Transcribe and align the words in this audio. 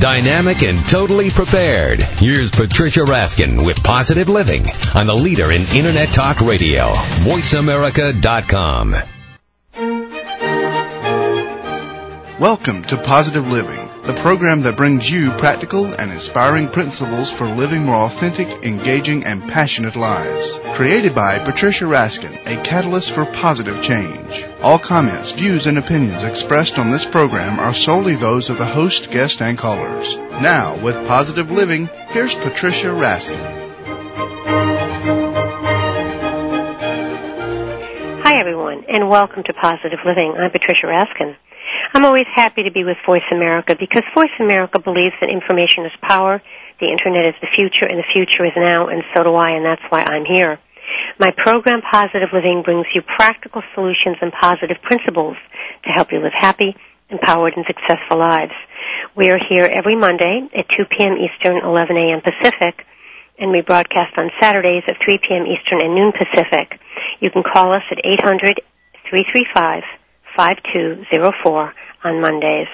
Dynamic 0.00 0.62
and 0.62 0.88
totally 0.88 1.30
prepared. 1.30 2.00
Here's 2.00 2.50
Patricia 2.52 3.00
Raskin 3.00 3.66
with 3.66 3.82
Positive 3.82 4.28
Living 4.28 4.66
on 4.94 5.06
the 5.06 5.14
leader 5.14 5.50
in 5.50 5.62
Internet 5.74 6.08
Talk 6.10 6.40
Radio, 6.40 6.92
VoiceAmerica.com. 7.24 8.94
Welcome 12.38 12.84
to 12.84 12.96
Positive 12.96 13.48
Living, 13.48 13.87
the 14.08 14.14
program 14.22 14.62
that 14.62 14.74
brings 14.74 15.10
you 15.10 15.30
practical 15.32 15.84
and 15.84 16.10
inspiring 16.10 16.66
principles 16.66 17.30
for 17.30 17.46
living 17.46 17.84
more 17.84 18.06
authentic, 18.06 18.48
engaging, 18.64 19.22
and 19.24 19.46
passionate 19.46 19.96
lives. 19.96 20.58
Created 20.72 21.14
by 21.14 21.38
Patricia 21.38 21.84
Raskin, 21.84 22.34
a 22.46 22.64
catalyst 22.64 23.12
for 23.12 23.26
positive 23.26 23.82
change. 23.82 24.46
All 24.62 24.78
comments, 24.78 25.32
views, 25.32 25.66
and 25.66 25.76
opinions 25.76 26.24
expressed 26.24 26.78
on 26.78 26.90
this 26.90 27.04
program 27.04 27.58
are 27.58 27.74
solely 27.74 28.14
those 28.14 28.48
of 28.48 28.56
the 28.56 28.64
host, 28.64 29.10
guest, 29.10 29.42
and 29.42 29.58
callers. 29.58 30.16
Now, 30.40 30.82
with 30.82 31.06
Positive 31.06 31.50
Living, 31.50 31.90
here's 32.08 32.34
Patricia 32.34 32.86
Raskin. 32.86 33.36
Hi, 38.24 38.40
everyone, 38.40 38.86
and 38.88 39.10
welcome 39.10 39.42
to 39.42 39.52
Positive 39.52 39.98
Living. 40.06 40.34
I'm 40.34 40.50
Patricia 40.50 40.86
Raskin. 40.86 41.36
I'm 41.94 42.04
always 42.04 42.26
happy 42.34 42.64
to 42.64 42.70
be 42.70 42.84
with 42.84 42.98
Voice 43.06 43.24
America 43.32 43.74
because 43.78 44.04
Voice 44.14 44.34
America 44.40 44.78
believes 44.78 45.14
that 45.20 45.30
information 45.30 45.86
is 45.86 45.92
power, 46.02 46.42
the 46.80 46.90
Internet 46.90 47.24
is 47.24 47.34
the 47.40 47.48
future, 47.56 47.86
and 47.88 47.98
the 47.98 48.04
future 48.12 48.44
is 48.44 48.52
now, 48.56 48.88
and 48.88 49.02
so 49.16 49.24
do 49.24 49.34
I, 49.34 49.56
and 49.56 49.64
that's 49.64 49.82
why 49.88 50.04
I'm 50.04 50.26
here. 50.26 50.58
My 51.18 51.32
program, 51.32 51.80
Positive 51.80 52.28
Living, 52.32 52.62
brings 52.62 52.86
you 52.94 53.00
practical 53.00 53.62
solutions 53.74 54.16
and 54.20 54.32
positive 54.32 54.76
principles 54.82 55.36
to 55.84 55.90
help 55.90 56.12
you 56.12 56.20
live 56.20 56.36
happy, 56.36 56.76
empowered, 57.08 57.54
and 57.56 57.64
successful 57.66 58.18
lives. 58.18 58.52
We 59.16 59.30
are 59.30 59.40
here 59.48 59.64
every 59.64 59.96
Monday 59.96 60.46
at 60.54 60.68
2 60.68 60.84
p.m. 60.92 61.16
Eastern, 61.16 61.56
11 61.64 61.96
a.m. 61.96 62.20
Pacific, 62.20 62.84
and 63.38 63.50
we 63.50 63.62
broadcast 63.62 64.12
on 64.18 64.30
Saturdays 64.40 64.84
at 64.88 64.96
3 65.02 65.18
p.m. 65.26 65.46
Eastern 65.46 65.80
and 65.80 65.94
noon 65.94 66.12
Pacific. 66.12 66.78
You 67.20 67.30
can 67.30 67.42
call 67.42 67.72
us 67.72 67.82
at 67.90 68.04
800 68.04 68.60
335 69.08 69.97
5204 70.38 71.74
on 72.04 72.20
Mondays. 72.20 72.70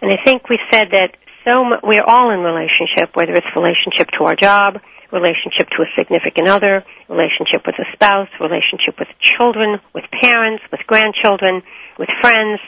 And 0.00 0.10
I 0.10 0.16
think 0.24 0.48
we 0.48 0.58
said 0.72 0.88
that 0.92 1.16
so 1.44 1.64
much, 1.64 1.80
we're 1.82 2.04
all 2.04 2.30
in 2.30 2.40
relationship, 2.40 3.14
whether 3.14 3.32
it's 3.32 3.46
relationship 3.54 4.08
to 4.18 4.24
our 4.24 4.36
job, 4.36 4.80
relationship 5.12 5.68
to 5.70 5.82
a 5.82 5.88
significant 5.96 6.48
other, 6.48 6.84
relationship 7.08 7.64
with 7.66 7.76
a 7.78 7.86
spouse, 7.92 8.28
relationship 8.40 8.98
with 8.98 9.08
children, 9.20 9.80
with 9.94 10.04
parents, 10.22 10.62
with 10.70 10.80
grandchildren, 10.86 11.62
with 11.98 12.08
friends. 12.20 12.60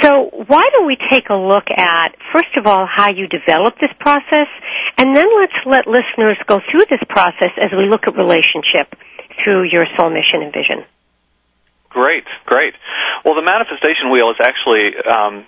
So 0.00 0.30
why 0.46 0.68
don't 0.72 0.86
we 0.86 0.96
take 1.10 1.30
a 1.30 1.34
look 1.34 1.64
at, 1.70 2.14
first 2.32 2.54
of 2.56 2.66
all, 2.66 2.86
how 2.86 3.10
you 3.10 3.26
develop 3.26 3.74
this 3.80 3.92
process, 3.98 4.48
and 4.98 5.14
then 5.14 5.26
let's 5.40 5.58
let 5.66 5.86
listeners 5.86 6.38
go 6.46 6.60
through 6.70 6.86
this 6.90 7.02
process 7.08 7.50
as 7.58 7.70
we 7.72 7.88
look 7.88 8.06
at 8.06 8.16
relationship 8.16 8.94
through 9.42 9.64
your 9.70 9.86
soul 9.96 10.10
mission 10.10 10.42
and 10.42 10.52
vision. 10.52 10.84
Great, 11.90 12.24
great. 12.44 12.74
Well, 13.24 13.34
the 13.34 13.42
manifestation 13.42 14.10
wheel 14.10 14.30
is 14.30 14.36
actually 14.42 14.98
um, 15.06 15.46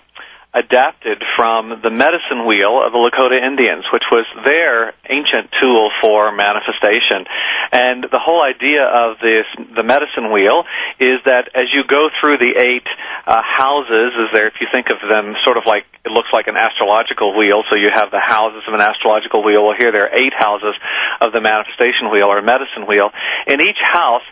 adapted 0.53 1.21
from 1.35 1.81
the 1.83 1.91
medicine 1.91 2.47
wheel 2.47 2.81
of 2.81 2.91
the 2.91 2.97
Lakota 2.97 3.37
Indians, 3.37 3.85
which 3.91 4.07
was 4.09 4.25
their 4.43 4.93
ancient 5.09 5.51
tool 5.61 5.91
for 6.01 6.31
manifestation. 6.31 7.27
And 7.71 8.07
the 8.09 8.17
whole 8.17 8.41
idea 8.41 8.81
of 8.87 9.19
this, 9.19 9.45
the 9.75 9.83
medicine 9.83 10.31
wheel, 10.31 10.63
is 10.99 11.19
that 11.25 11.51
as 11.53 11.67
you 11.75 11.83
go 11.83 12.09
through 12.19 12.39
the 12.39 12.55
eight 12.57 12.87
uh, 13.27 13.43
houses, 13.43 14.15
is 14.15 14.29
there, 14.31 14.47
if 14.47 14.55
you 14.61 14.67
think 14.71 14.87
of 14.89 14.97
them 15.03 15.35
sort 15.43 15.57
of 15.57 15.65
like, 15.67 15.85
it 16.05 16.11
looks 16.15 16.29
like 16.31 16.47
an 16.47 16.55
astrological 16.55 17.37
wheel, 17.37 17.63
so 17.69 17.75
you 17.75 17.91
have 17.91 18.09
the 18.09 18.23
houses 18.23 18.63
of 18.67 18.73
an 18.73 18.81
astrological 18.81 19.43
wheel. 19.43 19.67
Well, 19.67 19.75
here 19.77 19.91
there 19.91 20.07
are 20.07 20.15
eight 20.15 20.33
houses 20.33 20.73
of 21.21 21.33
the 21.33 21.41
manifestation 21.41 22.09
wheel 22.09 22.31
or 22.31 22.41
medicine 22.41 22.87
wheel. 22.87 23.11
And 23.45 23.61
each 23.61 23.79
house 23.83 24.25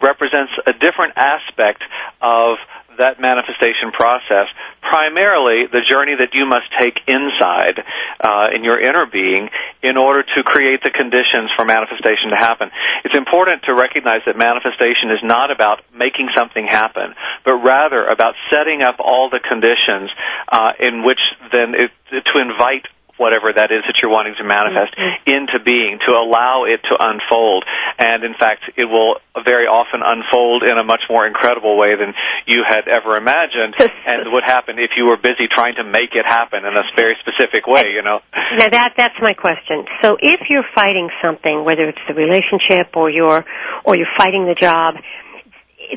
represents 0.00 0.52
a 0.64 0.72
different 0.72 1.14
aspect 1.16 1.82
of 2.22 2.56
that 2.98 3.20
manifestation 3.20 3.92
process, 3.92 4.46
primarily 4.82 5.66
the 5.66 5.82
journey 5.88 6.14
that 6.18 6.34
you 6.34 6.46
must 6.46 6.66
take 6.78 6.98
inside 7.06 7.82
uh, 8.20 8.50
in 8.52 8.64
your 8.64 8.78
inner 8.78 9.06
being 9.06 9.48
in 9.82 9.96
order 9.96 10.22
to 10.22 10.42
create 10.42 10.82
the 10.82 10.90
conditions 10.90 11.50
for 11.56 11.64
manifestation 11.64 12.30
to 12.30 12.36
happen. 12.36 12.70
It's 13.04 13.16
important 13.16 13.62
to 13.64 13.74
recognize 13.74 14.20
that 14.26 14.36
manifestation 14.36 15.10
is 15.10 15.22
not 15.22 15.50
about 15.50 15.82
making 15.94 16.28
something 16.34 16.66
happen, 16.66 17.14
but 17.44 17.56
rather 17.56 18.04
about 18.04 18.34
setting 18.50 18.82
up 18.82 18.96
all 18.98 19.30
the 19.30 19.40
conditions 19.40 20.10
uh, 20.48 20.72
in 20.80 21.04
which 21.04 21.20
then 21.52 21.74
it, 21.74 21.90
to 22.10 22.40
invite 22.40 22.86
whatever 23.16 23.52
that 23.52 23.72
is 23.72 23.82
that 23.88 23.96
you're 24.02 24.12
wanting 24.12 24.34
to 24.38 24.44
manifest 24.44 24.94
mm-hmm. 24.96 25.30
into 25.30 25.58
being 25.64 25.98
to 26.04 26.12
allow 26.12 26.64
it 26.64 26.80
to 26.84 26.94
unfold. 26.98 27.64
And 27.98 28.24
in 28.24 28.34
fact 28.34 28.64
it 28.76 28.84
will 28.84 29.16
very 29.44 29.66
often 29.66 30.00
unfold 30.04 30.62
in 30.64 30.76
a 30.78 30.84
much 30.84 31.02
more 31.08 31.26
incredible 31.26 31.76
way 31.76 31.96
than 31.96 32.14
you 32.46 32.64
had 32.66 32.88
ever 32.88 33.16
imagined 33.16 33.74
and 34.06 34.32
would 34.32 34.44
happen 34.44 34.78
if 34.78 34.92
you 34.96 35.06
were 35.06 35.16
busy 35.16 35.48
trying 35.48 35.76
to 35.76 35.84
make 35.84 36.14
it 36.14 36.24
happen 36.24 36.64
in 36.64 36.76
a 36.76 36.84
very 36.96 37.16
specific 37.20 37.66
way 37.66 37.88
you 37.92 38.02
know? 38.02 38.20
Now 38.56 38.68
that 38.68 38.94
that's 38.96 39.16
my 39.20 39.32
question. 39.32 39.84
So 40.02 40.16
if 40.20 40.48
you're 40.48 40.68
fighting 40.74 41.08
something 41.22 41.64
whether 41.64 41.88
it's 41.88 42.04
the 42.08 42.14
relationship 42.14 42.96
or 42.96 43.10
you're 43.10 43.44
or 43.84 43.96
you're 43.96 44.14
fighting 44.16 44.46
the 44.46 44.54
job 44.54 44.96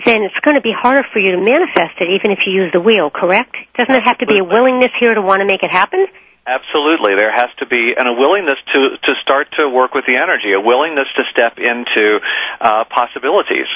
then 0.06 0.22
it's 0.24 0.38
going 0.44 0.56
to 0.56 0.62
be 0.62 0.74
harder 0.74 1.06
for 1.12 1.19
you 1.19 1.31
to 1.31 1.42
manifest 1.42 1.98
it 2.00 2.10
even 2.10 2.31
if 2.31 2.39
you 2.45 2.54
use 2.54 2.72
the 2.72 2.80
wheel 2.81 3.10
correct? 3.10 3.56
Doesn't 3.77 3.94
it 3.94 4.04
have 4.04 4.19
to 4.19 4.27
be 4.27 4.38
a 4.38 4.44
willingness 4.44 4.92
here 5.00 5.13
to 5.13 5.22
want 5.22 5.42
to 5.42 5.48
make 5.48 5.63
it 5.63 5.72
happen 5.72 6.06
Absolutely. 6.45 7.15
There 7.15 7.31
has 7.31 7.50
to 7.59 7.65
be 7.65 7.95
and 7.95 8.07
a 8.07 8.13
willingness 8.13 8.57
to, 8.74 8.97
to 9.03 9.13
start 9.21 9.47
to 9.57 9.69
work 9.69 9.94
with 9.94 10.06
the 10.06 10.15
energy, 10.15 10.53
a 10.56 10.59
willingness 10.62 11.07
to 11.15 11.24
step 11.31 11.59
into 11.59 12.19
uh, 12.59 12.86
possibilities. 12.86 13.68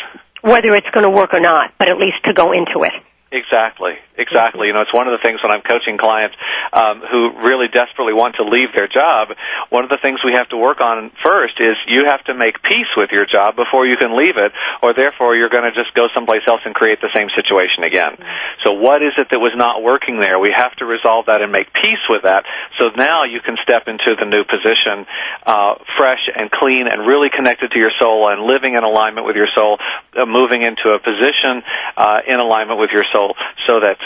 Whether 0.41 0.73
it's 0.73 0.89
going 0.91 1.03
to 1.05 1.09
work 1.09 1.33
or 1.33 1.39
not, 1.39 1.73
but 1.77 1.89
at 1.89 1.97
least 1.97 2.23
to 2.25 2.33
go 2.33 2.51
into 2.51 2.83
it. 2.83 2.93
Exactly. 3.31 3.93
Exactly. 4.17 4.67
You 4.67 4.73
know, 4.73 4.81
it's 4.81 4.93
one 4.93 5.07
of 5.07 5.17
the 5.17 5.23
things 5.23 5.41
when 5.43 5.51
I'm 5.51 5.61
coaching 5.61 5.97
clients 5.97 6.35
um, 6.71 7.01
who 7.01 7.43
really 7.43 7.67
desperately 7.67 8.13
want 8.13 8.35
to 8.37 8.43
leave 8.43 8.73
their 8.73 8.87
job. 8.87 9.29
One 9.69 9.83
of 9.83 9.89
the 9.89 9.99
things 10.01 10.19
we 10.23 10.33
have 10.33 10.49
to 10.49 10.57
work 10.57 10.81
on 10.81 11.11
first 11.23 11.59
is 11.59 11.75
you 11.87 12.05
have 12.07 12.23
to 12.25 12.33
make 12.33 12.61
peace 12.61 12.91
with 12.95 13.11
your 13.11 13.25
job 13.25 13.55
before 13.55 13.85
you 13.85 13.97
can 13.97 14.15
leave 14.15 14.37
it, 14.37 14.51
or 14.81 14.93
therefore 14.93 15.35
you're 15.35 15.49
going 15.49 15.65
to 15.65 15.75
just 15.75 15.93
go 15.93 16.07
someplace 16.13 16.43
else 16.47 16.61
and 16.65 16.73
create 16.73 17.01
the 17.01 17.11
same 17.13 17.29
situation 17.35 17.83
again. 17.83 18.17
So, 18.63 18.73
what 18.73 19.01
is 19.01 19.13
it 19.17 19.29
that 19.31 19.39
was 19.39 19.53
not 19.55 19.83
working 19.83 20.19
there? 20.19 20.39
We 20.39 20.51
have 20.55 20.73
to 20.77 20.85
resolve 20.85 21.27
that 21.27 21.41
and 21.41 21.51
make 21.51 21.71
peace 21.73 22.03
with 22.09 22.23
that. 22.23 22.45
So 22.79 22.89
now 22.95 23.23
you 23.23 23.39
can 23.41 23.57
step 23.61 23.87
into 23.87 24.15
the 24.19 24.25
new 24.25 24.43
position 24.43 25.05
uh, 25.45 25.75
fresh 25.97 26.29
and 26.35 26.49
clean 26.49 26.87
and 26.87 27.05
really 27.05 27.29
connected 27.29 27.71
to 27.71 27.79
your 27.79 27.91
soul 27.99 28.29
and 28.29 28.43
living 28.43 28.75
in 28.75 28.83
alignment 28.83 29.25
with 29.25 29.35
your 29.35 29.47
soul, 29.53 29.77
uh, 30.15 30.25
moving 30.25 30.61
into 30.61 30.89
a 30.89 30.99
position 30.99 31.63
uh, 31.97 32.19
in 32.27 32.39
alignment 32.39 32.79
with 32.79 32.91
your 32.91 33.05
soul, 33.11 33.35
so 33.67 33.79
that 33.79 33.97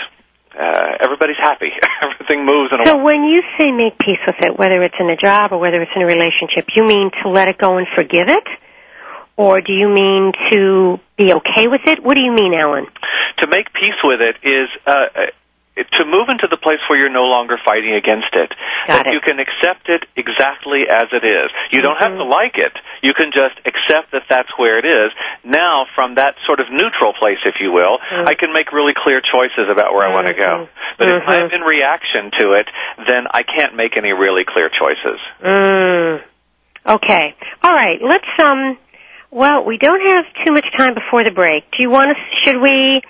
uh, 0.57 0.97
everybody's 0.99 1.37
happy. 1.39 1.69
Everything 2.01 2.45
moves 2.45 2.71
in 2.73 2.81
a 2.81 2.85
So 2.85 2.97
when 2.97 3.23
you 3.23 3.43
say 3.59 3.71
make 3.71 3.97
peace 3.99 4.19
with 4.25 4.37
it, 4.41 4.57
whether 4.57 4.81
it's 4.81 4.95
in 4.99 5.09
a 5.09 5.15
job 5.15 5.51
or 5.51 5.59
whether 5.59 5.81
it's 5.81 5.91
in 5.95 6.01
a 6.01 6.05
relationship, 6.05 6.65
you 6.75 6.83
mean 6.85 7.11
to 7.23 7.29
let 7.29 7.47
it 7.47 7.57
go 7.57 7.77
and 7.77 7.87
forgive 7.95 8.29
it? 8.29 8.47
Or 9.37 9.61
do 9.61 9.71
you 9.71 9.87
mean 9.87 10.33
to 10.51 10.99
be 11.15 11.33
okay 11.33 11.67
with 11.67 11.81
it? 11.85 12.03
What 12.03 12.15
do 12.15 12.21
you 12.21 12.33
mean, 12.33 12.53
Alan? 12.55 12.87
To 13.39 13.47
make 13.47 13.71
peace 13.71 13.99
with 14.03 14.19
it 14.19 14.35
is 14.41 14.67
uh, 14.87 15.29
to 15.77 16.05
move 16.05 16.29
into 16.29 16.47
the 16.49 16.57
place 16.57 16.81
where 16.89 16.97
you're 16.97 17.13
no 17.13 17.29
longer 17.29 17.57
fighting 17.63 17.93
against 17.93 18.33
it. 18.33 18.49
Got 18.87 19.05
that 19.05 19.07
it. 19.07 19.13
you 19.13 19.21
can 19.21 19.37
accept 19.39 19.89
it 19.89 20.03
exactly 20.17 20.89
as 20.89 21.05
it 21.13 21.23
is. 21.23 21.49
You 21.71 21.81
don't 21.81 21.97
have 22.01 22.17
to 22.17 22.25
Mm-hmm. 22.25 22.33
like 22.33 22.57
it. 22.57 22.73
You 23.03 23.13
can 23.13 23.29
just 23.31 23.55
accept 23.65 24.11
that 24.11 24.23
that's 24.29 24.49
where 24.57 24.79
it 24.79 24.85
is. 24.85 25.11
Now, 25.45 25.85
from 25.93 26.15
that 26.15 26.35
sort 26.45 26.59
of 26.59 26.67
neutral 26.71 27.13
place, 27.13 27.37
if 27.45 27.55
you 27.61 27.71
will, 27.71 27.99
Mm-hmm. 28.01 28.27
I 28.27 28.33
can 28.35 28.53
make 28.53 28.71
really 28.73 28.93
clear 28.95 29.21
choices 29.21 29.69
about 29.71 29.93
where 29.93 30.07
I 30.07 30.13
want 30.13 30.27
to 30.27 30.33
go. 30.33 30.67
But 30.97 31.09
if 31.09 31.23
I'm 31.27 31.51
in 31.51 31.61
reaction 31.61 32.31
to 32.39 32.51
it, 32.57 32.67
then 33.07 33.27
I 33.29 33.43
can't 33.43 33.75
make 33.75 33.97
any 33.97 34.13
really 34.13 34.43
clear 34.47 34.69
choices. 34.69 35.19
Mm. 35.43 36.21
Okay. 36.87 37.35
All 37.63 37.71
right. 37.71 37.99
Let's 38.01 38.25
um. 38.39 38.77
Well, 39.37 39.63
we 39.65 39.77
don't 39.77 40.01
have 40.01 40.25
too 40.43 40.51
much 40.51 40.65
time 40.75 40.95
before 40.95 41.23
the 41.23 41.29
break. 41.29 41.63
Do 41.77 41.83
you 41.83 41.91
want 41.91 42.09
to? 42.09 42.17
Should 42.41 42.59
we? 42.59 43.03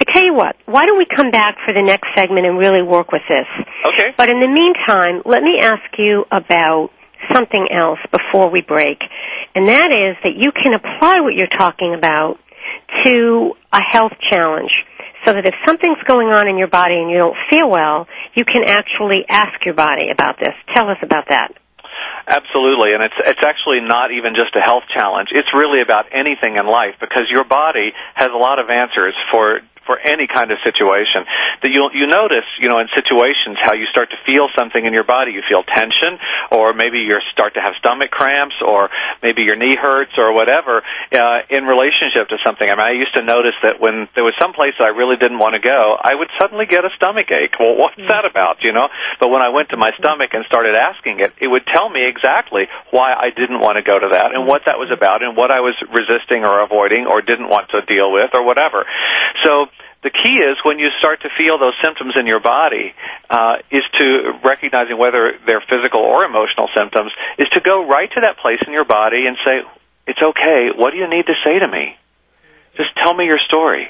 I 0.00 0.04
tell 0.10 0.24
you 0.24 0.32
what. 0.32 0.56
Why 0.64 0.86
don't 0.86 0.96
we 0.96 1.04
come 1.04 1.30
back 1.30 1.56
for 1.66 1.74
the 1.74 1.82
next 1.82 2.08
segment 2.16 2.46
and 2.46 2.56
really 2.56 2.80
work 2.80 3.12
with 3.12 3.20
this? 3.28 3.44
Okay. 3.92 4.14
But 4.16 4.30
in 4.30 4.40
the 4.40 4.48
meantime, 4.48 5.20
let 5.26 5.42
me 5.42 5.58
ask 5.60 5.84
you 5.98 6.24
about 6.32 6.88
something 7.30 7.68
else 7.70 7.98
before 8.10 8.48
we 8.48 8.62
break, 8.62 8.96
and 9.54 9.68
that 9.68 9.92
is 9.92 10.16
that 10.24 10.36
you 10.36 10.52
can 10.52 10.72
apply 10.72 11.20
what 11.20 11.34
you're 11.34 11.52
talking 11.52 11.92
about 11.92 12.38
to 13.02 13.52
a 13.70 13.80
health 13.82 14.12
challenge. 14.32 14.72
So 15.26 15.34
that 15.34 15.44
if 15.44 15.54
something's 15.66 16.02
going 16.06 16.28
on 16.28 16.48
in 16.48 16.56
your 16.56 16.68
body 16.68 16.96
and 16.96 17.10
you 17.10 17.18
don't 17.18 17.36
feel 17.50 17.68
well, 17.68 18.06
you 18.34 18.46
can 18.46 18.64
actually 18.64 19.26
ask 19.28 19.52
your 19.66 19.74
body 19.74 20.08
about 20.08 20.36
this. 20.38 20.54
Tell 20.74 20.88
us 20.88 20.98
about 21.02 21.24
that. 21.28 21.52
Absolutely, 22.26 22.94
and 22.94 23.02
it's 23.02 23.14
it's 23.18 23.44
actually 23.44 23.80
not 23.80 24.10
even 24.12 24.34
just 24.34 24.56
a 24.56 24.60
health 24.60 24.84
challenge. 24.92 25.28
It's 25.32 25.52
really 25.52 25.82
about 25.82 26.06
anything 26.12 26.56
in 26.56 26.66
life 26.66 26.94
because 27.00 27.24
your 27.30 27.44
body 27.44 27.92
has 28.14 28.28
a 28.32 28.38
lot 28.38 28.58
of 28.58 28.70
answers 28.70 29.14
for 29.30 29.60
for 29.86 29.98
any 29.98 30.26
kind 30.26 30.50
of 30.50 30.58
situation. 30.64 31.24
That 31.62 31.70
you 31.70 31.88
you 31.92 32.06
notice, 32.06 32.46
you 32.60 32.68
know, 32.68 32.80
in 32.80 32.88
situations 32.94 33.58
how 33.60 33.74
you 33.74 33.86
start 33.90 34.10
to 34.10 34.18
feel 34.26 34.48
something 34.56 34.84
in 34.84 34.92
your 34.92 35.04
body. 35.04 35.32
You 35.32 35.42
feel 35.48 35.62
tension, 35.62 36.18
or 36.50 36.72
maybe 36.72 36.98
you 36.98 37.18
start 37.32 37.54
to 37.54 37.60
have 37.60 37.74
stomach 37.78 38.10
cramps, 38.10 38.56
or 38.64 38.90
maybe 39.22 39.42
your 39.42 39.56
knee 39.56 39.76
hurts, 39.76 40.12
or 40.18 40.32
whatever. 40.32 40.82
Uh, 41.12 41.46
in 41.50 41.64
relationship 41.64 42.28
to 42.28 42.36
something, 42.44 42.68
I 42.68 42.74
mean, 42.74 42.86
I 42.86 42.92
used 42.92 43.14
to 43.14 43.22
notice 43.22 43.56
that 43.62 43.80
when 43.80 44.08
there 44.14 44.24
was 44.24 44.34
some 44.40 44.52
place 44.52 44.74
that 44.78 44.86
I 44.86 44.94
really 44.96 45.16
didn't 45.16 45.38
want 45.38 45.54
to 45.54 45.62
go, 45.62 45.96
I 46.00 46.14
would 46.14 46.28
suddenly 46.40 46.66
get 46.66 46.84
a 46.84 46.90
stomach 46.96 47.30
ache. 47.30 47.56
Well, 47.58 47.76
what's 47.76 48.00
that 48.08 48.24
about, 48.24 48.62
you 48.62 48.72
know? 48.72 48.88
But 49.20 49.28
when 49.28 49.42
I 49.42 49.50
went 49.50 49.70
to 49.70 49.76
my 49.76 49.90
stomach 49.98 50.34
and 50.34 50.44
started 50.46 50.74
asking 50.74 51.20
it, 51.20 51.32
it 51.40 51.48
would 51.48 51.66
tell 51.66 51.88
me 51.88 52.04
exactly 52.06 52.66
why 52.90 53.14
I 53.14 53.30
didn't 53.30 53.60
want 53.60 53.76
to 53.76 53.82
go 53.82 53.98
to 53.98 54.08
that 54.12 54.34
and 54.34 54.46
what 54.46 54.62
that 54.66 54.78
was 54.78 54.90
about 54.92 55.22
and 55.22 55.36
what 55.36 55.50
I 55.50 55.60
was 55.60 55.74
resisting 55.92 56.44
or 56.44 56.60
avoiding 56.60 57.06
or 57.06 57.20
didn't 57.20 57.48
want 57.48 57.70
to 57.70 57.82
deal 57.86 58.12
with 58.12 58.30
or 58.34 58.44
whatever. 58.44 58.84
So 59.42 59.66
the 60.04 60.10
key 60.10 60.36
is 60.36 60.58
when 60.62 60.78
you 60.78 60.90
start 60.98 61.22
to 61.22 61.30
feel 61.36 61.58
those 61.58 61.72
symptoms 61.82 62.12
in 62.14 62.26
your 62.26 62.38
body 62.38 62.94
uh, 63.30 63.56
is 63.72 63.82
to 63.98 64.38
recognizing 64.44 64.98
whether 64.98 65.32
they're 65.46 65.64
physical 65.64 66.00
or 66.00 66.24
emotional 66.24 66.68
symptoms 66.76 67.10
is 67.38 67.48
to 67.56 67.60
go 67.60 67.88
right 67.88 68.10
to 68.12 68.20
that 68.20 68.36
place 68.36 68.60
in 68.66 68.74
your 68.74 68.84
body 68.84 69.26
and 69.26 69.38
say, 69.44 69.62
"It's 70.06 70.20
okay. 70.20 70.68
What 70.76 70.90
do 70.92 70.98
you 70.98 71.08
need 71.08 71.24
to 71.26 71.34
say 71.42 71.58
to 71.58 71.66
me? 71.66 71.96
Just 72.76 72.94
tell 73.02 73.14
me 73.14 73.24
your 73.24 73.40
story." 73.48 73.88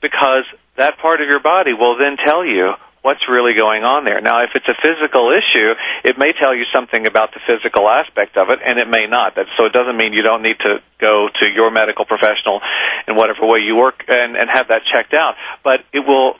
Because 0.00 0.44
that 0.76 0.98
part 0.98 1.20
of 1.20 1.28
your 1.28 1.40
body 1.40 1.74
will 1.74 1.96
then 1.98 2.16
tell 2.16 2.44
you 2.44 2.72
what's 3.06 3.22
really 3.30 3.54
going 3.54 3.84
on 3.84 4.04
there. 4.04 4.20
Now, 4.20 4.42
if 4.42 4.50
it's 4.58 4.66
a 4.66 4.74
physical 4.82 5.30
issue, 5.30 5.78
it 6.02 6.18
may 6.18 6.32
tell 6.34 6.50
you 6.52 6.64
something 6.74 7.06
about 7.06 7.30
the 7.30 7.38
physical 7.46 7.88
aspect 7.88 8.36
of 8.36 8.50
it, 8.50 8.58
and 8.66 8.80
it 8.80 8.88
may 8.90 9.06
not. 9.06 9.36
That, 9.36 9.46
so 9.56 9.66
it 9.66 9.72
doesn't 9.72 9.96
mean 9.96 10.12
you 10.12 10.26
don't 10.26 10.42
need 10.42 10.58
to 10.66 10.82
go 10.98 11.28
to 11.38 11.46
your 11.46 11.70
medical 11.70 12.04
professional 12.04 12.58
in 13.06 13.14
whatever 13.14 13.46
way 13.46 13.60
you 13.60 13.76
work 13.76 14.02
and, 14.08 14.36
and 14.36 14.50
have 14.50 14.74
that 14.74 14.82
checked 14.90 15.14
out. 15.14 15.36
But 15.62 15.86
it 15.94 16.00
will 16.00 16.34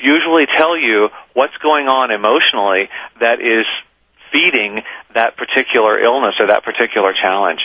usually 0.00 0.46
tell 0.56 0.78
you 0.78 1.08
what's 1.34 1.56
going 1.58 1.88
on 1.88 2.12
emotionally 2.14 2.88
that 3.18 3.40
is 3.42 3.66
feeding 4.32 4.82
that 5.14 5.36
particular 5.36 5.98
illness 5.98 6.34
or 6.40 6.48
that 6.48 6.64
particular 6.64 7.12
challenge 7.12 7.60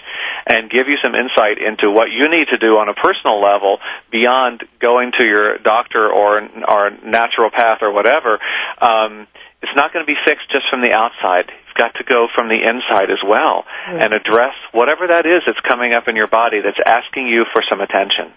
and 0.48 0.70
give 0.70 0.88
you 0.88 0.98
some 1.04 1.16
insight 1.16 1.58
into 1.58 1.92
what 1.92 2.10
you 2.10 2.30
need 2.30 2.48
to 2.50 2.58
do 2.58 2.78
on 2.78 2.90
a 2.90 2.94
personal 2.94 3.40
level 3.42 3.78
beyond 4.12 4.64
going 4.80 5.12
to 5.18 5.26
your 5.26 5.58
doctor 5.60 6.12
or 6.12 6.42
or 6.42 6.92
naturopath 7.06 7.82
or 7.82 7.92
whatever 7.92 8.40
um 8.82 9.28
it's 9.62 9.76
not 9.76 9.94
going 9.94 10.04
to 10.04 10.10
be 10.10 10.18
fixed 10.26 10.50
just 10.52 10.66
from 10.70 10.82
the 10.82 10.94
outside 10.94 11.46
you've 11.50 11.78
got 11.78 11.94
to 11.96 12.04
go 12.04 12.28
from 12.34 12.50
the 12.50 12.58
inside 12.58 13.12
as 13.12 13.22
well 13.26 13.66
and 13.88 14.14
address 14.14 14.56
whatever 14.72 15.08
that 15.08 15.26
is 15.26 15.44
that's 15.46 15.60
coming 15.68 15.94
up 15.94 16.08
in 16.08 16.16
your 16.16 16.28
body 16.28 16.62
that's 16.64 16.80
asking 16.86 17.28
you 17.28 17.46
for 17.54 17.62
some 17.70 17.82
attention 17.82 18.32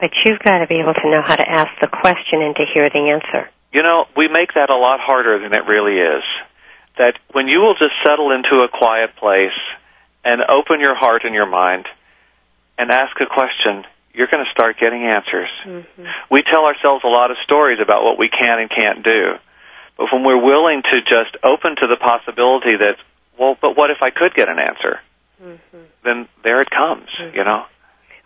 But 0.00 0.10
you've 0.24 0.40
got 0.40 0.58
to 0.58 0.66
be 0.66 0.80
able 0.80 0.94
to 0.94 1.10
know 1.10 1.22
how 1.22 1.36
to 1.36 1.48
ask 1.48 1.70
the 1.80 1.86
question 1.88 2.42
and 2.42 2.56
to 2.56 2.64
hear 2.72 2.88
the 2.90 3.10
answer. 3.10 3.48
You 3.72 3.82
know, 3.82 4.06
we 4.16 4.26
make 4.28 4.52
that 4.54 4.68
a 4.68 4.76
lot 4.76 4.98
harder 5.00 5.38
than 5.38 5.54
it 5.54 5.64
really 5.66 5.96
is. 5.96 6.24
That 6.98 7.18
when 7.32 7.48
you 7.48 7.60
will 7.60 7.74
just 7.74 7.94
settle 8.04 8.32
into 8.32 8.62
a 8.64 8.68
quiet 8.68 9.16
place 9.16 9.58
and 10.24 10.42
open 10.42 10.80
your 10.80 10.94
heart 10.94 11.22
and 11.24 11.34
your 11.34 11.46
mind 11.46 11.86
and 12.78 12.90
ask 12.90 13.18
a 13.20 13.26
question, 13.26 13.84
you're 14.14 14.26
going 14.26 14.44
to 14.44 14.50
start 14.50 14.78
getting 14.78 15.04
answers. 15.04 15.48
Mm-hmm. 15.64 16.04
We 16.30 16.42
tell 16.42 16.64
ourselves 16.64 17.02
a 17.04 17.08
lot 17.08 17.30
of 17.30 17.38
stories 17.44 17.78
about 17.82 18.04
what 18.04 18.18
we 18.18 18.28
can 18.28 18.58
and 18.58 18.70
can't 18.70 19.02
do. 19.02 19.34
But 19.96 20.08
when 20.12 20.24
we're 20.24 20.42
willing 20.42 20.82
to 20.82 21.00
just 21.00 21.36
open 21.42 21.76
to 21.76 21.86
the 21.86 21.96
possibility 21.96 22.76
that, 22.76 22.96
well, 23.38 23.56
but 23.60 23.76
what 23.76 23.90
if 23.90 23.98
I 24.02 24.10
could 24.10 24.34
get 24.34 24.48
an 24.48 24.58
answer? 24.58 25.00
Mm-hmm. 25.42 25.78
Then 26.04 26.28
there 26.44 26.60
it 26.60 26.70
comes, 26.70 27.08
you 27.34 27.44
know? 27.44 27.64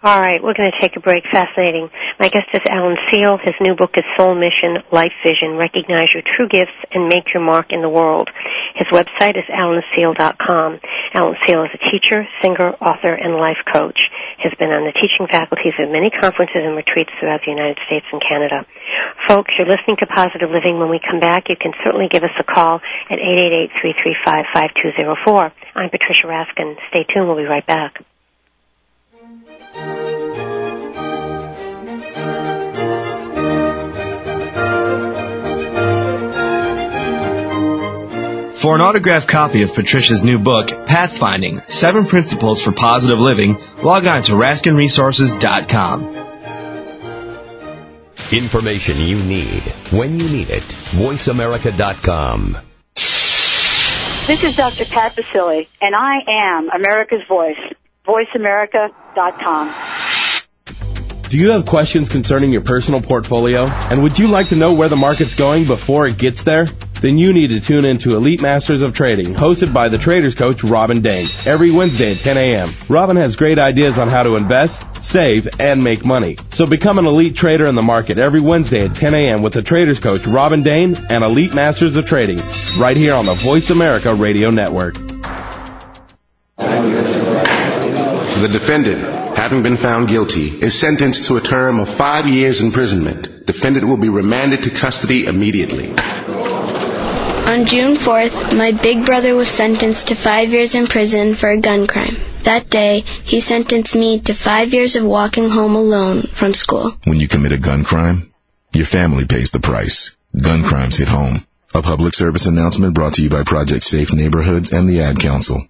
All 0.07 0.21
right, 0.21 0.39
we're 0.41 0.55
going 0.55 0.71
to 0.71 0.81
take 0.81 0.95
a 0.95 1.01
break. 1.01 1.25
Fascinating. 1.33 1.91
My 2.21 2.29
guest 2.29 2.47
is 2.55 2.61
Alan 2.71 2.95
Seale. 3.11 3.43
His 3.43 3.59
new 3.61 3.75
book 3.75 3.99
is 3.99 4.05
Soul 4.17 4.39
Mission, 4.39 4.79
Life 4.93 5.11
Vision, 5.25 5.59
Recognize 5.59 6.15
Your 6.15 6.23
True 6.23 6.47
Gifts 6.47 6.79
and 6.95 7.09
Make 7.09 7.35
Your 7.35 7.43
Mark 7.43 7.73
in 7.75 7.83
the 7.83 7.89
World. 7.89 8.31
His 8.77 8.87
website 8.95 9.35
is 9.35 9.43
alanseale.com. 9.51 10.79
Alan 11.13 11.35
Seale 11.45 11.65
is 11.65 11.75
a 11.75 11.91
teacher, 11.91 12.23
singer, 12.41 12.71
author, 12.79 13.15
and 13.19 13.35
life 13.35 13.59
coach. 13.75 13.99
Has 14.39 14.55
been 14.61 14.71
on 14.71 14.87
the 14.87 14.95
teaching 14.95 15.27
faculties 15.27 15.75
of 15.83 15.91
many 15.91 16.11
conferences 16.11 16.63
and 16.63 16.77
retreats 16.77 17.11
throughout 17.19 17.41
the 17.45 17.51
United 17.51 17.83
States 17.91 18.07
and 18.13 18.23
Canada. 18.23 18.63
Folks, 19.27 19.59
you're 19.59 19.67
listening 19.67 19.97
to 19.99 20.07
Positive 20.07 20.55
Living. 20.55 20.79
When 20.79 20.89
we 20.89 21.01
come 21.03 21.19
back, 21.19 21.49
you 21.49 21.57
can 21.59 21.73
certainly 21.83 22.07
give 22.07 22.23
us 22.23 22.31
a 22.39 22.45
call 22.47 22.79
at 23.11 23.19
888-335-5204. 24.55 25.51
I'm 25.75 25.91
Patricia 25.91 26.31
Raskin. 26.31 26.77
Stay 26.95 27.03
tuned. 27.11 27.27
We'll 27.27 27.43
be 27.43 27.51
right 27.51 27.67
back. 27.67 28.07
For 38.67 38.75
an 38.75 38.81
autographed 38.81 39.29
copy 39.29 39.63
of 39.63 39.75
Patricia's 39.75 40.25
new 40.25 40.41
book, 40.41 40.67
Pathfinding 40.67 41.71
Seven 41.71 42.05
Principles 42.05 42.61
for 42.61 42.73
Positive 42.73 43.17
Living, 43.17 43.59
log 43.81 44.07
on 44.07 44.23
to 44.23 44.33
RaskinResources.com. 44.33 46.17
Information 48.33 48.99
you 48.99 49.23
need 49.23 49.63
when 49.93 50.19
you 50.19 50.29
need 50.29 50.51
it. 50.51 50.65
VoiceAmerica.com. 50.65 52.59
This 54.27 54.43
is 54.43 54.57
Dr. 54.57 54.85
Pat 54.87 55.15
Baccili, 55.15 55.69
and 55.81 55.95
I 55.95 56.17
am 56.27 56.69
America's 56.71 57.23
Voice. 57.29 57.55
VoiceAmerica.com. 58.05 60.06
Do 61.29 61.39
you 61.39 61.51
have 61.51 61.67
questions 61.67 62.09
concerning 62.09 62.53
your 62.53 62.61
personal 62.61 63.01
portfolio? 63.01 63.67
And 63.67 64.05
would 64.05 64.17
you 64.17 64.29
like 64.29 64.51
to 64.51 64.57
know 64.57 64.75
where 64.75 64.89
the 64.89 64.95
market's 64.95 65.35
going 65.35 65.67
before 65.67 66.07
it 66.07 66.19
gets 66.19 66.45
there? 66.45 66.67
Then 67.01 67.19
you 67.19 67.33
need 67.33 67.49
to 67.49 67.59
tune 67.61 67.85
in 67.85 67.99
to 67.99 68.15
Elite 68.17 68.41
Masters 68.41 68.81
of 68.81 68.95
Trading, 68.95 69.35
hosted 69.35 69.73
by 69.73 69.89
the 69.89 69.99
traders 69.99 70.37
coach 70.37 70.63
Robin 70.63 71.03
Dane, 71.03 71.27
every 71.45 71.73
Wednesday 71.73 72.13
at 72.13 72.19
10 72.19 72.37
a.m. 72.37 72.71
Robin 72.89 73.17
has 73.17 73.35
great 73.35 73.59
ideas 73.59 73.99
on 73.99 74.07
how 74.09 74.23
to 74.23 74.37
invest, 74.37 75.03
save, 75.03 75.49
and 75.59 75.83
make 75.83 76.05
money. 76.05 76.37
So 76.53 76.65
become 76.65 76.99
an 76.99 77.07
elite 77.07 77.35
trader 77.35 77.67
in 77.67 77.75
the 77.75 77.83
market 77.83 78.19
every 78.19 78.41
Wednesday 78.41 78.85
at 78.85 78.95
10 78.95 79.15
a.m. 79.15 79.43
with 79.43 79.55
the 79.55 79.63
traders 79.63 79.99
coach 79.99 80.27
Robin 80.27 80.63
Dane 80.63 80.97
and 81.11 81.25
Elite 81.25 81.55
Masters 81.55 81.97
of 81.97 82.07
Trading, 82.07 82.39
right 82.79 82.97
here 82.97 83.15
on 83.15 83.27
the 83.27 83.35
Voice 83.35 83.71
America 83.71 84.15
Radio 84.15 84.51
Network. 84.51 84.95
The 88.37 88.49
defendant, 88.53 89.26
having 89.47 89.63
been 89.63 89.77
found 89.77 90.09
guilty, 90.09 90.49
is 90.49 90.77
sentenced 90.77 91.29
to 91.29 91.37
a 91.37 91.41
term 91.41 91.79
of 91.79 91.89
five 91.89 92.27
years 92.27 92.63
imprisonment. 92.63 93.47
Defendant 93.47 93.87
will 93.87 93.97
be 93.97 94.09
remanded 94.09 94.65
to 94.65 94.71
custody 94.71 95.27
immediately. 95.27 95.91
On 97.53 97.65
June 97.65 97.95
4th, 97.95 98.57
my 98.59 98.73
big 98.73 99.07
brother 99.07 99.37
was 99.37 99.49
sentenced 99.49 100.09
to 100.09 100.17
five 100.17 100.51
years 100.53 100.75
in 100.75 100.89
prison 100.89 101.37
for 101.37 101.49
a 101.49 101.61
gun 101.61 101.87
crime. 101.87 102.17
That 102.43 102.69
day, 102.69 103.05
he 103.23 103.39
sentenced 103.39 103.95
me 103.95 104.19
to 104.23 104.35
five 104.35 104.75
years 104.75 104.97
of 104.97 105.05
walking 105.05 105.49
home 105.49 105.77
alone 105.77 106.23
from 106.23 106.53
school. 106.53 106.91
When 107.05 107.19
you 107.19 107.29
commit 107.29 107.53
a 107.53 107.57
gun 107.69 107.85
crime, 107.85 108.33
your 108.73 108.87
family 108.87 109.27
pays 109.27 109.53
the 109.53 109.61
price. 109.61 110.17
Gun 110.37 110.65
crimes 110.65 110.97
hit 110.97 111.07
home. 111.07 111.47
A 111.73 111.83
public 111.83 112.15
service 112.15 112.47
announcement 112.47 112.95
brought 112.95 113.15
to 113.15 113.23
you 113.23 113.31
by 113.31 113.45
Project 113.45 113.85
Safe 113.85 114.13
Neighborhoods 114.13 114.73
and 114.73 114.89
the 114.89 115.03
Ad 115.03 115.21
Council. 115.21 115.69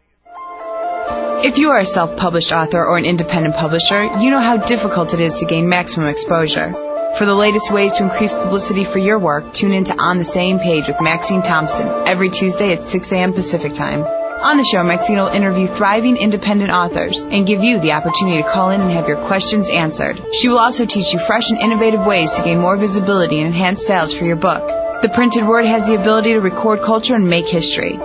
If 1.45 1.59
you 1.59 1.71
are 1.71 1.79
a 1.79 1.85
self-published 1.85 2.53
author 2.53 2.83
or 2.85 2.97
an 2.97 3.05
independent 3.05 3.57
publisher, 3.57 4.05
you 4.21 4.31
know 4.31 4.41
how 4.41 4.57
difficult 4.57 5.13
it 5.13 5.21
is 5.21 5.35
to 5.35 5.45
gain 5.45 5.69
maximum 5.69 6.09
exposure. 6.09 6.73
For 7.19 7.27
the 7.27 7.35
latest 7.35 7.71
ways 7.71 7.93
to 7.95 8.05
increase 8.05 8.33
publicity 8.33 8.85
for 8.85 8.99
your 8.99 9.19
work, 9.19 9.53
tune 9.53 9.73
in 9.73 9.85
to 9.85 9.99
On 9.99 10.17
the 10.17 10.25
Same 10.25 10.59
Page 10.59 10.89
with 10.89 11.01
Maxine 11.01 11.43
Thompson 11.43 11.87
every 12.07 12.31
Tuesday 12.31 12.73
at 12.73 12.87
6 12.87 13.13
a.m. 13.13 13.35
Pacific 13.35 13.75
Time. 13.75 14.03
On 14.03 14.57
the 14.57 14.65
show, 14.65 14.83
Maxine 14.83 15.19
will 15.19 15.29
interview 15.29 15.67
thriving 15.67 16.17
independent 16.17 16.71
authors 16.71 17.21
and 17.21 17.47
give 17.47 17.63
you 17.63 17.81
the 17.81 17.93
opportunity 17.93 18.43
to 18.43 18.49
call 18.49 18.71
in 18.71 18.81
and 18.81 18.91
have 18.93 19.07
your 19.07 19.25
questions 19.27 19.69
answered. 19.69 20.21
She 20.33 20.49
will 20.49 20.59
also 20.59 20.87
teach 20.87 21.13
you 21.13 21.19
fresh 21.19 21.51
and 21.51 21.61
innovative 21.61 22.05
ways 22.05 22.33
to 22.33 22.45
gain 22.45 22.61
more 22.61 22.77
visibility 22.77 23.39
and 23.39 23.49
enhance 23.49 23.87
sales 23.87 24.13
for 24.15 24.25
your 24.25 24.37
book. 24.37 25.03
The 25.03 25.11
printed 25.11 25.47
word 25.47 25.67
has 25.67 25.87
the 25.87 26.01
ability 26.01 26.33
to 26.33 26.41
record 26.41 26.83
culture 26.83 27.15
and 27.15 27.29
make 27.29 27.47
history. 27.47 27.99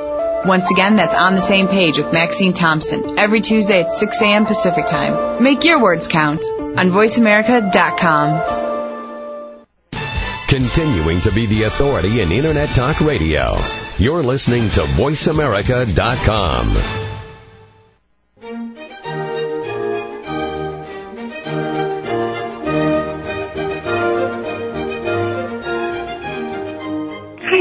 Once 0.46 0.70
again, 0.72 0.96
that's 0.96 1.16
on 1.16 1.36
the 1.36 1.42
same 1.42 1.68
page 1.68 1.98
with 1.98 2.12
Maxine 2.12 2.54
Thompson 2.54 3.20
every 3.20 3.42
Tuesday 3.42 3.82
at 3.82 3.92
6 3.92 4.22
a.m. 4.22 4.46
Pacific 4.46 4.88
Time. 4.88 5.44
Make 5.44 5.64
your 5.64 5.82
words 5.82 6.08
count 6.08 6.44
on 6.44 6.92
VoiceAmerica.com. 6.92 8.70
Continuing 10.48 11.22
to 11.22 11.32
be 11.32 11.46
the 11.46 11.64
authority 11.64 12.22
in 12.22 12.32
Internet 12.32 12.70
Talk 12.70 13.02
Radio. 13.02 13.56
You're 13.98 14.24
listening 14.24 14.70
to 14.72 14.82
VoiceAmerica.com. 14.82 17.11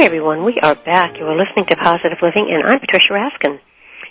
Everyone. 0.01 0.45
We 0.45 0.57
are 0.57 0.75
back. 0.75 1.19
You 1.19 1.27
are 1.27 1.37
listening 1.37 1.67
to 1.67 1.77
Positive 1.77 2.17
Living, 2.23 2.49
and 2.49 2.65
I'm 2.65 2.81
Patricia 2.81 3.13
Raskin. 3.13 3.61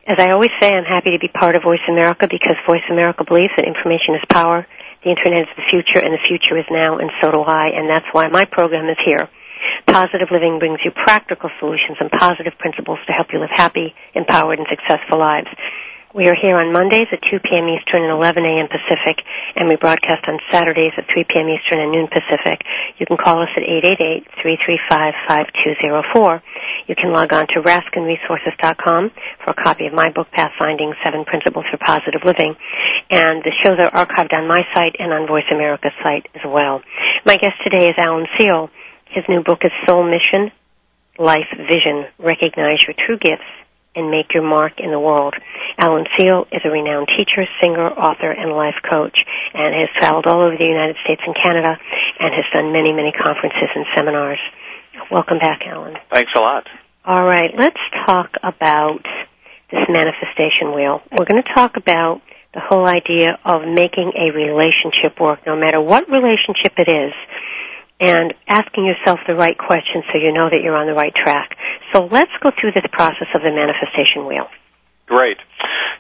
As 0.06 0.20
I 0.20 0.30
always 0.30 0.52
say, 0.62 0.72
I'm 0.72 0.86
happy 0.86 1.18
to 1.18 1.18
be 1.18 1.28
part 1.28 1.56
of 1.56 1.64
Voice 1.64 1.82
America 1.90 2.28
because 2.30 2.62
Voice 2.68 2.86
America 2.92 3.26
believes 3.26 3.54
that 3.58 3.66
information 3.66 4.14
is 4.14 4.22
power, 4.30 4.68
the 5.04 5.10
Internet 5.10 5.50
is 5.50 5.56
the 5.58 5.66
future, 5.66 5.98
and 5.98 6.14
the 6.14 6.22
future 6.22 6.60
is 6.60 6.66
now, 6.70 7.00
and 7.00 7.10
so 7.20 7.32
do 7.32 7.42
I, 7.42 7.74
and 7.74 7.90
that's 7.90 8.06
why 8.12 8.28
my 8.28 8.46
program 8.46 8.88
is 8.88 9.02
here. 9.04 9.34
Positive 9.88 10.30
Living 10.30 10.60
brings 10.60 10.78
you 10.86 10.92
practical 10.92 11.50
solutions 11.58 11.98
and 12.00 12.12
positive 12.12 12.54
principles 12.60 13.00
to 13.08 13.12
help 13.12 13.34
you 13.34 13.40
live 13.40 13.50
happy, 13.50 13.96
empowered, 14.14 14.60
and 14.60 14.68
successful 14.70 15.18
lives. 15.18 15.50
We 16.12 16.28
are 16.28 16.34
here 16.34 16.58
on 16.58 16.74
Mondays 16.74 17.06
at 17.12 17.22
2 17.22 17.38
p.m. 17.38 17.70
Eastern 17.70 18.02
and 18.02 18.12
11 18.12 18.44
a.m. 18.44 18.66
Pacific, 18.66 19.22
and 19.56 19.70
we 19.70 19.76
broadcast 19.76 20.26
on 20.28 20.40
Saturdays 20.50 20.94
at 20.98 21.06
3 21.06 21.24
p.m. 21.30 21.48
Eastern 21.50 21.82
and 21.82 21.92
noon 21.92 22.08
Pacific. 22.08 22.64
You 22.98 23.06
can 23.06 23.16
call 23.16 23.44
us 23.44 23.50
at 23.56 23.62
888-335-5204. 24.42 26.42
You 26.88 26.96
can 26.96 27.12
log 27.12 27.32
on 27.32 27.46
to 27.54 27.62
RaskinResources.com 27.62 29.12
for 29.46 29.52
a 29.52 29.64
copy 29.64 29.86
of 29.86 29.94
my 29.94 30.10
book, 30.10 30.30
Pathfinding, 30.34 30.96
Seven 31.06 31.26
Principles 31.26 31.66
for 31.70 31.78
Positive 31.78 32.22
Living. 32.26 32.56
And 33.12 33.44
the 33.44 33.54
shows 33.62 33.78
are 33.78 33.92
archived 33.92 34.36
on 34.36 34.48
my 34.48 34.66
site 34.74 34.96
and 34.98 35.14
on 35.14 35.28
Voice 35.28 35.46
America's 35.52 35.94
site 36.02 36.28
as 36.34 36.42
well. 36.44 36.82
My 37.24 37.38
guest 37.38 37.62
today 37.64 37.88
is 37.88 37.96
Alan 38.00 38.26
Seale. 38.36 38.72
His 39.06 39.26
new 39.30 39.44
book 39.44 39.64
is 39.64 39.72
Soul 39.86 40.10
Mission, 40.10 40.50
Life 41.20 41.54
Vision, 41.56 42.08
Recognize 42.18 42.82
Your 42.82 42.96
True 42.98 43.20
Gifts 43.20 43.46
and 43.96 44.12
make 44.12 44.34
your 44.34 44.44
mark 44.44 44.74
in 44.78 44.92
the 44.92 45.00
world. 45.00 45.36
Alan 45.78 46.06
Seale 46.18 46.46
is 46.52 46.62
a 46.64 46.70
renowned 46.70 47.10
teacher, 47.18 47.46
singer, 47.62 47.88
author, 47.90 48.32
and 48.32 48.52
life 48.52 48.76
coach, 48.90 49.20
and 49.54 49.74
has 49.74 49.90
traveled 49.98 50.26
all 50.28 50.46
over 50.46 50.58
the 50.58 50.66
United 50.66 50.96
States 51.04 51.22
and 51.26 51.36
Canada, 51.36 51.78
and 52.20 52.34
has 52.34 52.46
done 52.54 52.72
many, 52.72 52.94
many 52.94 53.12
conferences 53.12 53.70
and 53.76 53.86
seminars. 53.96 54.40
Welcome 55.12 55.40
back, 55.40 55.62
Alan. 55.66 55.96
Thanks 56.14 56.32
a 56.36 56.40
lot. 56.40 56.68
All 57.06 57.26
right, 57.26 57.52
let's 57.58 57.80
talk 58.06 58.32
about 58.44 59.02
this 59.72 59.82
manifestation 59.90 60.76
wheel. 60.76 61.02
We're 61.12 61.26
going 61.26 61.42
to 61.42 61.54
talk 61.56 61.78
about 61.78 62.22
the 62.54 62.62
whole 62.62 62.86
idea 62.86 63.38
of 63.46 63.62
making 63.62 64.12
a 64.18 64.32
relationship 64.32 65.20
work, 65.20 65.40
no 65.46 65.56
matter 65.56 65.80
what 65.80 66.10
relationship 66.10 66.74
it 66.78 66.90
is 66.90 67.14
and 68.00 68.34
asking 68.48 68.86
yourself 68.86 69.20
the 69.28 69.36
right 69.36 69.58
questions 69.58 70.06
so 70.12 70.20
you 70.20 70.32
know 70.32 70.50
that 70.50 70.62
you're 70.64 70.76
on 70.76 70.88
the 70.88 70.94
right 70.94 71.14
track. 71.14 71.58
So 71.94 72.06
let's 72.06 72.32
go 72.42 72.52
through 72.60 72.72
this 72.72 72.86
process 72.92 73.28
of 73.34 73.42
the 73.42 73.52
manifestation 73.52 74.26
wheel. 74.26 74.48
Great. 75.08 75.38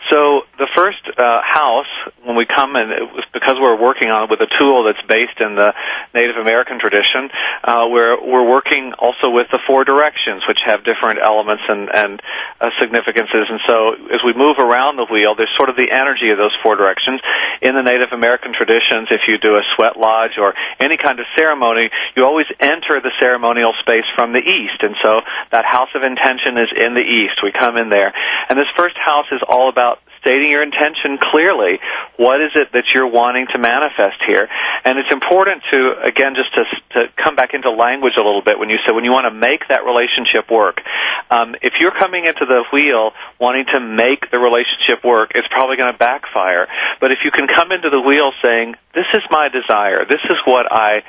So 0.10 0.42
the 0.58 0.68
first 0.74 1.06
uh, 1.06 1.42
house, 1.46 1.90
when 2.26 2.36
we 2.36 2.46
come 2.46 2.76
in, 2.76 2.90
it 2.90 3.06
was 3.14 3.26
because 3.32 3.62
we're 3.62 3.78
working 3.78 4.10
on 4.10 4.26
it 4.26 4.30
with 4.34 4.42
a 4.42 4.50
tool 4.58 4.90
that's 4.90 5.02
based 5.06 5.38
in 5.40 5.54
the 5.54 5.74
Native 6.14 6.38
American 6.38 6.80
tradition. 6.80 7.30
Uh, 7.64 7.86
we're 7.94 8.18
we're 8.18 8.50
working 8.50 8.94
also 8.98 9.30
with 9.30 9.48
the 9.54 9.60
four 9.68 9.86
directions, 9.86 10.42
which 10.48 10.60
have 10.66 10.84
different 10.84 11.22
elements 11.22 11.62
and 11.70 11.94
and 11.94 12.22
uh, 12.60 12.74
significances. 12.82 13.46
And 13.54 13.62
so 13.70 13.94
as 14.10 14.22
we 14.26 14.34
move 14.34 14.58
around 14.58 14.98
the 14.98 15.06
wheel, 15.06 15.36
there's 15.38 15.54
sort 15.56 15.70
of 15.70 15.78
the 15.78 15.92
energy 15.92 16.34
of 16.34 16.38
those 16.38 16.58
four 16.64 16.76
directions. 16.76 17.22
In 17.62 17.76
the 17.76 17.86
Native 17.86 18.10
American 18.12 18.54
traditions, 18.54 19.14
if 19.14 19.22
you 19.28 19.38
do 19.38 19.62
a 19.62 19.64
sweat 19.76 19.94
lodge 19.94 20.42
or 20.42 20.56
any 20.80 20.98
kind 20.98 21.20
of 21.20 21.26
ceremony, 21.36 21.90
you 22.18 22.26
always 22.26 22.48
enter 22.60 22.98
the 23.00 23.12
ceremonial 23.20 23.74
space 23.80 24.10
from 24.16 24.34
the 24.34 24.42
east, 24.42 24.82
and 24.82 24.96
so 25.04 25.22
that 25.52 25.66
house 25.66 25.94
of 25.94 26.02
intention 26.02 26.58
is 26.58 26.74
in 26.74 26.96
the 26.98 27.06
east. 27.06 27.44
We 27.44 27.52
come 27.52 27.78
in 27.78 27.90
there, 27.90 28.12
and 28.50 28.58
this 28.58 28.72
first 28.76 28.98
house 28.98 29.28
is 29.32 29.42
all 29.48 29.70
about 29.70 29.99
stating 30.22 30.52
your 30.52 30.64
intention 30.64 31.18
clearly. 31.20 31.80
What 32.18 32.42
is 32.42 32.52
it 32.56 32.72
that 32.74 32.92
you're 32.94 33.08
wanting 33.08 33.48
to 33.54 33.58
manifest 33.60 34.22
here? 34.28 34.48
And 34.86 34.98
it's 35.00 35.12
important 35.12 35.64
to, 35.72 36.02
again, 36.04 36.36
just 36.36 36.54
to, 36.56 36.64
to 36.96 37.14
come 37.22 37.36
back 37.36 37.54
into 37.54 37.72
language 37.72 38.14
a 38.18 38.24
little 38.24 38.42
bit 38.42 38.60
when 38.60 38.70
you 38.70 38.78
say, 38.86 38.92
when 38.92 39.04
you 39.04 39.12
want 39.12 39.26
to 39.26 39.36
make 39.36 39.68
that 39.70 39.86
relationship 39.86 40.52
work. 40.52 40.82
Um, 41.30 41.56
if 41.62 41.74
you're 41.80 41.96
coming 41.96 42.26
into 42.26 42.46
the 42.46 42.64
wheel 42.74 43.12
wanting 43.40 43.66
to 43.74 43.80
make 43.80 44.30
the 44.32 44.40
relationship 44.40 45.04
work, 45.04 45.32
it's 45.36 45.48
probably 45.52 45.78
going 45.78 45.92
to 45.92 45.98
backfire. 45.98 46.68
But 47.00 47.12
if 47.12 47.20
you 47.24 47.32
can 47.32 47.48
come 47.48 47.72
into 47.72 47.90
the 47.90 48.02
wheel 48.02 48.32
saying, 48.42 48.76
this 48.94 49.06
is 49.14 49.22
my 49.30 49.50
desire, 49.50 50.06
this 50.10 50.24
is 50.30 50.38
what 50.46 50.72
I 50.72 51.04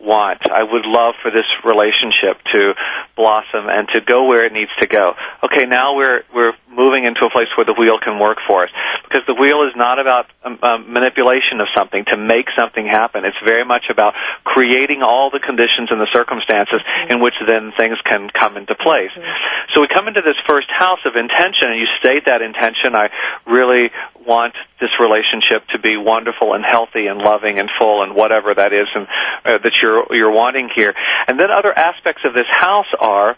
want, 0.00 0.50
I 0.50 0.62
would 0.62 0.86
love 0.86 1.14
for 1.22 1.30
this 1.30 1.48
relationship 1.64 2.40
to 2.52 2.72
blossom 3.16 3.68
and 3.68 3.88
to 3.92 4.00
go 4.00 4.26
where 4.26 4.44
it 4.46 4.52
needs 4.52 4.70
to 4.80 4.86
go. 4.86 5.12
Okay, 5.44 5.66
now 5.66 5.96
we're, 5.96 6.22
we're 6.34 6.52
moving 6.68 7.04
into 7.04 7.24
a 7.24 7.30
place 7.30 7.48
where 7.56 7.64
the 7.64 7.72
wheel 7.72 7.98
can 8.02 8.18
work 8.20 8.38
for 8.46 8.64
us. 8.64 8.70
Because 9.08 9.24
the 9.26 9.34
wheel 9.34 9.64
is 9.64 9.72
not 9.76 9.98
about 9.98 10.26
um, 10.44 10.58
um, 10.62 10.92
manipulation 10.92 11.60
of 11.60 11.68
something 11.76 12.04
to 12.12 12.16
make 12.16 12.46
something 12.56 12.84
happen. 12.84 13.24
It's 13.24 13.40
very 13.44 13.64
much 13.64 13.88
about 13.90 14.14
creating 14.44 15.02
all 15.02 15.30
the 15.30 15.40
conditions 15.40 15.88
and 15.90 16.00
the 16.00 16.08
circumstances 16.12 16.80
in 17.08 17.20
which 17.20 17.34
then 17.46 17.72
things 17.76 17.96
can 18.04 18.28
come 18.28 18.56
into 18.56 18.74
place. 18.74 19.12
So 19.72 19.80
we 19.80 19.88
come 19.88 20.08
into 20.08 20.20
this 20.20 20.36
first 20.48 20.68
house 20.68 21.00
of 21.04 21.16
intention 21.16 21.72
and 21.72 21.80
you 21.80 21.88
state 22.00 22.26
that 22.26 22.42
intention. 22.42 22.94
I 22.94 23.08
really 23.46 23.90
want 24.26 24.54
this 24.80 24.90
relationship 25.00 25.64
to 25.72 25.78
be 25.78 25.96
wonderful 25.96 26.52
and 26.52 26.64
healthy 26.64 27.06
and 27.06 27.22
loving 27.26 27.58
and 27.58 27.68
full 27.78 28.02
and 28.02 28.14
whatever 28.14 28.54
that 28.54 28.72
is 28.72 28.86
and 28.94 29.06
uh, 29.44 29.58
that 29.58 29.72
you're 29.82 30.06
you're 30.14 30.32
wanting 30.32 30.70
here. 30.74 30.94
And 31.28 31.38
then 31.38 31.50
other 31.50 31.72
aspects 31.76 32.22
of 32.24 32.34
this 32.34 32.48
house 32.48 32.90
are 33.00 33.36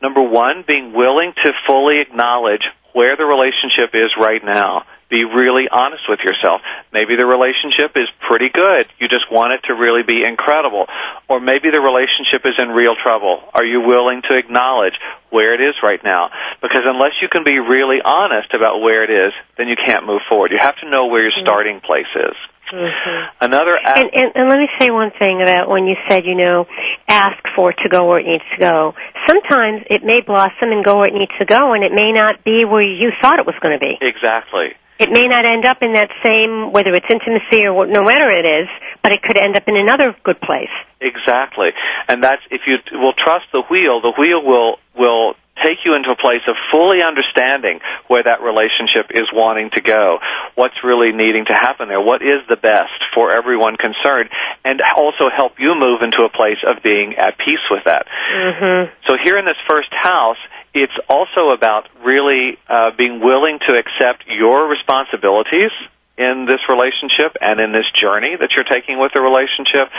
number 0.00 0.22
1 0.22 0.64
being 0.66 0.92
willing 0.92 1.32
to 1.42 1.52
fully 1.66 2.00
acknowledge 2.00 2.62
where 2.94 3.16
the 3.16 3.24
relationship 3.24 3.90
is 3.94 4.10
right 4.18 4.42
now. 4.44 4.84
Be 5.10 5.24
really 5.24 5.68
honest 5.70 6.04
with 6.08 6.20
yourself. 6.24 6.62
Maybe 6.92 7.16
the 7.16 7.26
relationship 7.26 7.92
is 7.94 8.08
pretty 8.26 8.48
good. 8.48 8.86
You 8.98 9.06
just 9.08 9.30
want 9.30 9.52
it 9.52 9.66
to 9.68 9.74
really 9.74 10.02
be 10.02 10.24
incredible. 10.24 10.86
Or 11.28 11.40
maybe 11.40 11.70
the 11.70 11.80
relationship 11.80 12.46
is 12.46 12.54
in 12.58 12.70
real 12.70 12.94
trouble. 12.96 13.42
Are 13.52 13.64
you 13.64 13.82
willing 13.82 14.22
to 14.30 14.36
acknowledge 14.36 14.94
where 15.30 15.54
it 15.54 15.60
is 15.60 15.74
right 15.82 16.02
now? 16.02 16.30
Because 16.62 16.82
unless 16.86 17.12
you 17.20 17.28
can 17.28 17.44
be 17.44 17.58
really 17.58 17.98
honest 18.02 18.54
about 18.54 18.80
where 18.80 19.04
it 19.04 19.10
is, 19.10 19.32
then 19.58 19.68
you 19.68 19.76
can't 19.76 20.06
move 20.06 20.22
forward. 20.28 20.52
You 20.52 20.58
have 20.58 20.76
to 20.82 20.88
know 20.88 21.06
where 21.06 21.22
your 21.22 21.36
starting 21.42 21.80
place 21.80 22.10
is. 22.16 22.36
Mm-hmm. 22.72 23.44
Another 23.44 23.74
a- 23.76 23.98
And, 23.98 24.10
and, 24.14 24.32
and 24.34 24.48
let 24.48 24.58
me 24.58 24.68
say 24.80 24.90
one 24.90 25.10
thing 25.18 25.42
about 25.42 25.68
when 25.68 25.86
you 25.86 25.96
said, 26.08 26.24
you 26.24 26.34
know, 26.34 26.66
ask 27.08 27.36
for 27.54 27.70
it 27.70 27.76
to 27.82 27.88
go 27.88 28.06
where 28.06 28.18
it 28.20 28.26
needs 28.26 28.44
to 28.54 28.60
go. 28.60 28.94
Sometimes 29.28 29.82
it 29.90 30.04
may 30.04 30.20
blossom 30.22 30.70
and 30.72 30.84
go 30.84 30.98
where 30.98 31.08
it 31.08 31.14
needs 31.14 31.32
to 31.38 31.44
go, 31.44 31.72
and 31.74 31.84
it 31.84 31.92
may 31.92 32.12
not 32.12 32.44
be 32.44 32.64
where 32.64 32.82
you 32.82 33.10
thought 33.22 33.38
it 33.38 33.46
was 33.46 33.54
going 33.60 33.78
to 33.78 33.80
be. 33.80 33.96
exactly. 34.00 34.74
It 34.96 35.10
may 35.10 35.26
not 35.26 35.44
end 35.44 35.66
up 35.66 35.82
in 35.82 35.92
that 35.94 36.08
same, 36.22 36.70
whether 36.70 36.94
it's 36.94 37.06
intimacy 37.10 37.66
or 37.66 37.72
what, 37.74 37.88
no 37.88 38.02
matter 38.02 38.30
it 38.30 38.46
is, 38.46 38.68
but 39.02 39.10
it 39.10 39.22
could 39.22 39.36
end 39.36 39.56
up 39.56 39.64
in 39.66 39.76
another 39.76 40.14
good 40.22 40.40
place. 40.40 40.70
Exactly. 41.00 41.70
And 42.08 42.22
that's 42.22 42.42
if 42.52 42.60
you 42.68 42.76
will 42.92 43.12
trust 43.12 43.46
the 43.52 43.62
wheel, 43.68 44.00
the 44.00 44.12
wheel 44.16 44.40
will 44.44 44.76
will 44.96 45.34
take 45.62 45.84
you 45.84 45.94
into 45.94 46.10
a 46.10 46.16
place 46.16 46.42
of 46.48 46.56
fully 46.72 46.98
understanding 47.02 47.80
where 48.08 48.22
that 48.22 48.42
relationship 48.42 49.10
is 49.10 49.28
wanting 49.32 49.70
to 49.74 49.80
go, 49.80 50.18
what's 50.54 50.74
really 50.82 51.12
needing 51.12 51.44
to 51.46 51.54
happen 51.54 51.88
there, 51.88 52.00
what 52.00 52.22
is 52.22 52.42
the 52.48 52.56
best 52.56 52.98
for 53.14 53.30
everyone 53.30 53.76
concerned, 53.76 54.30
and 54.64 54.80
also 54.96 55.30
help 55.34 55.58
you 55.58 55.74
move 55.76 56.02
into 56.02 56.24
a 56.24 56.30
place 56.30 56.58
of 56.66 56.82
being 56.82 57.14
at 57.16 57.38
peace 57.38 57.62
with 57.70 57.84
that. 57.84 58.06
Mm-hmm. 58.06 58.92
So 59.06 59.16
here 59.22 59.38
in 59.38 59.44
this 59.44 59.60
first 59.68 59.92
house, 59.92 60.38
it's 60.74 60.92
also 61.08 61.50
about 61.54 61.88
really 62.02 62.58
uh, 62.68 62.90
being 62.96 63.20
willing 63.20 63.58
to 63.68 63.74
accept 63.74 64.24
your 64.26 64.68
responsibilities 64.68 65.70
in 66.16 66.46
this 66.46 66.60
relationship 66.68 67.36
and 67.40 67.60
in 67.60 67.72
this 67.72 67.86
journey 68.00 68.36
that 68.38 68.50
you're 68.54 68.64
taking 68.64 69.00
with 69.00 69.12
the 69.12 69.20
relationship, 69.20 69.90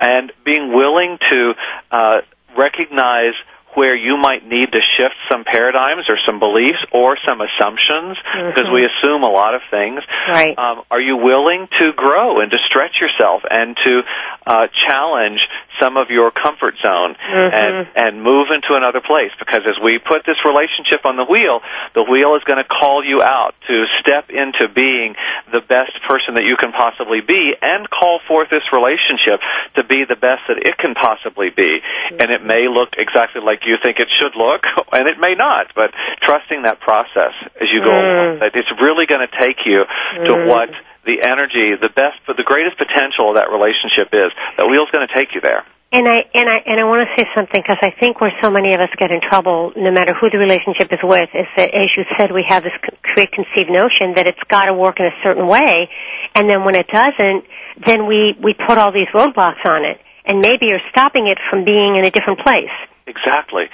and 0.00 0.32
being 0.44 0.72
willing 0.72 1.18
to 1.30 1.52
uh, 1.90 2.20
recognize 2.56 3.32
where 3.74 3.96
you 3.96 4.16
might 4.16 4.46
need 4.46 4.72
to 4.72 4.80
shift 4.96 5.16
some 5.30 5.44
paradigms 5.44 6.04
or 6.08 6.18
some 6.26 6.38
beliefs 6.38 6.80
or 6.92 7.16
some 7.26 7.40
assumptions 7.40 8.18
because 8.52 8.68
we 8.72 8.84
assume 8.84 9.22
a 9.22 9.32
lot 9.32 9.54
of 9.54 9.62
things. 9.70 10.00
Right. 10.28 10.56
Um, 10.58 10.82
are 10.90 11.00
you 11.00 11.16
willing 11.16 11.68
to 11.80 11.92
grow 11.96 12.40
and 12.40 12.50
to 12.50 12.58
stretch 12.68 13.00
yourself 13.00 13.42
and 13.48 13.76
to 13.84 14.02
uh, 14.46 14.66
challenge 14.86 15.40
some 15.80 15.96
of 15.96 16.10
your 16.10 16.30
comfort 16.30 16.74
zone 16.84 17.16
and 17.18 17.88
and 17.96 18.22
move 18.22 18.48
into 18.52 18.74
another 18.76 19.00
place? 19.00 19.32
Because 19.38 19.62
as 19.64 19.80
we 19.82 19.98
put 19.98 20.22
this 20.26 20.38
relationship 20.44 21.04
on 21.04 21.16
the 21.16 21.24
wheel, 21.24 21.60
the 21.94 22.04
wheel 22.04 22.36
is 22.36 22.44
going 22.44 22.60
to 22.60 22.68
call 22.68 23.04
you 23.04 23.22
out 23.22 23.54
to 23.68 23.84
step 24.00 24.28
into 24.28 24.68
being 24.68 25.14
the 25.50 25.60
best 25.60 25.96
person 26.08 26.34
that 26.34 26.44
you 26.44 26.56
can 26.56 26.72
possibly 26.72 27.20
be 27.20 27.54
and 27.60 27.88
call 27.88 28.20
forth 28.28 28.50
this 28.50 28.64
relationship 28.72 29.40
to 29.76 29.84
be 29.84 30.04
the 30.04 30.16
best 30.16 30.44
that 30.48 30.60
it 30.60 30.76
can 30.76 30.94
possibly 30.94 31.50
be. 31.50 31.80
And 32.20 32.30
it 32.30 32.44
may 32.44 32.68
look 32.68 32.94
exactly 32.98 33.40
like 33.62 33.68
you 33.68 33.76
think 33.82 33.98
it 33.98 34.08
should 34.18 34.36
look, 34.36 34.62
and 34.92 35.08
it 35.08 35.18
may 35.18 35.34
not. 35.34 35.72
But 35.74 35.90
trusting 36.22 36.62
that 36.62 36.80
process 36.80 37.34
as 37.60 37.68
you 37.72 37.82
go 37.82 37.90
mm. 37.90 37.98
along, 37.98 38.38
that 38.40 38.52
it's 38.54 38.70
really 38.80 39.06
going 39.06 39.26
to 39.26 39.38
take 39.38 39.64
you 39.64 39.84
to 40.26 40.32
mm. 40.32 40.48
what 40.48 40.70
the 41.04 41.22
energy, 41.22 41.74
the 41.80 41.90
best, 41.90 42.18
but 42.26 42.36
the 42.36 42.46
greatest 42.46 42.78
potential 42.78 43.30
of 43.30 43.34
that 43.34 43.50
relationship 43.50 44.14
is. 44.14 44.30
That 44.58 44.66
wheel's 44.70 44.90
going 44.90 45.06
to 45.06 45.14
take 45.14 45.34
you 45.34 45.40
there. 45.40 45.64
And 45.92 46.08
I 46.08 46.24
and 46.32 46.48
I 46.48 46.56
and 46.64 46.80
I 46.80 46.84
want 46.84 47.04
to 47.04 47.10
say 47.20 47.28
something 47.34 47.60
because 47.60 47.76
I 47.82 47.92
think 48.00 48.18
where 48.18 48.32
so 48.40 48.50
many 48.50 48.72
of 48.72 48.80
us 48.80 48.88
get 48.96 49.10
in 49.10 49.20
trouble, 49.20 49.72
no 49.76 49.90
matter 49.90 50.14
who 50.14 50.30
the 50.30 50.38
relationship 50.38 50.88
is 50.90 51.00
with, 51.02 51.28
is 51.34 51.44
that 51.58 51.74
as 51.74 51.90
you 51.94 52.04
said, 52.16 52.32
we 52.32 52.46
have 52.48 52.62
this 52.62 52.72
preconceived 53.12 53.68
notion 53.68 54.16
that 54.16 54.26
it's 54.26 54.40
got 54.48 54.72
to 54.72 54.74
work 54.74 55.00
in 55.00 55.06
a 55.06 55.16
certain 55.22 55.46
way, 55.46 55.90
and 56.34 56.48
then 56.48 56.64
when 56.64 56.76
it 56.76 56.88
doesn't, 56.88 57.44
then 57.84 58.06
we 58.06 58.34
we 58.40 58.54
put 58.54 58.78
all 58.78 58.90
these 58.90 59.08
roadblocks 59.12 59.60
on 59.66 59.84
it, 59.84 60.00
and 60.24 60.40
maybe 60.40 60.64
you're 60.72 60.80
stopping 60.88 61.26
it 61.26 61.36
from 61.50 61.66
being 61.66 61.96
in 61.96 62.06
a 62.06 62.10
different 62.10 62.40
place. 62.40 62.72
Exactly. 63.06 63.64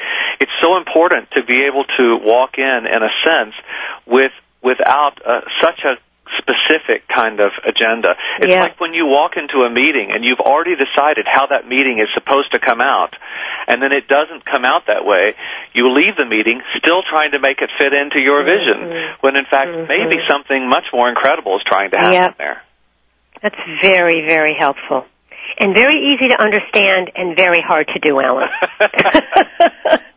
It's 0.40 0.52
so 0.60 0.76
important 0.76 1.30
to 1.32 1.44
be 1.44 1.64
able 1.64 1.84
to 1.84 2.18
walk 2.22 2.58
in, 2.58 2.86
in 2.86 3.02
a 3.02 3.12
sense, 3.24 3.54
with 4.06 4.32
without 4.62 5.20
uh, 5.24 5.40
such 5.62 5.80
a 5.84 5.94
specific 6.36 7.08
kind 7.08 7.40
of 7.40 7.52
agenda. 7.64 8.14
It's 8.40 8.50
Yeah. 8.52 8.60
like 8.60 8.80
when 8.80 8.92
you 8.92 9.06
walk 9.06 9.36
into 9.36 9.64
a 9.64 9.70
meeting 9.70 10.10
and 10.12 10.24
you've 10.24 10.40
already 10.40 10.76
decided 10.76 11.26
how 11.26 11.46
that 11.46 11.66
meeting 11.66 11.98
is 12.00 12.08
supposed 12.12 12.52
to 12.52 12.58
come 12.58 12.80
out, 12.80 13.14
and 13.66 13.80
then 13.80 13.92
it 13.92 14.08
doesn't 14.08 14.44
come 14.44 14.64
out 14.64 14.86
that 14.86 15.04
way. 15.04 15.34
You 15.72 15.90
leave 15.92 16.16
the 16.16 16.26
meeting 16.26 16.60
still 16.76 17.02
trying 17.08 17.32
to 17.32 17.38
make 17.38 17.60
it 17.62 17.70
fit 17.78 17.92
into 17.94 18.20
your 18.20 18.44
vision, 18.44 19.16
when 19.20 19.36
in 19.36 19.46
fact 19.46 19.70
maybe 19.88 20.18
something 20.28 20.68
much 20.68 20.84
more 20.92 21.08
incredible 21.08 21.56
is 21.56 21.62
trying 21.66 21.90
to 21.92 21.98
happen 21.98 22.34
there. 22.38 22.62
That's 23.42 23.56
very 23.80 24.24
very 24.24 24.54
helpful, 24.54 25.06
and 25.56 25.74
very 25.74 26.12
easy 26.12 26.28
to 26.28 26.40
understand, 26.40 27.10
and 27.14 27.36
very 27.36 27.60
hard 27.60 27.88
to 27.88 27.98
do, 28.00 28.20
Alan. 28.20 28.48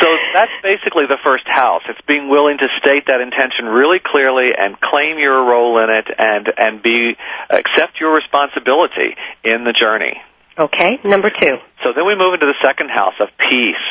So 0.00 0.08
that's 0.34 0.50
basically 0.62 1.06
the 1.06 1.18
first 1.22 1.44
house. 1.46 1.82
It's 1.88 2.00
being 2.06 2.28
willing 2.28 2.58
to 2.58 2.66
state 2.78 3.06
that 3.06 3.20
intention 3.20 3.66
really 3.66 4.00
clearly 4.04 4.52
and 4.54 4.78
claim 4.80 5.18
your 5.18 5.44
role 5.44 5.78
in 5.82 5.88
it 5.88 6.06
and 6.18 6.52
and 6.58 6.82
be 6.82 7.16
accept 7.48 8.00
your 8.00 8.14
responsibility 8.14 9.16
in 9.44 9.64
the 9.64 9.72
journey. 9.72 10.20
Okay, 10.58 10.98
number 11.04 11.30
two. 11.30 11.56
So 11.82 11.92
then 11.94 12.06
we 12.06 12.16
move 12.16 12.34
into 12.34 12.46
the 12.46 12.58
second 12.62 12.90
house 12.90 13.14
of 13.20 13.28
peace. 13.38 13.88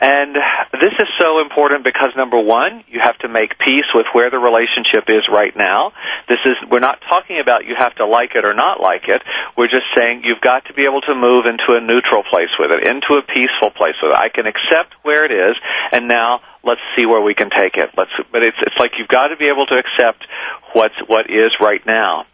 And 0.00 0.36
this 0.80 0.94
is 0.94 1.08
so 1.18 1.40
important 1.40 1.82
because 1.82 2.10
number 2.16 2.38
one, 2.38 2.84
you 2.86 3.00
have 3.02 3.18
to 3.18 3.28
make 3.28 3.58
peace 3.58 3.90
with 3.94 4.06
where 4.12 4.30
the 4.30 4.38
relationship 4.38 5.10
is 5.10 5.26
right 5.26 5.54
now. 5.56 5.92
This 6.28 6.38
is, 6.46 6.54
we're 6.70 6.78
not 6.78 7.00
talking 7.08 7.40
about 7.42 7.66
you 7.66 7.74
have 7.76 7.96
to 7.96 8.06
like 8.06 8.36
it 8.36 8.44
or 8.44 8.54
not 8.54 8.80
like 8.80 9.08
it. 9.08 9.22
We're 9.56 9.66
just 9.66 9.90
saying 9.96 10.22
you've 10.22 10.40
got 10.40 10.66
to 10.66 10.72
be 10.72 10.84
able 10.84 11.00
to 11.02 11.14
move 11.14 11.46
into 11.46 11.74
a 11.74 11.80
neutral 11.80 12.22
place 12.22 12.54
with 12.60 12.70
it, 12.70 12.86
into 12.86 13.18
a 13.18 13.22
peaceful 13.26 13.74
place 13.74 13.98
with 14.00 14.12
it. 14.12 14.18
I 14.18 14.28
can 14.28 14.46
accept 14.46 14.94
where 15.02 15.26
it 15.26 15.32
is 15.34 15.56
and 15.90 16.06
now 16.06 16.40
let's 16.62 16.80
see 16.96 17.04
where 17.04 17.20
we 17.20 17.34
can 17.34 17.50
take 17.50 17.74
it. 17.74 17.90
Let's, 17.96 18.14
but 18.30 18.44
it's, 18.44 18.58
it's 18.62 18.78
like 18.78 18.92
you've 18.98 19.10
got 19.10 19.28
to 19.28 19.36
be 19.36 19.48
able 19.48 19.66
to 19.66 19.74
accept 19.74 20.22
what's, 20.74 20.94
what 21.08 21.26
is 21.28 21.50
right 21.60 21.84
now. 21.84 22.24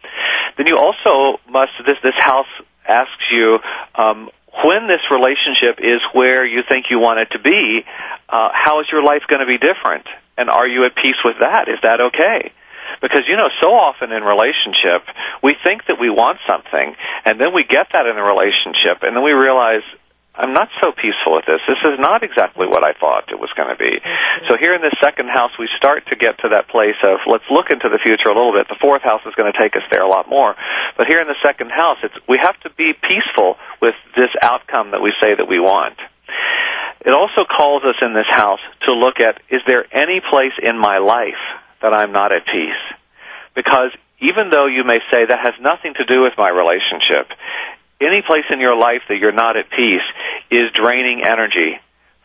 Then 0.57 0.67
you 0.67 0.77
also 0.77 1.41
must, 1.49 1.71
this, 1.85 1.97
this 2.03 2.17
house 2.17 2.49
asks 2.87 3.25
you, 3.31 3.59
um, 3.95 4.29
when 4.63 4.87
this 4.87 5.01
relationship 5.11 5.83
is 5.83 5.99
where 6.13 6.45
you 6.45 6.61
think 6.67 6.85
you 6.89 6.99
want 6.99 7.19
it 7.19 7.29
to 7.31 7.39
be, 7.39 7.83
uh, 8.29 8.49
how 8.53 8.79
is 8.79 8.87
your 8.91 9.03
life 9.03 9.23
going 9.27 9.41
to 9.41 9.45
be 9.45 9.57
different? 9.57 10.07
And 10.37 10.49
are 10.49 10.67
you 10.67 10.85
at 10.85 10.95
peace 10.95 11.19
with 11.23 11.35
that? 11.39 11.67
Is 11.67 11.79
that 11.83 11.99
okay? 12.01 12.51
Because, 13.01 13.23
you 13.27 13.35
know, 13.35 13.49
so 13.59 13.73
often 13.73 14.11
in 14.11 14.23
relationship, 14.23 15.03
we 15.43 15.55
think 15.63 15.85
that 15.87 15.99
we 15.99 16.09
want 16.09 16.39
something, 16.47 16.95
and 17.25 17.39
then 17.39 17.53
we 17.53 17.63
get 17.63 17.87
that 17.91 18.05
in 18.05 18.15
a 18.17 18.23
relationship, 18.23 19.03
and 19.03 19.15
then 19.15 19.23
we 19.23 19.31
realize, 19.31 19.83
I'm 20.37 20.53
not 20.53 20.67
so 20.83 20.91
peaceful 20.91 21.39
with 21.39 21.45
this. 21.47 21.61
This 21.67 21.79
is 21.85 21.99
not 21.99 22.23
exactly 22.23 22.67
what 22.67 22.83
I 22.83 22.91
thought 22.91 23.31
it 23.31 23.39
was 23.39 23.49
going 23.55 23.69
to 23.69 23.79
be. 23.79 23.99
So 24.49 24.57
here 24.59 24.75
in 24.75 24.81
this 24.81 24.93
second 25.01 25.29
house, 25.29 25.51
we 25.57 25.69
start 25.77 26.03
to 26.11 26.15
get 26.15 26.37
to 26.43 26.49
that 26.49 26.67
place 26.67 26.99
of 27.03 27.19
let's 27.25 27.47
look 27.49 27.69
into 27.69 27.87
the 27.87 27.99
future 28.03 28.27
a 28.27 28.35
little 28.35 28.51
bit. 28.51 28.67
The 28.67 28.79
fourth 28.81 29.01
house 29.01 29.21
is 29.25 29.33
going 29.35 29.51
to 29.51 29.57
take 29.57 29.75
us 29.75 29.83
there 29.91 30.03
a 30.03 30.09
lot 30.09 30.27
more. 30.27 30.55
But 30.97 31.07
here 31.07 31.21
in 31.21 31.27
the 31.27 31.39
second 31.41 31.71
house, 31.71 31.97
it's, 32.03 32.15
we 32.27 32.37
have 32.37 32.59
to 32.61 32.69
be 32.71 32.91
peaceful 32.91 33.55
with 33.81 33.95
this 34.15 34.31
outcome 34.41 34.91
that 34.91 35.01
we 35.01 35.13
say 35.21 35.35
that 35.35 35.47
we 35.47 35.59
want. 35.59 35.95
It 37.05 37.13
also 37.13 37.45
calls 37.45 37.83
us 37.83 37.95
in 38.01 38.13
this 38.13 38.27
house 38.27 38.59
to 38.85 38.91
look 38.91 39.19
at 39.19 39.39
is 39.49 39.61
there 39.67 39.85
any 39.91 40.19
place 40.19 40.57
in 40.61 40.77
my 40.77 40.97
life 40.97 41.39
that 41.81 41.93
I'm 41.93 42.11
not 42.11 42.33
at 42.33 42.45
peace? 42.45 42.83
Because 43.55 43.91
even 44.19 44.49
though 44.49 44.65
you 44.65 44.83
may 44.83 44.99
say 45.11 45.25
that 45.25 45.39
has 45.39 45.53
nothing 45.61 45.93
to 45.95 46.05
do 46.05 46.23
with 46.23 46.33
my 46.37 46.49
relationship, 46.49 47.29
any 48.01 48.21
place 48.21 48.45
in 48.51 48.59
your 48.59 48.75
life 48.75 49.01
that 49.09 49.17
you're 49.17 49.31
not 49.31 49.57
at 49.57 49.69
peace 49.69 50.05
is 50.51 50.71
draining 50.73 51.23
energy 51.23 51.79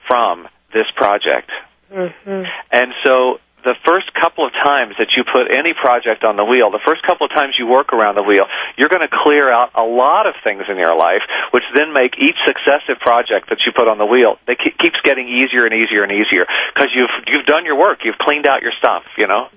from 0.07 0.49
this 0.73 0.87
project. 0.97 1.51
Mm-hmm. 1.93 2.45
And 2.71 2.93
so 3.05 3.39
the 3.65 3.75
first 3.85 4.13
couple 4.15 4.47
of 4.47 4.53
times 4.53 4.95
that 4.99 5.13
you 5.17 5.25
put 5.25 5.53
any 5.53 5.75
project 5.75 6.25
on 6.25 6.37
the 6.37 6.45
wheel, 6.45 6.71
the 6.71 6.81
first 6.87 7.03
couple 7.03 7.27
of 7.27 7.33
times 7.33 7.55
you 7.59 7.67
work 7.67 7.93
around 7.93 8.15
the 8.15 8.23
wheel, 8.23 8.47
you're 8.77 8.89
going 8.89 9.05
to 9.05 9.13
clear 9.23 9.51
out 9.51 9.71
a 9.75 9.85
lot 9.85 10.27
of 10.27 10.35
things 10.43 10.65
in 10.69 10.77
your 10.77 10.97
life, 10.97 11.23
which 11.53 11.65
then 11.75 11.93
make 11.93 12.17
each 12.19 12.37
successive 12.47 12.99
project 13.01 13.51
that 13.51 13.59
you 13.67 13.73
put 13.73 13.89
on 13.89 13.99
the 13.99 14.07
wheel, 14.07 14.39
it 14.49 14.59
keeps 14.59 14.97
getting 15.05 15.29
easier 15.29 15.67
and 15.67 15.75
easier 15.75 16.03
and 16.03 16.13
easier 16.13 16.47
because 16.75 16.89
you've 16.95 17.13
you've 17.27 17.47
done 17.47 17.65
your 17.65 17.79
work, 17.79 18.01
you've 18.05 18.19
cleaned 18.19 18.47
out 18.47 18.63
your 18.63 18.73
stuff, 18.79 19.05
you 19.19 19.27
know. 19.27 19.49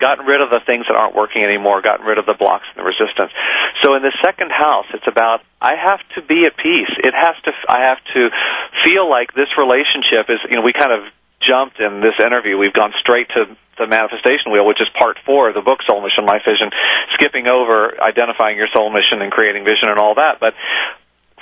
Gotten 0.00 0.26
rid 0.26 0.40
of 0.40 0.50
the 0.50 0.60
things 0.66 0.86
that 0.88 0.96
aren't 0.96 1.14
working 1.14 1.42
anymore, 1.44 1.80
gotten 1.82 2.04
rid 2.06 2.18
of 2.18 2.26
the 2.26 2.34
blocks 2.34 2.66
and 2.74 2.82
the 2.82 2.86
resistance. 2.86 3.30
So 3.82 3.94
in 3.94 4.02
the 4.02 4.12
second 4.22 4.50
house, 4.50 4.86
it's 4.92 5.06
about 5.06 5.40
I 5.60 5.74
have 5.76 6.00
to 6.16 6.22
be 6.22 6.46
at 6.46 6.56
peace. 6.56 6.90
It 7.02 7.14
has 7.14 7.34
to 7.44 7.52
I 7.68 7.86
have 7.86 7.98
to 8.14 8.30
feel 8.82 9.08
like 9.08 9.34
this 9.34 9.48
relationship 9.56 10.28
is 10.28 10.38
you 10.50 10.56
know, 10.56 10.62
we 10.62 10.72
kind 10.72 10.92
of 10.92 11.06
jumped 11.40 11.78
in 11.78 12.00
this 12.00 12.16
interview. 12.18 12.56
We've 12.56 12.72
gone 12.72 12.92
straight 13.00 13.28
to 13.36 13.56
the 13.78 13.86
manifestation 13.86 14.50
wheel, 14.50 14.66
which 14.66 14.80
is 14.80 14.88
part 14.96 15.18
four 15.26 15.48
of 15.48 15.54
the 15.54 15.60
book 15.60 15.80
Soul 15.86 16.00
Mission 16.00 16.26
Life 16.26 16.42
Vision, 16.46 16.70
skipping 17.14 17.46
over 17.46 17.94
identifying 18.00 18.56
your 18.56 18.68
soul 18.72 18.90
mission 18.90 19.20
and 19.20 19.30
creating 19.30 19.64
vision 19.64 19.88
and 19.88 19.98
all 19.98 20.14
that. 20.14 20.38
But 20.40 20.54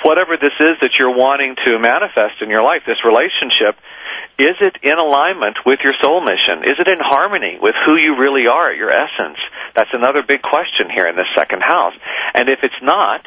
whatever 0.02 0.36
this 0.36 0.54
is 0.58 0.80
that 0.82 0.98
you're 0.98 1.14
wanting 1.14 1.56
to 1.64 1.78
manifest 1.78 2.42
in 2.42 2.50
your 2.50 2.62
life, 2.62 2.82
this 2.86 3.04
relationship, 3.04 3.78
is 4.38 4.56
it 4.60 4.76
in 4.82 4.98
alignment 4.98 5.58
with 5.64 5.80
your 5.84 5.94
soul 6.02 6.20
mission? 6.20 6.64
Is 6.64 6.78
it 6.78 6.88
in 6.88 6.98
harmony 7.00 7.58
with 7.60 7.74
who 7.84 7.96
you 7.96 8.16
really 8.16 8.46
are 8.46 8.70
at 8.70 8.76
your 8.76 8.90
essence? 8.90 9.38
That's 9.74 9.90
another 9.92 10.22
big 10.26 10.42
question 10.42 10.88
here 10.94 11.06
in 11.06 11.16
this 11.16 11.28
second 11.34 11.62
house. 11.62 11.94
And 12.34 12.48
if 12.48 12.60
it's 12.62 12.80
not, 12.82 13.26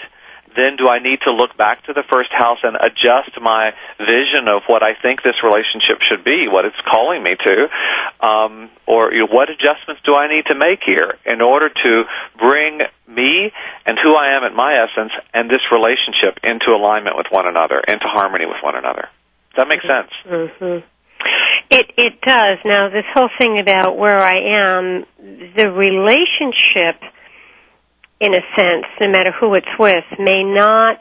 then 0.55 0.77
do 0.77 0.87
I 0.87 0.99
need 0.99 1.19
to 1.27 1.31
look 1.31 1.55
back 1.57 1.83
to 1.85 1.93
the 1.93 2.03
first 2.09 2.31
house 2.31 2.59
and 2.63 2.75
adjust 2.75 3.35
my 3.41 3.71
vision 3.99 4.47
of 4.47 4.63
what 4.67 4.83
I 4.83 4.95
think 4.95 5.21
this 5.21 5.35
relationship 5.43 5.99
should 6.07 6.23
be, 6.23 6.47
what 6.47 6.65
it's 6.65 6.79
calling 6.89 7.21
me 7.21 7.35
to, 7.35 8.25
um, 8.25 8.69
or 8.87 9.13
you 9.13 9.27
know, 9.27 9.27
what 9.27 9.49
adjustments 9.49 10.01
do 10.05 10.15
I 10.15 10.27
need 10.27 10.45
to 10.47 10.55
make 10.55 10.79
here 10.85 11.17
in 11.25 11.41
order 11.41 11.69
to 11.69 12.03
bring 12.39 12.81
me 13.07 13.51
and 13.85 13.97
who 14.01 14.15
I 14.15 14.35
am 14.35 14.43
at 14.43 14.55
my 14.55 14.85
essence 14.87 15.11
and 15.33 15.49
this 15.49 15.61
relationship 15.71 16.39
into 16.43 16.71
alignment 16.71 17.17
with 17.17 17.27
one 17.29 17.47
another, 17.47 17.79
into 17.79 18.07
harmony 18.07 18.45
with 18.45 18.63
one 18.63 18.75
another. 18.75 19.09
Does 19.53 19.57
that 19.57 19.67
make 19.67 19.81
sense? 19.81 20.11
Mm-hmm. 20.25 20.87
It 21.69 21.91
it 21.97 22.21
does. 22.21 22.57
Now 22.65 22.89
this 22.89 23.05
whole 23.13 23.29
thing 23.39 23.59
about 23.59 23.97
where 23.97 24.17
I 24.17 24.35
am, 24.35 25.05
the 25.55 25.71
relationship, 25.71 27.01
in 28.19 28.33
a 28.33 28.41
sense, 28.57 28.85
no 29.01 29.09
matter 29.09 29.31
who 29.31 29.53
it's 29.55 29.67
with, 29.79 30.05
may 30.19 30.43
not 30.43 30.99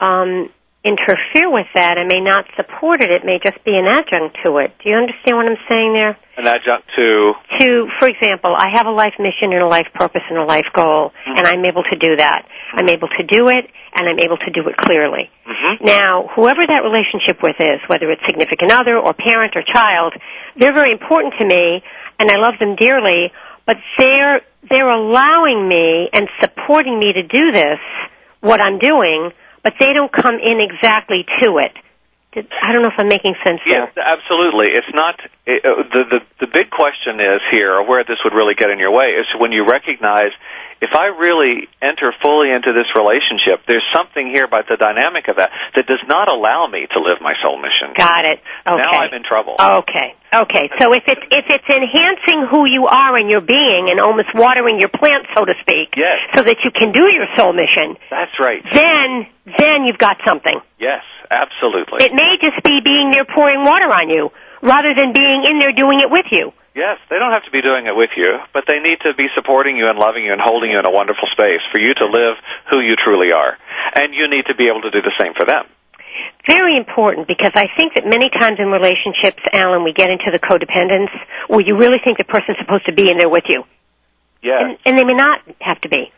um, 0.00 0.50
interfere 0.86 1.50
with 1.50 1.66
that 1.74 1.98
and 1.98 2.06
may 2.06 2.20
not 2.20 2.46
support 2.54 3.02
it. 3.02 3.10
It 3.10 3.24
may 3.26 3.40
just 3.42 3.58
be 3.64 3.74
an 3.76 3.86
adjunct 3.90 4.38
to 4.44 4.58
it. 4.58 4.70
Do 4.78 4.90
you 4.90 4.96
understand 4.96 5.36
what 5.36 5.46
I'm 5.50 5.58
saying 5.68 5.92
there? 5.92 6.16
An 6.38 6.46
adjunct 6.46 6.86
to 6.94 7.32
To, 7.58 7.88
for 7.98 8.06
example, 8.06 8.54
I 8.56 8.70
have 8.70 8.86
a 8.86 8.90
life 8.94 9.14
mission 9.18 9.52
and 9.52 9.62
a 9.62 9.66
life 9.66 9.88
purpose 9.94 10.22
and 10.30 10.38
a 10.38 10.44
life 10.44 10.70
goal, 10.72 11.10
Mm-hmm. 11.26 11.38
and 11.38 11.46
I'm 11.46 11.64
able 11.64 11.82
to 11.82 11.96
do 11.96 12.16
that. 12.16 12.46
I'm 12.72 12.88
able 12.88 13.08
to 13.08 13.22
do 13.24 13.48
it, 13.48 13.66
and 13.98 14.08
I'm 14.08 14.18
able 14.20 14.36
to 14.38 14.50
do 14.52 14.68
it 14.68 14.76
clearly. 14.76 15.30
Mm-hmm. 15.46 15.84
Now, 15.84 16.28
whoever 16.36 16.60
that 16.66 16.82
relationship 16.84 17.42
with 17.42 17.56
is, 17.58 17.80
whether 17.88 18.10
it's 18.12 18.22
significant 18.26 18.70
other 18.72 18.96
or 18.98 19.12
parent 19.12 19.54
or 19.56 19.62
child, 19.66 20.14
they're 20.56 20.72
very 20.74 20.92
important 20.92 21.34
to 21.40 21.44
me, 21.44 21.82
and 22.18 22.30
I 22.30 22.36
love 22.36 22.54
them 22.60 22.76
dearly. 22.76 23.32
But 23.66 23.78
they're 23.98 24.42
they're 24.70 24.88
allowing 24.88 25.66
me 25.68 26.08
and 26.12 26.28
supporting 26.40 26.98
me 26.98 27.12
to 27.14 27.22
do 27.22 27.50
this, 27.52 27.78
what 28.40 28.60
I'm 28.60 28.78
doing, 28.78 29.30
but 29.66 29.74
they 29.80 29.92
don't 29.92 30.12
come 30.12 30.36
in 30.38 30.60
exactly 30.60 31.26
to 31.40 31.58
it. 31.58 31.72
I 32.36 32.72
don't 32.72 32.82
know 32.82 32.88
if 32.88 32.98
I'm 32.98 33.08
making 33.08 33.34
sense 33.44 33.60
Yes, 33.64 33.88
there. 33.94 34.04
absolutely. 34.04 34.68
It's 34.68 34.92
not 34.92 35.16
it, 35.46 35.64
uh, 35.64 35.82
the 35.92 36.02
the 36.10 36.46
the 36.46 36.50
big 36.52 36.70
question 36.70 37.20
is 37.20 37.40
here, 37.50 37.72
or 37.74 37.88
where 37.88 38.04
this 38.04 38.18
would 38.24 38.34
really 38.34 38.54
get 38.54 38.70
in 38.70 38.78
your 38.78 38.92
way, 38.92 39.16
is 39.16 39.26
when 39.38 39.52
you 39.52 39.64
recognize 39.64 40.32
if 40.82 40.92
I 40.92 41.06
really 41.16 41.68
enter 41.80 42.12
fully 42.20 42.50
into 42.52 42.72
this 42.76 42.84
relationship, 42.94 43.64
there's 43.66 43.86
something 43.94 44.26
here 44.28 44.44
about 44.44 44.68
the 44.68 44.76
dynamic 44.76 45.28
of 45.28 45.36
that 45.36 45.50
that 45.74 45.86
does 45.86 46.04
not 46.06 46.28
allow 46.28 46.66
me 46.66 46.86
to 46.92 47.00
live 47.00 47.18
my 47.22 47.32
soul 47.42 47.56
mission. 47.56 47.96
Got 47.96 48.26
it. 48.26 48.40
Okay. 48.68 48.76
Now 48.76 49.00
I'm 49.00 49.14
in 49.14 49.22
trouble. 49.24 49.56
Okay. 49.58 50.14
Okay. 50.34 50.68
So 50.78 50.92
if 50.92 51.04
it's 51.08 51.22
if 51.30 51.46
it's 51.48 51.68
enhancing 51.72 52.46
who 52.50 52.66
you 52.66 52.86
are 52.86 53.16
and 53.16 53.30
your 53.30 53.40
being 53.40 53.88
and 53.88 54.00
almost 54.00 54.28
watering 54.34 54.78
your 54.78 54.90
plant, 54.90 55.24
so 55.34 55.44
to 55.46 55.54
speak, 55.62 55.96
Yes. 55.96 56.18
so 56.36 56.42
that 56.42 56.58
you 56.64 56.70
can 56.70 56.92
do 56.92 57.08
your 57.10 57.26
soul 57.36 57.54
mission, 57.54 57.96
That's 58.10 58.36
right. 58.38 58.60
then 58.72 59.26
then 59.56 59.84
you've 59.84 59.98
got 59.98 60.18
something. 60.26 60.60
Yes, 60.78 61.00
absolutely. 61.30 62.04
It 62.04 62.14
may 62.14 62.36
just 62.40 62.62
be 62.62 62.80
being 62.84 63.10
there 63.10 63.24
pouring 63.24 63.64
water 63.64 63.86
on 63.92 64.08
you, 64.10 64.30
rather 64.62 64.94
than 64.94 65.12
being 65.12 65.44
in 65.44 65.58
there 65.58 65.72
doing 65.72 66.00
it 66.00 66.10
with 66.10 66.26
you. 66.30 66.52
Yes, 66.74 66.98
they 67.08 67.16
don't 67.16 67.32
have 67.32 67.44
to 67.44 67.50
be 67.50 67.62
doing 67.62 67.86
it 67.86 67.96
with 67.96 68.10
you, 68.16 68.36
but 68.52 68.64
they 68.68 68.80
need 68.80 69.00
to 69.00 69.14
be 69.16 69.28
supporting 69.34 69.76
you 69.76 69.88
and 69.88 69.98
loving 69.98 70.24
you 70.24 70.32
and 70.32 70.40
holding 70.40 70.70
you 70.72 70.78
in 70.78 70.84
a 70.84 70.90
wonderful 70.90 71.24
space 71.32 71.64
for 71.72 71.78
you 71.78 71.94
to 71.94 72.04
live 72.04 72.36
who 72.70 72.80
you 72.80 72.94
truly 73.02 73.32
are. 73.32 73.56
And 73.94 74.12
you 74.12 74.28
need 74.28 74.44
to 74.48 74.54
be 74.54 74.68
able 74.68 74.82
to 74.82 74.90
do 74.90 75.00
the 75.00 75.12
same 75.18 75.32
for 75.32 75.46
them. 75.46 75.64
Very 76.46 76.76
important 76.76 77.28
because 77.28 77.52
I 77.54 77.66
think 77.78 77.94
that 77.94 78.06
many 78.06 78.28
times 78.30 78.58
in 78.60 78.68
relationships, 78.68 79.42
Alan, 79.52 79.84
we 79.84 79.92
get 79.92 80.10
into 80.10 80.30
the 80.30 80.38
codependence 80.38 81.08
where 81.48 81.60
you 81.60 81.76
really 81.76 81.98
think 82.04 82.18
the 82.18 82.24
person's 82.24 82.58
supposed 82.60 82.86
to 82.86 82.92
be 82.92 83.10
in 83.10 83.16
there 83.16 83.28
with 83.28 83.44
you, 83.48 83.64
Yes. 84.42 84.60
and, 84.60 84.78
and 84.84 84.98
they 84.98 85.04
may 85.04 85.14
not 85.14 85.40
have 85.60 85.80
to 85.80 85.88
be. 85.88 86.12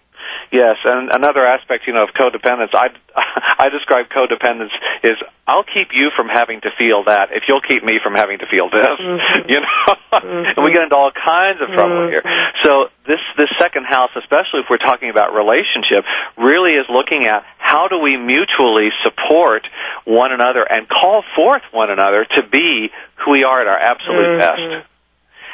Yes, 0.50 0.76
and 0.84 1.10
another 1.10 1.44
aspect, 1.46 1.84
you 1.86 1.92
know, 1.92 2.04
of 2.04 2.10
codependence, 2.16 2.74
I 2.74 2.88
I 3.58 3.68
describe 3.68 4.06
codependence 4.08 4.72
is 5.02 5.16
I'll 5.46 5.64
keep 5.64 5.88
you 5.92 6.10
from 6.16 6.28
having 6.28 6.60
to 6.62 6.70
feel 6.78 7.04
that 7.04 7.30
if 7.32 7.44
you'll 7.48 7.60
keep 7.60 7.84
me 7.84 8.00
from 8.02 8.14
having 8.14 8.38
to 8.38 8.46
feel 8.46 8.70
this. 8.70 8.86
Mm-hmm. 8.86 9.48
You 9.48 9.60
know, 9.60 10.56
and 10.56 10.64
we 10.64 10.72
get 10.72 10.82
into 10.82 10.96
all 10.96 11.12
kinds 11.12 11.60
of 11.60 11.68
trouble 11.74 12.08
here. 12.08 12.22
Mm-hmm. 12.22 12.68
So 12.68 12.88
this 13.06 13.20
this 13.36 13.48
second 13.58 13.84
house, 13.84 14.10
especially 14.16 14.60
if 14.60 14.66
we're 14.70 14.78
talking 14.78 15.10
about 15.10 15.34
relationship, 15.34 16.04
really 16.36 16.72
is 16.72 16.86
looking 16.88 17.26
at 17.26 17.44
how 17.58 17.88
do 17.88 17.98
we 17.98 18.16
mutually 18.16 18.88
support 19.02 19.66
one 20.04 20.32
another 20.32 20.64
and 20.64 20.88
call 20.88 21.22
forth 21.36 21.62
one 21.72 21.90
another 21.90 22.24
to 22.36 22.42
be 22.42 22.88
who 23.24 23.32
we 23.32 23.44
are 23.44 23.60
at 23.60 23.66
our 23.68 23.78
absolute 23.78 24.38
best. 24.38 24.88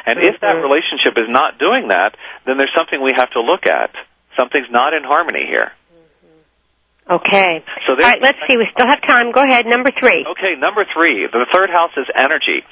And 0.07 0.19
if 0.19 0.41
that 0.41 0.61
relationship 0.61 1.17
is 1.17 1.29
not 1.29 1.59
doing 1.59 1.89
that, 1.89 2.17
then 2.47 2.59
there's 2.59 2.73
something 2.77 3.01
we 3.03 3.15
have 3.15 3.31
to 3.31 3.41
look 3.41 3.67
at. 3.67 3.91
Something's 4.37 4.71
not 4.71 4.95
in 4.95 5.05
harmony 5.05 5.47
here. 5.47 5.73
Okay. 7.11 7.63
So 7.87 7.93
All 7.93 7.99
right, 7.99 8.21
let's 8.23 8.39
see. 8.49 8.57
We 8.57 8.67
still 8.73 8.89
have 8.89 9.03
time. 9.03 9.33
Go 9.33 9.43
ahead. 9.43 9.67
Number 9.67 9.91
three. 10.01 10.25
Okay, 10.25 10.57
number 10.59 10.87
three. 10.89 11.29
The 11.31 11.45
third 11.53 11.69
house 11.69 11.93
is 11.99 12.07
energy. 12.17 12.65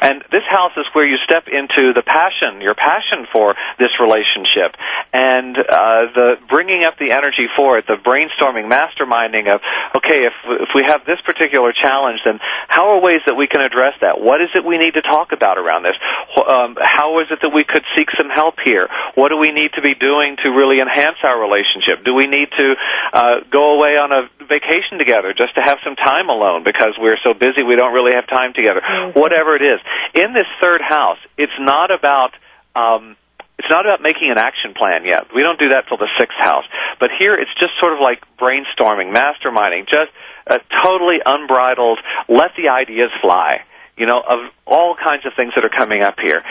And 0.00 0.22
this 0.32 0.46
house 0.48 0.72
is 0.78 0.86
where 0.94 1.04
you 1.04 1.16
step 1.24 1.44
into 1.50 1.92
the 1.92 2.02
passion, 2.06 2.62
your 2.62 2.74
passion 2.74 3.26
for 3.34 3.54
this 3.78 3.92
relationship, 4.00 4.72
and 5.12 5.58
uh, 5.58 6.08
the 6.16 6.28
bringing 6.48 6.84
up 6.84 6.96
the 6.96 7.12
energy 7.12 7.52
for 7.54 7.76
it, 7.76 7.84
the 7.86 8.00
brainstorming, 8.00 8.70
masterminding 8.70 9.52
of, 9.52 9.60
okay, 9.96 10.24
if, 10.24 10.32
if 10.46 10.70
we 10.74 10.84
have 10.88 11.04
this 11.04 11.20
particular 11.26 11.74
challenge, 11.76 12.20
then 12.24 12.40
how 12.68 12.96
are 12.96 13.00
ways 13.02 13.20
that 13.26 13.34
we 13.34 13.46
can 13.46 13.60
address 13.60 13.92
that? 14.00 14.16
What 14.20 14.40
is 14.40 14.48
it 14.54 14.64
we 14.64 14.78
need 14.78 14.94
to 14.94 15.02
talk 15.02 15.32
about 15.32 15.58
around 15.58 15.82
this? 15.82 15.98
Um, 16.32 16.78
how 16.80 17.20
is 17.20 17.26
it 17.30 17.40
that 17.42 17.52
we 17.52 17.64
could 17.64 17.84
seek 17.94 18.08
some 18.16 18.30
help 18.30 18.56
here? 18.64 18.88
What 19.16 19.28
do 19.28 19.36
we 19.36 19.52
need 19.52 19.72
to 19.74 19.82
be 19.82 19.94
doing 19.94 20.36
to 20.44 20.48
really 20.48 20.80
enhance 20.80 21.20
our 21.24 21.36
relationship? 21.36 22.06
Do 22.08 22.14
we 22.14 22.26
need 22.26 22.48
to 22.56 22.66
uh, 23.12 23.34
go 23.52 23.79
away 23.80 23.96
on 23.96 24.12
a 24.12 24.28
vacation 24.44 24.98
together 24.98 25.32
just 25.32 25.54
to 25.54 25.62
have 25.62 25.78
some 25.82 25.96
time 25.96 26.28
alone 26.28 26.64
because 26.64 26.92
we're 27.00 27.16
so 27.24 27.32
busy 27.32 27.62
we 27.62 27.76
don't 27.76 27.94
really 27.94 28.12
have 28.12 28.28
time 28.28 28.52
together? 28.52 28.82
Whatever 29.14 29.56
it 29.56 29.62
is. 29.62 29.80
In 30.14 30.34
this 30.34 30.46
third 30.60 30.82
house, 30.82 31.18
it's 31.38 31.56
not 31.58 31.90
about 31.90 32.36
um, 32.76 33.16
it's 33.58 33.68
not 33.68 33.84
about 33.84 34.00
making 34.00 34.30
an 34.30 34.38
action 34.38 34.72
plan 34.74 35.04
yet. 35.04 35.34
We 35.34 35.42
don't 35.42 35.58
do 35.58 35.70
that 35.70 35.84
till 35.88 35.96
the 35.98 36.08
sixth 36.18 36.36
house. 36.38 36.64
But 36.98 37.10
here 37.18 37.34
it's 37.34 37.50
just 37.60 37.72
sort 37.80 37.92
of 37.92 38.00
like 38.00 38.22
brainstorming, 38.38 39.12
masterminding, 39.12 39.88
just 39.88 40.12
a 40.46 40.60
totally 40.82 41.18
unbridled, 41.24 41.98
let 42.28 42.52
the 42.56 42.70
ideas 42.70 43.10
fly. 43.20 43.64
You 43.96 44.06
know, 44.06 44.22
of 44.26 44.38
all 44.66 44.96
kinds 44.96 45.26
of 45.26 45.32
things 45.36 45.52
that 45.56 45.64
are 45.64 45.76
coming 45.76 46.00
up 46.00 46.16
here. 46.22 46.42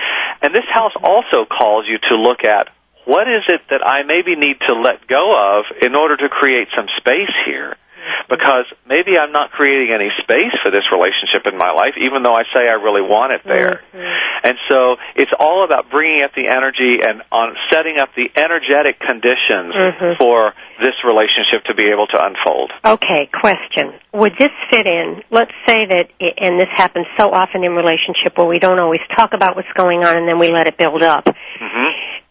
And 0.41 0.53
this 0.53 0.69
house 0.71 0.93
also 1.01 1.45
calls 1.45 1.85
you 1.87 1.97
to 2.09 2.15
look 2.15 2.43
at 2.45 2.69
what 3.09 3.27
is 3.27 3.41
it 3.49 3.61
that 3.71 3.81
I 3.85 4.03
maybe 4.03 4.35
need 4.35 4.57
to 4.69 4.73
let 4.73 5.07
go 5.07 5.33
of 5.57 5.65
in 5.81 5.95
order 5.95 6.15
to 6.17 6.29
create 6.29 6.67
some 6.77 6.85
space 6.97 7.33
here? 7.47 7.75
Because 8.29 8.65
maybe 8.87 9.17
I'm 9.17 9.31
not 9.31 9.51
creating 9.51 9.89
any 9.93 10.09
space 10.21 10.53
for 10.63 10.69
this 10.71 10.85
relationship 10.91 11.45
in 11.51 11.57
my 11.57 11.71
life, 11.71 11.93
even 11.97 12.21
though 12.23 12.33
I 12.35 12.43
say 12.53 12.69
I 12.69 12.73
really 12.77 13.01
want 13.01 13.33
it 13.33 13.41
there. 13.43 13.81
And 14.43 14.57
so 14.69 14.95
it's 15.15 15.31
all 15.39 15.65
about 15.65 15.89
bringing 15.91 16.21
up 16.23 16.31
the 16.35 16.47
energy 16.47 17.01
and 17.05 17.21
on 17.31 17.55
setting 17.71 17.97
up 17.99 18.09
the 18.15 18.29
energetic 18.35 18.99
conditions 18.99 19.73
Mhm. 19.75 20.17
for 20.17 20.53
this 20.79 20.95
relationship 21.03 21.65
to 21.65 21.73
be 21.73 21.89
able 21.89 22.07
to 22.07 22.23
unfold. 22.23 22.71
Okay, 22.85 23.25
question. 23.27 23.93
Would 24.13 24.37
this 24.37 24.51
fit 24.71 24.87
in? 24.87 25.23
Let's 25.29 25.51
say 25.67 25.85
that, 25.85 26.07
i- 26.21 26.33
and 26.37 26.59
this 26.59 26.69
happens 26.69 27.07
so 27.17 27.31
often 27.31 27.63
in 27.63 27.75
relationship 27.75 28.37
where 28.37 28.47
we 28.47 28.59
don't 28.59 28.79
always 28.79 29.01
talk 29.17 29.33
about 29.33 29.55
what's 29.55 29.71
going 29.73 30.05
on 30.05 30.15
and 30.17 30.27
then 30.27 30.37
we 30.39 30.47
let 30.49 30.67
it 30.67 30.77
build 30.77 31.03
up. 31.03 31.27
hmm 31.59 31.78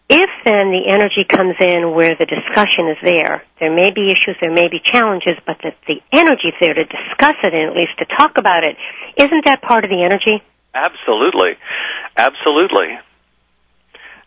If 0.09 0.29
then 0.43 0.71
the 0.71 0.89
energy 0.89 1.23
comes 1.23 1.53
in 1.61 1.93
where 1.93 2.15
the 2.17 2.25
discussion 2.25 2.89
is 2.89 2.97
there, 3.03 3.43
there 3.59 3.73
may 3.73 3.91
be 3.91 4.09
issues, 4.09 4.35
there 4.41 4.51
may 4.51 4.67
be 4.67 4.81
challenges, 4.83 5.37
but 5.45 5.57
that 5.63 5.77
the 5.87 6.01
energy's 6.11 6.55
there 6.59 6.73
to 6.73 6.83
discuss 6.83 7.35
it 7.43 7.53
and 7.53 7.69
at 7.69 7.75
least 7.75 7.91
to 7.99 8.05
talk 8.17 8.39
about 8.39 8.63
it. 8.63 8.75
Isn't 9.17 9.45
that 9.45 9.61
part 9.61 9.83
of 9.83 9.91
the 9.91 10.01
energy? 10.01 10.43
Absolutely. 10.73 11.57
Absolutely. 12.17 12.97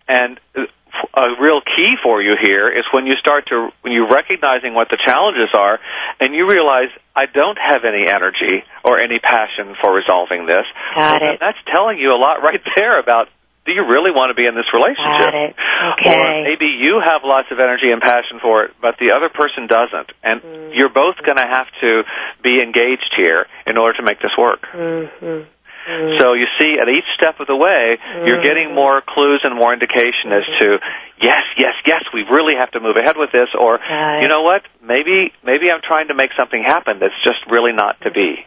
And 0.06 0.38
uh, 0.54 0.66
a 1.14 1.42
real 1.42 1.60
key 1.60 1.96
for 2.02 2.22
you 2.22 2.36
here 2.40 2.68
is 2.70 2.84
when 2.92 3.06
you 3.06 3.14
start 3.14 3.46
to, 3.48 3.70
when 3.80 3.92
you're 3.92 4.08
recognizing 4.08 4.74
what 4.74 4.88
the 4.88 4.98
challenges 5.04 5.48
are 5.52 5.80
and 6.20 6.32
you 6.32 6.48
realize, 6.48 6.90
I 7.16 7.26
don't 7.26 7.58
have 7.58 7.84
any 7.84 8.06
energy 8.06 8.62
or 8.84 9.00
any 9.00 9.18
passion 9.18 9.74
for 9.80 9.92
resolving 9.92 10.46
this. 10.46 10.64
Got 10.94 11.22
well, 11.22 11.32
it. 11.32 11.40
That's 11.40 11.58
telling 11.72 11.98
you 11.98 12.10
a 12.12 12.20
lot 12.20 12.42
right 12.42 12.60
there 12.76 13.00
about 13.00 13.28
do 13.64 13.72
you 13.72 13.86
really 13.86 14.10
want 14.10 14.30
to 14.30 14.34
be 14.34 14.46
in 14.46 14.54
this 14.54 14.66
relationship? 14.74 15.54
Okay. 15.98 16.18
Or 16.18 16.42
maybe 16.42 16.66
you 16.66 17.00
have 17.04 17.22
lots 17.24 17.48
of 17.50 17.58
energy 17.60 17.90
and 17.92 18.02
passion 18.02 18.40
for 18.42 18.64
it, 18.64 18.74
but 18.80 18.96
the 18.98 19.12
other 19.12 19.28
person 19.28 19.66
doesn't. 19.66 20.10
And 20.22 20.42
Mm. 20.42 20.76
you're 20.76 20.88
both 20.90 21.16
going 21.24 21.38
to 21.38 21.46
have 21.46 21.66
to 21.80 22.02
be 22.42 22.60
engaged 22.60 23.14
here 23.16 23.46
in 23.66 23.76
order 23.78 23.96
to 23.98 24.02
make 24.02 24.20
this 24.20 24.32
work. 24.36 24.66
Mm-hmm. 24.72 26.18
So 26.18 26.34
you 26.34 26.46
see, 26.58 26.78
at 26.80 26.88
each 26.88 27.06
step 27.18 27.40
of 27.40 27.46
the 27.48 27.56
way, 27.56 27.98
you're 28.24 28.40
getting 28.42 28.72
more 28.74 29.00
clues 29.02 29.40
and 29.42 29.54
more 29.54 29.72
indication 29.72 30.30
as 30.30 30.44
to 30.60 30.78
yes, 31.20 31.42
yes, 31.58 31.74
yes, 31.84 32.02
we 32.14 32.22
really 32.22 32.54
have 32.54 32.70
to 32.72 32.80
move 32.80 32.96
ahead 32.96 33.16
with 33.16 33.32
this, 33.32 33.48
or 33.58 33.76
it. 33.82 34.22
you 34.22 34.28
know 34.28 34.42
what, 34.42 34.62
maybe 34.80 35.32
maybe 35.42 35.72
I'm 35.72 35.80
trying 35.82 36.08
to 36.08 36.14
make 36.14 36.30
something 36.38 36.62
happen 36.62 36.98
that's 37.00 37.18
just 37.24 37.38
really 37.50 37.72
not 37.72 38.00
to 38.02 38.12
be. 38.12 38.46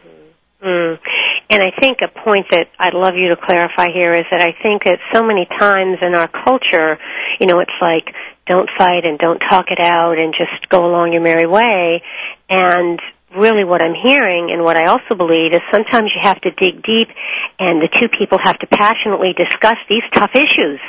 Mm. 0.62 0.98
And 1.48 1.62
I 1.62 1.70
think 1.78 1.98
a 2.02 2.08
point 2.08 2.46
that 2.50 2.68
I'd 2.78 2.94
love 2.94 3.14
you 3.14 3.28
to 3.28 3.36
clarify 3.36 3.92
here 3.92 4.12
is 4.12 4.24
that 4.30 4.40
I 4.40 4.54
think 4.62 4.84
that 4.84 4.98
so 5.12 5.22
many 5.22 5.46
times 5.58 5.98
in 6.02 6.14
our 6.14 6.28
culture, 6.28 6.98
you 7.40 7.46
know, 7.46 7.60
it's 7.60 7.78
like 7.80 8.14
don't 8.46 8.68
fight 8.78 9.04
and 9.04 9.18
don't 9.18 9.38
talk 9.38 9.70
it 9.70 9.80
out 9.80 10.18
and 10.18 10.34
just 10.36 10.68
go 10.68 10.86
along 10.86 11.12
your 11.12 11.22
merry 11.22 11.46
way. 11.46 12.02
And 12.48 13.00
really 13.36 13.64
what 13.64 13.82
I'm 13.82 13.94
hearing 13.94 14.50
and 14.50 14.62
what 14.62 14.76
I 14.76 14.86
also 14.86 15.14
believe 15.16 15.52
is 15.52 15.60
sometimes 15.70 16.10
you 16.14 16.22
have 16.22 16.40
to 16.40 16.50
dig 16.50 16.82
deep 16.82 17.08
and 17.58 17.80
the 17.82 17.88
two 18.00 18.08
people 18.08 18.38
have 18.42 18.58
to 18.60 18.66
passionately 18.66 19.34
discuss 19.36 19.76
these 19.88 20.02
tough 20.14 20.30
issues. 20.34 20.80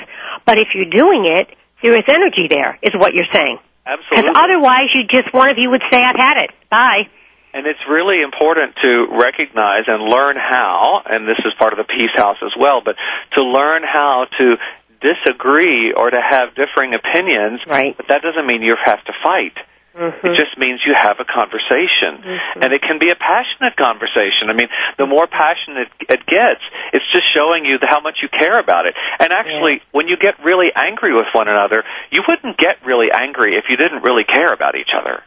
But 0.46 0.58
if 0.58 0.70
you're 0.74 0.90
doing 0.90 1.26
it, 1.26 1.50
there 1.84 1.96
is 1.96 2.04
energy 2.08 2.48
there, 2.50 2.80
is 2.82 2.94
what 2.96 3.14
you're 3.14 3.30
saying. 3.32 3.60
Absolutely. 3.86 4.18
Because 4.18 4.36
otherwise 4.36 4.90
you 4.96 5.04
just, 5.10 5.34
one 5.34 5.50
of 5.50 5.58
you 5.58 5.70
would 5.70 5.84
say, 5.92 6.02
I've 6.02 6.16
had 6.16 6.38
it. 6.38 6.52
Bye. 6.70 7.10
And 7.54 7.66
it's 7.66 7.80
really 7.90 8.22
important 8.22 8.76
to 8.84 9.08
recognize 9.10 9.86
and 9.88 10.04
learn 10.04 10.36
how, 10.38 11.02
and 11.06 11.28
this 11.28 11.40
is 11.40 11.54
part 11.58 11.74
of 11.74 11.78
the 11.78 11.86
Peace 11.86 12.14
House 12.16 12.38
as 12.44 12.52
well, 12.60 12.82
but 12.84 12.96
to 13.34 13.42
learn 13.42 13.84
how 13.84 14.26
to 14.38 14.56
disagree 15.02 15.94
or 15.94 16.10
to 16.10 16.20
have 16.22 16.56
differing 16.56 16.94
opinions. 16.94 17.62
Right. 17.68 17.96
But 17.96 18.08
that 18.10 18.22
doesn't 18.22 18.46
mean 18.46 18.62
you 18.62 18.76
have 18.84 19.04
to 19.06 19.14
fight. 19.24 19.58
Mm-hmm. 19.98 20.28
It 20.28 20.38
just 20.38 20.58
means 20.60 20.82
you 20.86 20.94
have 20.94 21.18
a 21.20 21.26
conversation. 21.26 22.22
And 22.62 22.70
it 22.72 22.82
can 22.82 23.00
be 23.00 23.10
a 23.10 23.16
passionate 23.18 23.76
conversation. 23.76 24.50
I 24.50 24.54
mean, 24.54 24.70
the 24.98 25.08
more 25.08 25.26
passionate 25.26 25.90
it 26.02 26.22
gets, 26.28 26.62
it's 26.94 27.06
just 27.12 27.26
showing 27.34 27.66
you 27.66 27.80
how 27.82 28.02
much 28.02 28.20
you 28.22 28.30
care 28.30 28.60
about 28.60 28.86
it. 28.86 28.94
And 29.20 29.34
actually, 29.34 29.82
when 29.92 30.08
you 30.08 30.18
get 30.18 30.38
really 30.44 30.70
angry 30.76 31.14
with 31.14 31.26
one 31.34 31.48
another, 31.48 31.84
you 32.12 32.22
wouldn't 32.28 32.58
get 32.58 32.86
really 32.86 33.10
angry 33.12 33.56
if 33.56 33.66
you 33.70 33.78
didn't 33.78 34.04
really 34.04 34.24
care 34.24 34.54
about 34.54 34.76
each 34.76 34.94
other. 34.94 35.24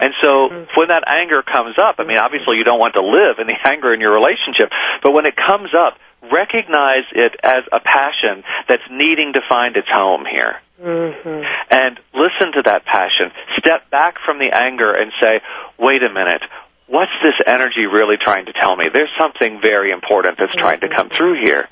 And 0.00 0.12
so 0.22 0.48
when 0.76 0.88
that 0.88 1.04
anger 1.06 1.42
comes 1.42 1.76
up, 1.78 1.96
I 1.98 2.04
mean, 2.04 2.18
obviously 2.18 2.56
you 2.56 2.64
don't 2.64 2.78
want 2.78 2.94
to 2.94 3.02
live 3.02 3.38
in 3.38 3.46
the 3.46 3.56
anger 3.64 3.92
in 3.92 4.00
your 4.00 4.12
relationship, 4.12 4.70
but 5.02 5.12
when 5.12 5.26
it 5.26 5.34
comes 5.36 5.70
up, 5.76 5.98
recognize 6.32 7.04
it 7.12 7.36
as 7.42 7.64
a 7.72 7.80
passion 7.80 8.44
that's 8.68 8.82
needing 8.90 9.34
to 9.34 9.40
find 9.48 9.76
its 9.76 9.88
home 9.90 10.24
here. 10.30 10.56
Mm-hmm. 10.80 11.44
And 11.70 12.00
listen 12.14 12.52
to 12.54 12.62
that 12.64 12.84
passion. 12.84 13.30
Step 13.58 13.90
back 13.90 14.16
from 14.24 14.38
the 14.38 14.50
anger 14.50 14.92
and 14.92 15.12
say, 15.20 15.40
wait 15.78 16.02
a 16.02 16.12
minute, 16.12 16.42
what's 16.86 17.12
this 17.22 17.34
energy 17.46 17.86
really 17.86 18.16
trying 18.20 18.46
to 18.46 18.52
tell 18.52 18.74
me? 18.74 18.88
There's 18.92 19.12
something 19.18 19.60
very 19.62 19.90
important 19.90 20.38
that's 20.38 20.54
trying 20.54 20.80
to 20.80 20.88
come 20.88 21.10
through 21.10 21.44
here. 21.44 21.68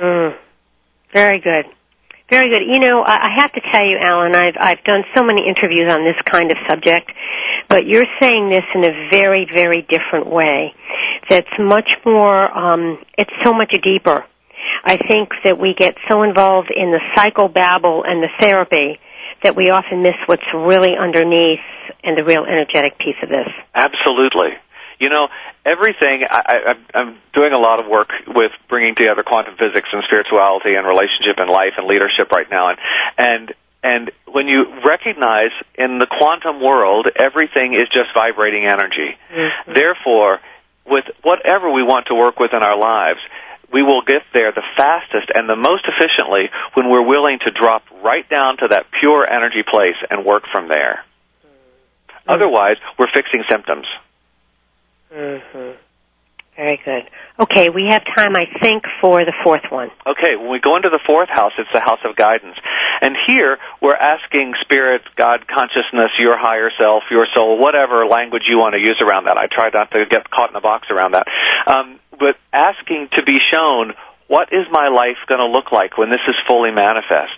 Mm. 0.00 0.36
Very 1.12 1.38
good. 1.40 1.66
Very 2.28 2.48
good. 2.48 2.66
You 2.66 2.80
know, 2.80 3.04
I, 3.06 3.30
have 3.36 3.52
to 3.52 3.60
tell 3.70 3.84
you, 3.84 3.98
Alan, 3.98 4.34
I've 4.34 4.56
I've 4.58 4.84
done 4.84 5.04
so 5.14 5.22
many 5.22 5.46
interviews 5.46 5.88
on 5.88 6.04
this 6.04 6.16
kind 6.24 6.50
of 6.50 6.56
subject, 6.68 7.12
but 7.68 7.86
you're 7.86 8.06
saying 8.20 8.48
this 8.48 8.64
in 8.74 8.84
a 8.84 9.08
very, 9.10 9.46
very 9.50 9.82
different 9.82 10.26
way. 10.26 10.74
That's 11.30 11.48
much 11.58 11.92
more. 12.04 12.50
Um, 12.56 12.98
it's 13.16 13.32
so 13.44 13.52
much 13.52 13.72
deeper. 13.82 14.24
I 14.84 14.96
think 15.08 15.30
that 15.44 15.58
we 15.58 15.74
get 15.74 15.94
so 16.08 16.24
involved 16.24 16.70
in 16.74 16.90
the 16.90 17.00
psychobabble 17.16 18.02
and 18.06 18.22
the 18.22 18.28
therapy 18.40 18.98
that 19.44 19.54
we 19.54 19.70
often 19.70 20.02
miss 20.02 20.16
what's 20.26 20.42
really 20.52 20.96
underneath 20.96 21.60
and 22.02 22.16
the 22.16 22.24
real 22.24 22.44
energetic 22.44 22.98
piece 22.98 23.16
of 23.22 23.28
this. 23.28 23.48
Absolutely. 23.74 24.50
You 24.98 25.08
know, 25.08 25.28
everything, 25.64 26.24
I, 26.24 26.74
I, 26.74 26.74
I'm 26.94 27.18
doing 27.34 27.52
a 27.52 27.58
lot 27.58 27.80
of 27.80 27.86
work 27.86 28.08
with 28.26 28.52
bringing 28.68 28.94
together 28.94 29.22
quantum 29.22 29.56
physics 29.56 29.88
and 29.92 30.02
spirituality 30.06 30.74
and 30.74 30.86
relationship 30.86 31.36
and 31.38 31.50
life 31.50 31.74
and 31.76 31.86
leadership 31.86 32.32
right 32.32 32.50
now. 32.50 32.70
And, 32.70 32.78
and, 33.18 33.54
and 33.82 34.10
when 34.26 34.48
you 34.48 34.64
recognize 34.84 35.50
in 35.74 35.98
the 35.98 36.06
quantum 36.06 36.60
world, 36.62 37.08
everything 37.14 37.74
is 37.74 37.84
just 37.92 38.14
vibrating 38.14 38.64
energy. 38.64 39.16
Mm-hmm. 39.32 39.72
Therefore, 39.74 40.40
with 40.86 41.04
whatever 41.22 41.70
we 41.70 41.82
want 41.82 42.06
to 42.06 42.14
work 42.14 42.38
with 42.38 42.52
in 42.52 42.62
our 42.62 42.78
lives, 42.78 43.20
we 43.72 43.82
will 43.82 44.02
get 44.02 44.22
there 44.32 44.52
the 44.52 44.62
fastest 44.76 45.30
and 45.34 45.48
the 45.48 45.56
most 45.56 45.84
efficiently 45.86 46.50
when 46.74 46.88
we're 46.88 47.06
willing 47.06 47.38
to 47.44 47.50
drop 47.50 47.82
right 48.02 48.28
down 48.28 48.56
to 48.58 48.68
that 48.70 48.86
pure 49.00 49.28
energy 49.28 49.62
place 49.68 49.96
and 50.10 50.24
work 50.24 50.44
from 50.52 50.68
there. 50.68 51.04
Otherwise, 52.28 52.76
we're 52.98 53.10
fixing 53.12 53.44
symptoms. 53.48 53.86
Mm-hmm. 55.16 55.78
Very 56.56 56.80
good. 56.84 57.02
Okay, 57.38 57.68
we 57.68 57.86
have 57.88 58.02
time, 58.16 58.34
I 58.34 58.46
think, 58.62 58.84
for 59.00 59.24
the 59.24 59.34
fourth 59.44 59.64
one. 59.70 59.90
Okay, 60.06 60.36
when 60.36 60.50
we 60.50 60.58
go 60.58 60.76
into 60.76 60.88
the 60.88 61.00
fourth 61.06 61.28
house, 61.28 61.52
it's 61.58 61.68
the 61.72 61.80
house 61.80 62.00
of 62.08 62.16
guidance. 62.16 62.56
And 63.02 63.14
here, 63.26 63.58
we're 63.82 63.96
asking 63.96 64.54
spirit, 64.62 65.02
God, 65.16 65.46
consciousness, 65.46 66.16
your 66.18 66.38
higher 66.38 66.70
self, 66.80 67.04
your 67.10 67.26
soul, 67.34 67.58
whatever 67.58 68.06
language 68.06 68.44
you 68.48 68.56
want 68.56 68.74
to 68.74 68.80
use 68.80 68.96
around 69.02 69.24
that. 69.26 69.36
I 69.36 69.48
try 69.52 69.68
not 69.72 69.90
to 69.90 70.06
get 70.06 70.30
caught 70.30 70.48
in 70.48 70.56
a 70.56 70.62
box 70.62 70.88
around 70.90 71.12
that. 71.12 71.26
Um, 71.66 72.00
but 72.18 72.36
asking 72.54 73.08
to 73.16 73.22
be 73.22 73.38
shown, 73.52 73.92
what 74.28 74.48
is 74.50 74.64
my 74.70 74.88
life 74.88 75.20
going 75.28 75.40
to 75.40 75.52
look 75.52 75.72
like 75.72 75.98
when 75.98 76.08
this 76.08 76.24
is 76.26 76.36
fully 76.48 76.70
manifest? 76.70 77.36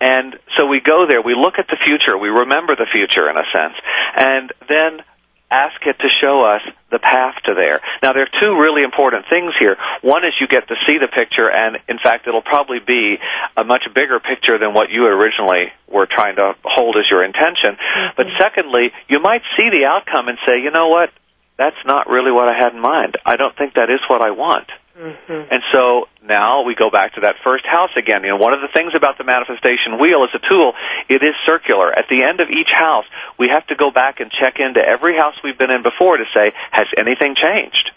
And 0.00 0.36
so 0.56 0.66
we 0.66 0.80
go 0.80 1.04
there, 1.06 1.20
we 1.20 1.34
look 1.34 1.54
at 1.58 1.66
the 1.68 1.76
future, 1.84 2.16
we 2.16 2.28
remember 2.28 2.74
the 2.74 2.88
future 2.90 3.28
in 3.28 3.36
a 3.36 3.44
sense, 3.52 3.74
and 4.16 4.50
then 4.66 5.04
ask 5.50 5.74
it 5.86 5.98
to 5.98 6.08
show 6.20 6.44
us 6.44 6.62
the 6.90 6.98
path 6.98 7.34
to 7.44 7.54
there. 7.54 7.80
Now 8.02 8.12
there 8.12 8.22
are 8.22 8.40
two 8.40 8.58
really 8.58 8.82
important 8.82 9.26
things 9.28 9.52
here. 9.58 9.76
One 10.02 10.24
is 10.24 10.32
you 10.40 10.46
get 10.46 10.68
to 10.68 10.74
see 10.86 10.98
the 10.98 11.08
picture 11.08 11.50
and 11.50 11.78
in 11.88 11.98
fact 12.02 12.26
it'll 12.26 12.42
probably 12.42 12.78
be 12.78 13.18
a 13.56 13.64
much 13.64 13.82
bigger 13.94 14.20
picture 14.20 14.58
than 14.58 14.74
what 14.74 14.90
you 14.90 15.06
originally 15.06 15.72
were 15.88 16.06
trying 16.06 16.36
to 16.36 16.54
hold 16.64 16.96
as 16.96 17.04
your 17.10 17.24
intention. 17.24 17.74
Mm-hmm. 17.74 18.14
But 18.16 18.26
secondly, 18.38 18.92
you 19.08 19.20
might 19.20 19.42
see 19.56 19.70
the 19.70 19.86
outcome 19.86 20.28
and 20.28 20.38
say, 20.46 20.60
you 20.62 20.70
know 20.70 20.88
what? 20.88 21.10
That's 21.58 21.76
not 21.84 22.08
really 22.08 22.32
what 22.32 22.48
I 22.48 22.56
had 22.58 22.72
in 22.72 22.80
mind. 22.80 23.18
I 23.26 23.36
don't 23.36 23.56
think 23.56 23.74
that 23.74 23.90
is 23.90 24.00
what 24.08 24.22
I 24.22 24.30
want. 24.30 24.68
Mm-hmm. 25.00 25.48
And 25.48 25.62
so 25.72 26.08
now 26.22 26.62
we 26.68 26.74
go 26.74 26.90
back 26.90 27.14
to 27.14 27.22
that 27.22 27.36
first 27.42 27.64
house 27.64 27.90
again. 27.96 28.22
You 28.22 28.36
know, 28.36 28.36
one 28.36 28.52
of 28.52 28.60
the 28.60 28.68
things 28.68 28.92
about 28.94 29.16
the 29.16 29.24
manifestation 29.24 29.96
wheel 29.98 30.28
as 30.28 30.30
a 30.36 30.42
tool, 30.46 30.74
it 31.08 31.22
is 31.22 31.32
circular. 31.46 31.90
At 31.90 32.04
the 32.10 32.22
end 32.22 32.40
of 32.40 32.48
each 32.52 32.68
house, 32.68 33.06
we 33.38 33.48
have 33.48 33.66
to 33.68 33.76
go 33.76 33.90
back 33.90 34.20
and 34.20 34.30
check 34.30 34.60
into 34.60 34.84
every 34.84 35.16
house 35.16 35.34
we've 35.42 35.56
been 35.56 35.70
in 35.70 35.82
before 35.82 36.18
to 36.18 36.24
say, 36.36 36.52
has 36.70 36.86
anything 36.98 37.34
changed? 37.34 37.90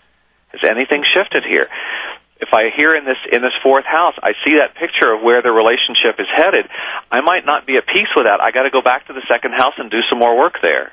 Has 0.56 0.64
anything 0.64 1.04
shifted 1.04 1.44
here? 1.44 1.68
If 2.40 2.54
I 2.54 2.72
hear 2.76 2.96
in 2.96 3.06
this 3.06 3.20
in 3.32 3.42
this 3.42 3.56
fourth 3.64 3.86
house, 3.86 4.16
I 4.22 4.32
see 4.46 4.60
that 4.60 4.76
picture 4.76 5.14
of 5.14 5.22
where 5.22 5.42
the 5.42 5.52
relationship 5.52 6.20
is 6.20 6.28
headed. 6.36 6.68
I 7.12 7.22
might 7.22 7.46
not 7.46 7.66
be 7.66 7.78
at 7.78 7.88
peace 7.88 8.12
with 8.16 8.28
that. 8.28 8.42
I 8.42 8.52
got 8.52 8.64
to 8.64 8.72
go 8.72 8.82
back 8.82 9.08
to 9.08 9.14
the 9.14 9.24
second 9.32 9.54
house 9.54 9.76
and 9.78 9.90
do 9.92 10.00
some 10.10 10.20
more 10.20 10.38
work 10.38 10.56
there. 10.62 10.92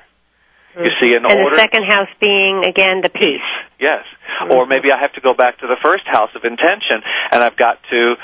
You 0.77 0.91
see, 1.01 1.13
in 1.13 1.25
and 1.25 1.39
order. 1.39 1.55
the 1.55 1.61
second 1.61 1.85
house 1.85 2.09
being, 2.19 2.63
again, 2.63 3.01
the 3.01 3.09
peace. 3.09 3.49
Yes. 3.79 4.05
Or 4.49 4.65
maybe 4.65 4.91
I 4.91 4.97
have 4.97 5.13
to 5.13 5.21
go 5.21 5.33
back 5.33 5.59
to 5.59 5.67
the 5.67 5.77
first 5.83 6.03
house 6.07 6.29
of 6.35 6.43
intention 6.43 7.01
and 7.31 7.43
I've 7.43 7.57
got 7.57 7.79
to 7.91 8.15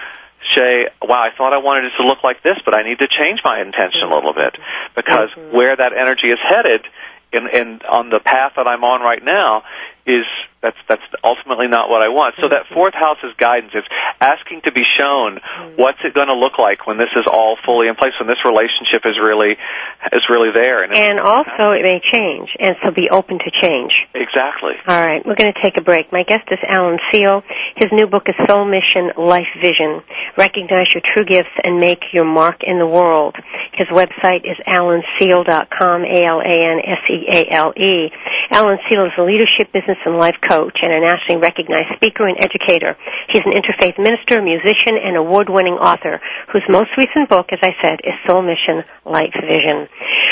say, 0.55 0.87
wow, 1.01 1.19
I 1.19 1.35
thought 1.35 1.53
I 1.53 1.57
wanted 1.57 1.85
it 1.85 1.93
to 1.99 2.07
look 2.07 2.23
like 2.23 2.41
this, 2.43 2.55
but 2.63 2.73
I 2.73 2.83
need 2.83 2.99
to 2.99 3.07
change 3.07 3.39
my 3.43 3.61
intention 3.61 4.03
a 4.03 4.15
little 4.15 4.33
bit 4.33 4.55
because 4.95 5.29
mm-hmm. 5.35 5.55
where 5.55 5.75
that 5.75 5.93
energy 5.93 6.29
is 6.29 6.39
headed 6.47 6.81
in, 7.33 7.47
in, 7.49 7.81
on 7.89 8.09
the 8.09 8.19
path 8.19 8.53
that 8.55 8.67
I'm 8.67 8.83
on 8.83 9.01
right 9.01 9.23
now 9.23 9.63
is, 10.07 10.23
that's, 10.63 10.79
that's 10.87 11.03
ultimately 11.23 11.67
not 11.67 11.91
what 11.91 12.01
I 12.01 12.07
want. 12.07 12.35
So 12.39 12.47
that 12.47 12.65
mm-hmm. 12.65 12.73
fourth 12.73 12.95
house 12.95 13.19
is 13.23 13.35
guidance. 13.37 13.75
It's 13.75 13.87
asking 14.23 14.61
to 14.63 14.71
be 14.71 14.87
shown 14.87 15.37
mm-hmm. 15.37 15.75
what's 15.75 15.99
it 16.03 16.15
going 16.15 16.31
to 16.31 16.39
look 16.39 16.57
like 16.57 16.87
when 16.87 16.97
this 16.97 17.11
is 17.15 17.27
all 17.27 17.59
fully 17.67 17.87
in 17.91 17.95
place, 17.95 18.15
when 18.19 18.31
this 18.31 18.41
relationship 18.47 19.03
is 19.03 19.19
really, 19.19 19.59
is 20.15 20.23
really 20.31 20.55
there. 20.55 20.81
And, 20.81 20.93
And 20.95 21.19
also, 21.19 21.75
it 21.75 21.83
may 21.83 21.99
change, 21.99 22.55
and 22.59 22.75
so 22.81 22.91
be 22.91 23.11
open 23.11 23.37
to 23.37 23.51
change. 23.61 24.07
exactly. 24.15 24.79
All 24.87 25.03
right, 25.03 25.21
we're 25.27 25.35
going 25.35 25.51
to 25.51 25.61
take 25.61 25.75
a 25.77 25.83
break. 25.83 26.11
My 26.11 26.23
guest 26.23 26.47
is 26.49 26.59
Alan 26.63 26.97
Seale. 27.11 27.43
His 27.75 27.91
new 27.91 28.07
book 28.07 28.31
is 28.31 28.35
Soul 28.47 28.65
Mission 28.65 29.11
Life 29.19 29.51
Vision. 29.59 30.01
Recognize 30.37 30.87
your 30.95 31.03
true 31.03 31.25
gifts 31.25 31.53
and 31.63 31.79
make 31.79 32.15
your 32.15 32.25
mark 32.25 32.63
in 32.63 32.79
the 32.79 32.87
world. 32.87 33.35
His 33.77 33.87
website 33.93 34.41
is 34.43 34.57
alanseale.com, 34.67 36.03
A-L-A-N-S-E-A-L-E. 36.03 38.09
Alan 38.49 38.77
Seale 38.89 39.05
is 39.05 39.11
a 39.19 39.23
leadership, 39.23 39.71
business, 39.73 39.97
and 40.05 40.17
life 40.17 40.35
coach 40.41 40.79
and 40.81 40.91
a 40.93 40.99
nationally 41.01 41.39
recognized 41.41 41.89
speaker 41.95 42.25
and 42.27 42.37
educator. 42.39 42.95
He's 43.29 43.43
an 43.45 43.51
interfaith 43.53 43.99
minister, 43.99 44.41
musician, 44.41 44.97
and 44.97 45.15
award-winning 45.17 45.75
author 45.75 46.19
whose 46.51 46.63
most 46.69 46.89
recent 46.97 47.29
book, 47.29 47.47
as 47.51 47.59
I 47.61 47.75
said, 47.81 47.99
is 48.03 48.13
Soul 48.25 48.41
Mission 48.41 48.83
Life 49.05 49.33
Vision. 49.45 49.87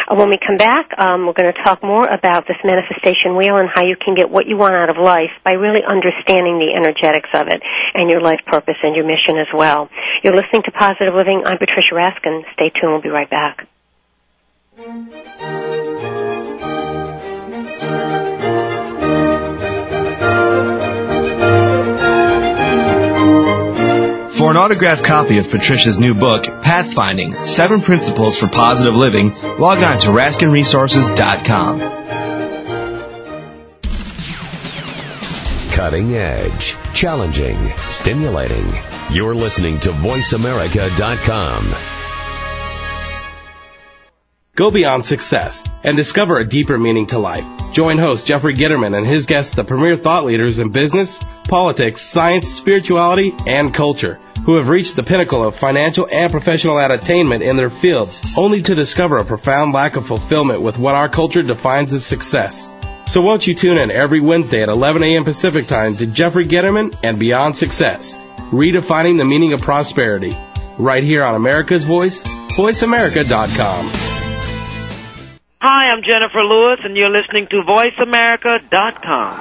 Uh, 0.10 0.16
When 0.16 0.30
we 0.30 0.38
come 0.40 0.58
back, 0.58 0.90
um, 0.98 1.28
we're 1.28 1.34
going 1.38 1.54
to 1.54 1.64
talk 1.64 1.84
more 1.84 2.08
about 2.08 2.48
this 2.48 2.58
manifestation 2.64 3.36
wheel 3.36 3.58
and 3.58 3.70
how 3.74 3.84
you 3.84 3.96
can 3.96 4.16
get 4.16 4.30
what 4.30 4.48
you 4.48 4.58
want 4.58 4.76
out 4.76 4.90
of 4.90 4.98
life 4.98 5.32
by 5.44 5.54
really 5.54 5.84
understanding 5.86 6.58
the 6.58 6.74
energetics 6.74 7.30
of 7.34 7.48
it 7.48 7.62
and 7.94 8.10
your 8.10 8.22
life 8.22 8.40
purpose 8.48 8.78
and 8.82 8.96
your 8.96 9.06
mission 9.06 9.38
as 9.38 9.48
well. 9.54 9.90
You're 10.24 10.36
listening 10.36 10.64
to 10.66 10.72
Positive 10.72 11.14
Living. 11.14 11.44
I'm 11.46 11.58
Patricia 11.58 11.94
Raskin. 11.94 12.42
Stay 12.54 12.70
tuned. 12.70 12.94
We'll 12.94 13.02
be 13.02 13.10
right 13.10 13.30
back. 13.36 13.68
For 24.38 24.52
an 24.52 24.58
autographed 24.58 25.04
copy 25.04 25.38
of 25.38 25.50
Patricia's 25.50 26.00
new 26.00 26.14
book, 26.14 26.44
Pathfinding, 26.44 27.46
Seven 27.46 27.82
Principles 27.82 28.38
for 28.38 28.48
Positive 28.48 28.94
Living, 28.94 29.34
log 29.60 29.84
on 29.84 29.98
to 30.00 30.10
RaskinResources.com. 30.10 31.80
Cutting 35.72 36.16
edge, 36.16 36.76
challenging, 36.94 37.58
stimulating. 37.90 38.66
You're 39.12 39.36
listening 39.36 39.80
to 39.82 39.90
VoiceAmerica.com. 39.90 41.95
Go 44.56 44.72
beyond 44.72 45.06
success 45.06 45.66
and 45.84 45.98
discover 45.98 46.38
a 46.38 46.48
deeper 46.48 46.80
meaning 46.80 47.08
to 47.08 47.20
life. 47.20 47.46
Join 47.74 47.98
host 47.98 48.26
Jeffrey 48.26 48.56
Gitterman 48.56 48.98
and 48.98 49.06
his 49.06 49.26
guests, 49.26 49.54
the 49.54 49.66
premier 49.66 49.98
thought 49.98 50.24
leaders 50.24 50.60
in 50.60 50.70
business, 50.70 51.20
politics, 51.50 52.02
science, 52.02 52.48
spirituality, 52.48 53.34
and 53.46 53.74
culture, 53.74 54.18
who 54.46 54.56
have 54.56 54.70
reached 54.70 54.96
the 54.96 55.04
pinnacle 55.04 55.44
of 55.44 55.58
financial 55.58 56.08
and 56.10 56.32
professional 56.32 56.80
attainment 56.80 57.44
in 57.44 57.58
their 57.58 57.70
fields, 57.70 58.22
only 58.38 58.62
to 58.62 58.76
discover 58.76 59.18
a 59.18 59.26
profound 59.26 59.74
lack 59.74 59.98
of 59.98 60.08
fulfillment 60.08 60.62
with 60.62 60.80
what 60.80 60.96
our 60.96 61.10
culture 61.10 61.44
defines 61.44 61.92
as 61.92 62.06
success. 62.06 62.72
So 63.08 63.20
won't 63.20 63.46
you 63.46 63.56
tune 63.56 63.78
in 63.78 63.92
every 63.92 64.22
Wednesday 64.22 64.64
at 64.64 64.70
11 64.70 65.04
a.m. 65.04 65.26
Pacific 65.26 65.68
Time 65.68 65.98
to 65.98 66.06
Jeffrey 66.06 66.46
Gitterman 66.46 66.98
and 67.04 67.20
Beyond 67.20 67.58
Success, 67.58 68.16
redefining 68.52 69.18
the 69.18 69.26
meaning 69.26 69.52
of 69.52 69.60
prosperity, 69.60 70.38
right 70.78 71.04
here 71.04 71.26
on 71.26 71.36
America's 71.36 71.84
Voice, 71.84 72.22
VoiceAmerica.com. 72.22 74.35
Hi, 75.68 75.90
I'm 75.90 76.04
Jennifer 76.04 76.44
Lewis, 76.44 76.82
and 76.84 76.96
you're 76.96 77.10
listening 77.10 77.48
to 77.48 77.64
VoiceAmerica.com. 77.64 79.32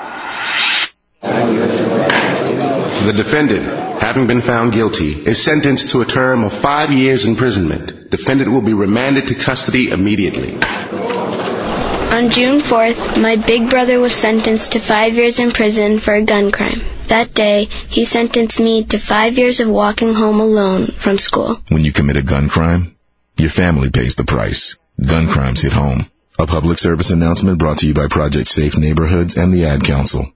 The 3.07 3.13
defendant, 3.13 4.01
having 4.01 4.27
been 4.27 4.41
found 4.41 4.73
guilty, 4.73 5.11
is 5.13 5.43
sentenced 5.43 5.91
to 5.91 6.01
a 6.01 6.07
term 6.07 6.45
of 6.45 6.55
five 6.55 6.91
years 6.91 7.27
imprisonment. 7.27 8.11
Defendant 8.11 8.51
will 8.51 8.63
be 8.63 8.73
remanded 8.73 9.29
to 9.29 9.35
custody 9.35 9.91
immediately. 9.91 10.55
On 10.55 12.31
June 12.31 12.61
4th, 12.61 13.21
my 13.21 13.37
big 13.37 13.69
brother 13.69 14.01
was 14.01 14.15
sentenced 14.15 14.73
to 14.73 14.81
five 14.81 15.17
years 15.17 15.41
in 15.41 15.51
prison 15.51 15.99
for 15.99 16.15
a 16.15 16.25
gun 16.25 16.53
crime. 16.53 16.81
That 17.09 17.35
day, 17.35 17.67
he 17.67 18.07
sentenced 18.07 18.61
me 18.61 18.85
to 18.85 18.99
five 18.99 19.37
years 19.37 19.61
of 19.61 19.69
walking 19.69 20.15
home 20.15 20.41
alone 20.41 20.87
from 20.87 21.19
school. 21.19 21.59
When 21.69 21.85
you 21.85 21.93
commit 21.93 22.17
a 22.17 22.23
gun 22.23 22.49
crime, 22.49 22.97
your 23.37 23.51
family 23.51 23.91
pays 23.91 24.15
the 24.15 24.25
price. 24.25 24.79
Gun 24.99 25.29
crimes 25.29 25.61
hit 25.61 25.75
home. 25.75 26.07
A 26.37 26.47
public 26.47 26.79
service 26.79 27.11
announcement 27.11 27.59
brought 27.59 27.79
to 27.79 27.87
you 27.87 27.95
by 27.95 28.09
Project 28.09 28.49
Safe 28.49 28.77
Neighborhoods 28.77 29.37
and 29.37 29.55
the 29.55 29.67
Ad 29.67 29.85
Council. 29.85 30.33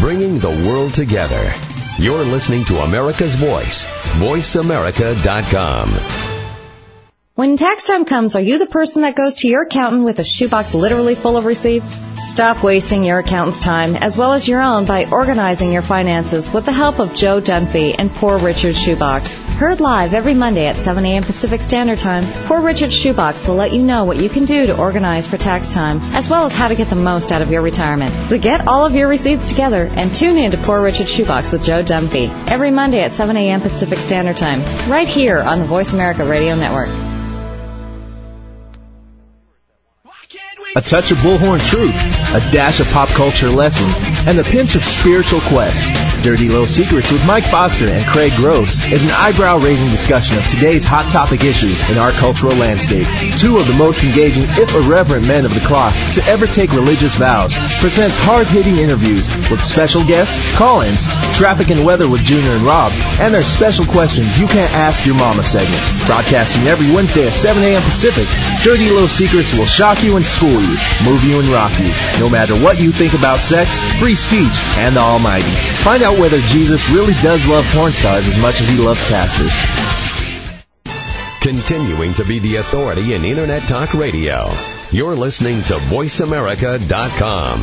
Bringing 0.00 0.40
the 0.40 0.50
world 0.66 0.94
together. 0.94 1.54
You're 1.98 2.24
listening 2.24 2.64
to 2.64 2.78
America's 2.78 3.36
Voice, 3.36 3.84
voiceamerica.com. 4.18 6.37
When 7.38 7.56
tax 7.56 7.86
time 7.86 8.04
comes, 8.04 8.34
are 8.34 8.40
you 8.40 8.58
the 8.58 8.66
person 8.66 9.02
that 9.02 9.14
goes 9.14 9.36
to 9.36 9.46
your 9.46 9.62
accountant 9.62 10.02
with 10.02 10.18
a 10.18 10.24
shoebox 10.24 10.74
literally 10.74 11.14
full 11.14 11.36
of 11.36 11.44
receipts? 11.44 11.96
Stop 12.32 12.64
wasting 12.64 13.04
your 13.04 13.20
accountant's 13.20 13.62
time 13.62 13.94
as 13.94 14.18
well 14.18 14.32
as 14.32 14.48
your 14.48 14.60
own 14.60 14.86
by 14.86 15.08
organizing 15.08 15.70
your 15.70 15.82
finances 15.82 16.52
with 16.52 16.66
the 16.66 16.72
help 16.72 16.98
of 16.98 17.14
Joe 17.14 17.40
Dunphy 17.40 17.94
and 17.96 18.10
Poor 18.10 18.38
Richard's 18.38 18.82
Shoebox. 18.82 19.56
Heard 19.56 19.78
live 19.78 20.14
every 20.14 20.34
Monday 20.34 20.66
at 20.66 20.74
7 20.74 21.06
a.m. 21.06 21.22
Pacific 21.22 21.60
Standard 21.60 22.00
Time, 22.00 22.24
Poor 22.46 22.60
Richard's 22.60 22.96
Shoebox 22.96 23.46
will 23.46 23.54
let 23.54 23.72
you 23.72 23.84
know 23.84 24.04
what 24.04 24.16
you 24.16 24.28
can 24.28 24.44
do 24.44 24.66
to 24.66 24.76
organize 24.76 25.28
for 25.28 25.36
tax 25.36 25.72
time, 25.72 26.00
as 26.14 26.28
well 26.28 26.44
as 26.44 26.56
how 26.56 26.66
to 26.66 26.74
get 26.74 26.90
the 26.90 26.96
most 26.96 27.30
out 27.30 27.40
of 27.40 27.52
your 27.52 27.62
retirement. 27.62 28.12
So 28.14 28.36
get 28.36 28.66
all 28.66 28.84
of 28.84 28.96
your 28.96 29.06
receipts 29.06 29.46
together 29.46 29.88
and 29.88 30.12
tune 30.12 30.38
in 30.38 30.50
to 30.50 30.56
Poor 30.56 30.82
Richard's 30.82 31.12
Shoebox 31.12 31.52
with 31.52 31.62
Joe 31.62 31.84
Dunphy 31.84 32.48
every 32.48 32.72
Monday 32.72 33.02
at 33.02 33.12
7 33.12 33.36
a.m. 33.36 33.60
Pacific 33.60 34.00
Standard 34.00 34.38
Time, 34.38 34.60
right 34.90 35.06
here 35.06 35.38
on 35.38 35.60
the 35.60 35.66
Voice 35.66 35.92
America 35.92 36.24
Radio 36.24 36.56
Network. 36.56 37.07
A 40.78 40.80
touch 40.80 41.10
of 41.10 41.18
bullhorn 41.18 41.60
truth, 41.60 41.92
a 41.92 42.52
dash 42.52 42.78
of 42.78 42.86
pop 42.86 43.08
culture 43.08 43.50
lesson, 43.50 43.90
and 44.28 44.38
a 44.38 44.44
pinch 44.44 44.76
of 44.76 44.84
spiritual 44.84 45.40
quest. 45.40 46.07
Dirty 46.22 46.48
Little 46.48 46.66
Secrets 46.66 47.12
with 47.12 47.24
Mike 47.24 47.44
Foster 47.44 47.90
and 47.90 48.04
Craig 48.06 48.32
Gross 48.36 48.84
is 48.84 49.04
an 49.04 49.10
eyebrow-raising 49.10 49.88
discussion 49.90 50.36
of 50.36 50.46
today's 50.48 50.84
hot 50.84 51.10
topic 51.10 51.44
issues 51.44 51.80
in 51.88 51.96
our 51.96 52.10
cultural 52.12 52.54
landscape. 52.56 53.06
Two 53.36 53.58
of 53.58 53.66
the 53.66 53.74
most 53.74 54.02
engaging, 54.04 54.44
if 54.48 54.74
irreverent 54.74 55.26
men 55.26 55.44
of 55.44 55.52
the 55.54 55.60
cloth 55.60 55.94
to 56.14 56.24
ever 56.24 56.46
take 56.46 56.72
religious 56.72 57.14
vows 57.14 57.56
presents 57.78 58.18
hard-hitting 58.18 58.76
interviews 58.76 59.30
with 59.50 59.62
special 59.62 60.04
guests, 60.04 60.36
call-ins, 60.56 61.06
traffic 61.36 61.70
and 61.70 61.84
weather 61.84 62.10
with 62.10 62.24
Junior 62.24 62.52
and 62.52 62.64
Rob, 62.64 62.90
and 63.20 63.32
their 63.32 63.42
special 63.42 63.86
questions 63.86 64.38
you 64.38 64.46
can't 64.46 64.72
ask 64.74 65.06
your 65.06 65.14
mama 65.14 65.42
segment. 65.42 65.80
Broadcasting 66.06 66.66
every 66.66 66.90
Wednesday 66.94 67.26
at 67.26 67.32
7 67.32 67.62
a.m. 67.62 67.82
Pacific, 67.82 68.26
Dirty 68.64 68.90
Little 68.90 69.08
Secrets 69.08 69.54
will 69.54 69.66
shock 69.66 70.02
you 70.02 70.16
and 70.16 70.26
school 70.26 70.60
you, 70.60 70.76
move 71.04 71.22
you 71.24 71.38
and 71.38 71.48
rock 71.48 71.72
you, 71.78 71.92
no 72.18 72.28
matter 72.28 72.54
what 72.58 72.80
you 72.80 72.90
think 72.92 73.14
about 73.14 73.38
sex, 73.38 73.80
free 74.00 74.14
speech, 74.14 74.58
and 74.76 74.96
the 74.96 75.00
Almighty. 75.00 75.50
Find 75.84 76.02
out 76.02 76.07
whether 76.16 76.40
Jesus 76.40 76.88
really 76.90 77.14
does 77.22 77.46
love 77.46 77.64
porn 77.72 77.92
stars 77.92 78.26
as 78.28 78.38
much 78.38 78.60
as 78.60 78.68
he 78.68 78.78
loves 78.78 79.02
pastors. 79.04 79.52
Continuing 81.40 82.14
to 82.14 82.24
be 82.24 82.38
the 82.38 82.56
authority 82.56 83.14
in 83.14 83.24
Internet 83.24 83.62
Talk 83.62 83.94
Radio. 83.94 84.50
You're 84.90 85.14
listening 85.14 85.62
to 85.62 85.74
VoiceAmerica.com. 85.74 87.60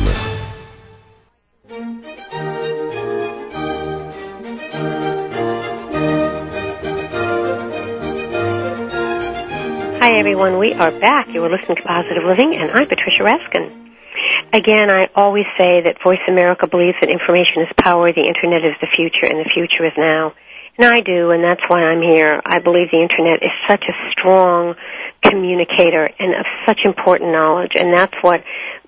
Hi, 10.00 10.18
everyone. 10.18 10.58
We 10.58 10.72
are 10.72 10.92
back. 10.92 11.28
You 11.34 11.44
are 11.44 11.50
listening 11.50 11.76
to 11.78 11.82
Positive 11.82 12.22
Living, 12.22 12.54
and 12.54 12.70
I'm 12.70 12.86
Patricia 12.86 13.22
Raskin. 13.22 13.85
Again, 14.56 14.88
I 14.88 15.12
always 15.14 15.44
say 15.58 15.84
that 15.84 16.00
Voice 16.02 16.24
America 16.26 16.66
believes 16.66 16.96
that 17.02 17.12
information 17.12 17.68
is 17.68 17.68
power, 17.76 18.08
the 18.08 18.24
Internet 18.24 18.64
is 18.64 18.72
the 18.80 18.88
future, 18.88 19.28
and 19.28 19.36
the 19.36 19.50
future 19.52 19.84
is 19.84 19.92
now. 19.98 20.32
And 20.80 20.88
I 20.88 21.04
do, 21.04 21.28
and 21.28 21.44
that's 21.44 21.60
why 21.68 21.84
I'm 21.84 22.00
here. 22.00 22.40
I 22.40 22.58
believe 22.64 22.88
the 22.88 23.04
Internet 23.04 23.44
is 23.44 23.52
such 23.68 23.84
a 23.84 23.92
strong 24.16 24.72
communicator 25.20 26.08
and 26.08 26.32
of 26.32 26.48
such 26.64 26.80
important 26.88 27.32
knowledge, 27.32 27.72
and 27.76 27.92
that's 27.92 28.16
what 28.22 28.40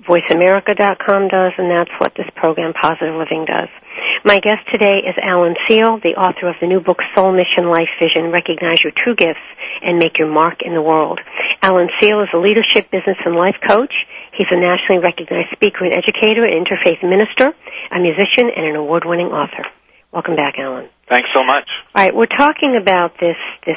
VoiceAmerica.com 0.08 1.28
does, 1.28 1.52
and 1.60 1.68
that's 1.68 1.92
what 2.00 2.16
this 2.16 2.32
program, 2.34 2.72
Positive 2.72 3.12
Living, 3.12 3.44
does. 3.44 3.68
My 4.24 4.40
guest 4.40 4.64
today 4.72 5.04
is 5.04 5.20
Alan 5.20 5.54
Seale, 5.68 6.00
the 6.00 6.16
author 6.16 6.48
of 6.48 6.56
the 6.62 6.66
new 6.66 6.80
book 6.80 6.98
Soul 7.14 7.36
Mission 7.36 7.68
Life 7.68 7.92
Vision, 8.00 8.32
Recognize 8.32 8.80
Your 8.82 8.92
True 8.96 9.14
Gifts 9.14 9.44
and 9.82 9.98
Make 9.98 10.18
Your 10.18 10.32
Mark 10.32 10.62
in 10.64 10.72
the 10.72 10.80
World. 10.80 11.20
Alan 11.60 11.88
Seale 12.00 12.22
is 12.22 12.32
a 12.32 12.38
leadership, 12.38 12.90
business, 12.90 13.18
and 13.24 13.36
life 13.36 13.56
coach. 13.68 13.92
He's 14.38 14.46
a 14.52 14.60
nationally 14.60 15.02
recognized 15.02 15.50
speaker 15.50 15.84
and 15.84 15.92
educator, 15.92 16.44
an 16.46 16.54
interfaith 16.54 17.02
minister, 17.02 17.50
a 17.90 17.98
musician, 17.98 18.46
and 18.54 18.66
an 18.66 18.76
award-winning 18.76 19.34
author. 19.34 19.66
Welcome 20.12 20.36
back, 20.36 20.54
Alan. 20.58 20.88
Thanks 21.10 21.28
so 21.34 21.42
much. 21.42 21.66
All 21.92 22.04
right, 22.04 22.14
we're 22.14 22.26
talking 22.26 22.78
about 22.80 23.18
this 23.18 23.36
this 23.66 23.76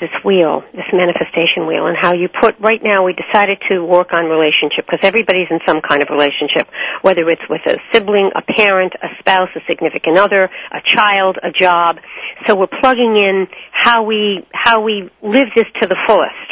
this 0.00 0.10
wheel, 0.24 0.64
this 0.72 0.86
manifestation 0.92 1.66
wheel, 1.68 1.86
and 1.86 1.96
how 1.98 2.14
you 2.14 2.28
put. 2.28 2.58
Right 2.58 2.82
now, 2.82 3.04
we 3.04 3.14
decided 3.14 3.58
to 3.70 3.84
work 3.84 4.12
on 4.12 4.24
relationship 4.24 4.86
because 4.86 5.00
everybody's 5.02 5.48
in 5.50 5.60
some 5.66 5.80
kind 5.86 6.02
of 6.02 6.08
relationship, 6.10 6.66
whether 7.02 7.28
it's 7.28 7.42
with 7.48 7.60
a 7.66 7.76
sibling, 7.92 8.30
a 8.34 8.42
parent, 8.42 8.94
a 9.02 9.08
spouse, 9.20 9.50
a 9.54 9.60
significant 9.68 10.18
other, 10.18 10.44
a 10.72 10.80
child, 10.84 11.38
a 11.42 11.52
job. 11.52 11.98
So 12.46 12.56
we're 12.56 12.66
plugging 12.80 13.16
in 13.16 13.46
how 13.70 14.02
we 14.02 14.46
how 14.52 14.82
we 14.82 15.10
live 15.22 15.48
this 15.54 15.66
to 15.80 15.86
the 15.86 15.96
fullest, 16.08 16.50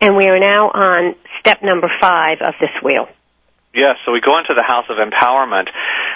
and 0.00 0.16
we 0.16 0.28
are 0.28 0.38
now 0.38 0.68
on 0.68 1.14
step 1.40 1.62
number 1.62 1.90
five 2.00 2.38
of 2.40 2.54
this 2.60 2.70
wheel. 2.82 3.08
Yes, 3.74 3.96
so 4.04 4.12
we 4.12 4.20
go 4.20 4.38
into 4.38 4.54
the 4.54 4.64
house 4.66 4.86
of 4.88 4.96
empowerment. 4.98 5.68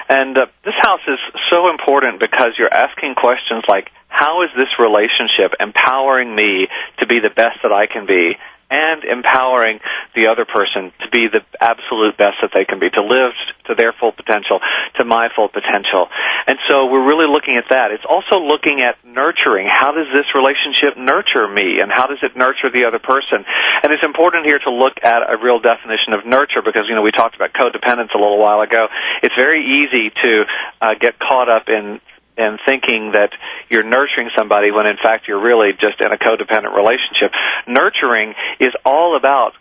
And 0.08 0.36
uh, 0.36 0.46
this 0.64 0.74
house 0.76 1.00
is 1.06 1.18
so 1.50 1.70
important 1.70 2.18
because 2.18 2.50
you're 2.58 2.72
asking 2.72 3.14
questions 3.14 3.64
like, 3.68 3.90
how 4.08 4.42
is 4.42 4.50
this 4.56 4.68
relationship 4.78 5.54
empowering 5.60 6.34
me 6.34 6.68
to 6.98 7.06
be 7.06 7.20
the 7.20 7.30
best 7.30 7.58
that 7.62 7.72
I 7.72 7.86
can 7.86 8.06
be? 8.06 8.36
And 8.70 9.04
empowering 9.04 9.80
the 10.14 10.28
other 10.28 10.44
person 10.44 10.92
to 11.02 11.08
be 11.10 11.28
the 11.28 11.42
absolute 11.60 12.16
best 12.16 12.38
that 12.42 12.50
they 12.54 12.64
can 12.64 12.78
be, 12.78 12.90
to 12.90 13.02
live 13.02 13.32
to 13.66 13.74
their 13.74 13.92
full 13.92 14.12
potential, 14.12 14.60
to 14.96 15.04
my 15.04 15.28
full 15.34 15.48
potential. 15.48 16.08
And 16.46 16.58
so 16.68 16.86
we're 16.86 17.06
really 17.06 17.26
looking 17.30 17.56
at 17.56 17.68
that. 17.70 17.90
It's 17.90 18.04
also 18.08 18.38
looking 18.38 18.82
at 18.82 18.96
nurturing. 19.04 19.66
How 19.66 19.92
does 19.92 20.08
this 20.12 20.26
relationship 20.34 20.96
nurture 20.96 21.48
me 21.48 21.80
and 21.80 21.90
how 21.90 22.06
does 22.06 22.18
it 22.22 22.36
nurture 22.36 22.70
the 22.72 22.84
other 22.86 22.98
person? 22.98 23.44
And 23.82 23.92
it's 23.92 24.04
important 24.04 24.46
here 24.46 24.58
to 24.58 24.70
look 24.70 24.94
at 25.02 25.22
a 25.26 25.36
real 25.36 25.58
definition 25.58 26.12
of 26.12 26.26
nurture 26.26 26.62
because, 26.64 26.86
you 26.88 26.94
know, 26.94 27.02
we 27.02 27.10
talked 27.10 27.36
about 27.36 27.52
codependence 27.52 28.14
a 28.14 28.18
little 28.18 28.38
while 28.38 28.60
ago. 28.60 28.88
It's 29.22 29.34
very 29.36 29.60
easy 29.60 30.10
to 30.10 30.44
uh, 30.80 30.94
get 31.00 31.18
caught 31.18 31.48
up 31.48 31.68
in 31.68 32.00
and 32.36 32.58
thinking 32.66 33.12
that 33.12 33.30
you're 33.68 33.84
nurturing 33.84 34.30
somebody 34.36 34.70
when 34.70 34.86
in 34.86 34.96
fact 34.96 35.28
you're 35.28 35.42
really 35.42 35.72
just 35.72 36.00
in 36.00 36.12
a 36.12 36.16
codependent 36.16 36.74
relationship. 36.74 37.32
Nurturing 37.66 38.34
is 38.60 38.72
all 38.84 39.16
about 39.16 39.52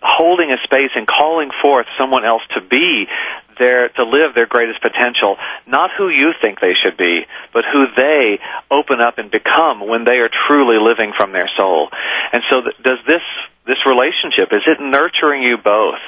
holding 0.00 0.52
a 0.52 0.56
space 0.64 0.90
and 0.94 1.06
calling 1.06 1.50
forth 1.62 1.86
someone 1.98 2.24
else 2.24 2.42
to 2.54 2.60
be 2.60 3.06
their 3.58 3.88
to 3.88 4.04
live 4.04 4.34
their 4.34 4.46
greatest 4.46 4.80
potential, 4.80 5.36
not 5.66 5.90
who 5.96 6.08
you 6.08 6.32
think 6.40 6.60
they 6.60 6.74
should 6.82 6.96
be, 6.96 7.26
but 7.52 7.64
who 7.70 7.86
they 7.96 8.38
open 8.70 9.00
up 9.00 9.18
and 9.18 9.30
become 9.30 9.86
when 9.86 10.04
they 10.04 10.18
are 10.18 10.30
truly 10.48 10.78
living 10.78 11.12
from 11.16 11.32
their 11.32 11.48
soul. 11.56 11.88
And 12.32 12.42
so 12.50 12.62
th- 12.62 12.76
does 12.82 12.98
this 13.06 13.22
this 13.68 13.84
relationship 13.84 14.48
is 14.50 14.64
it 14.66 14.80
nurturing 14.80 15.42
you 15.42 15.58
both 15.58 16.00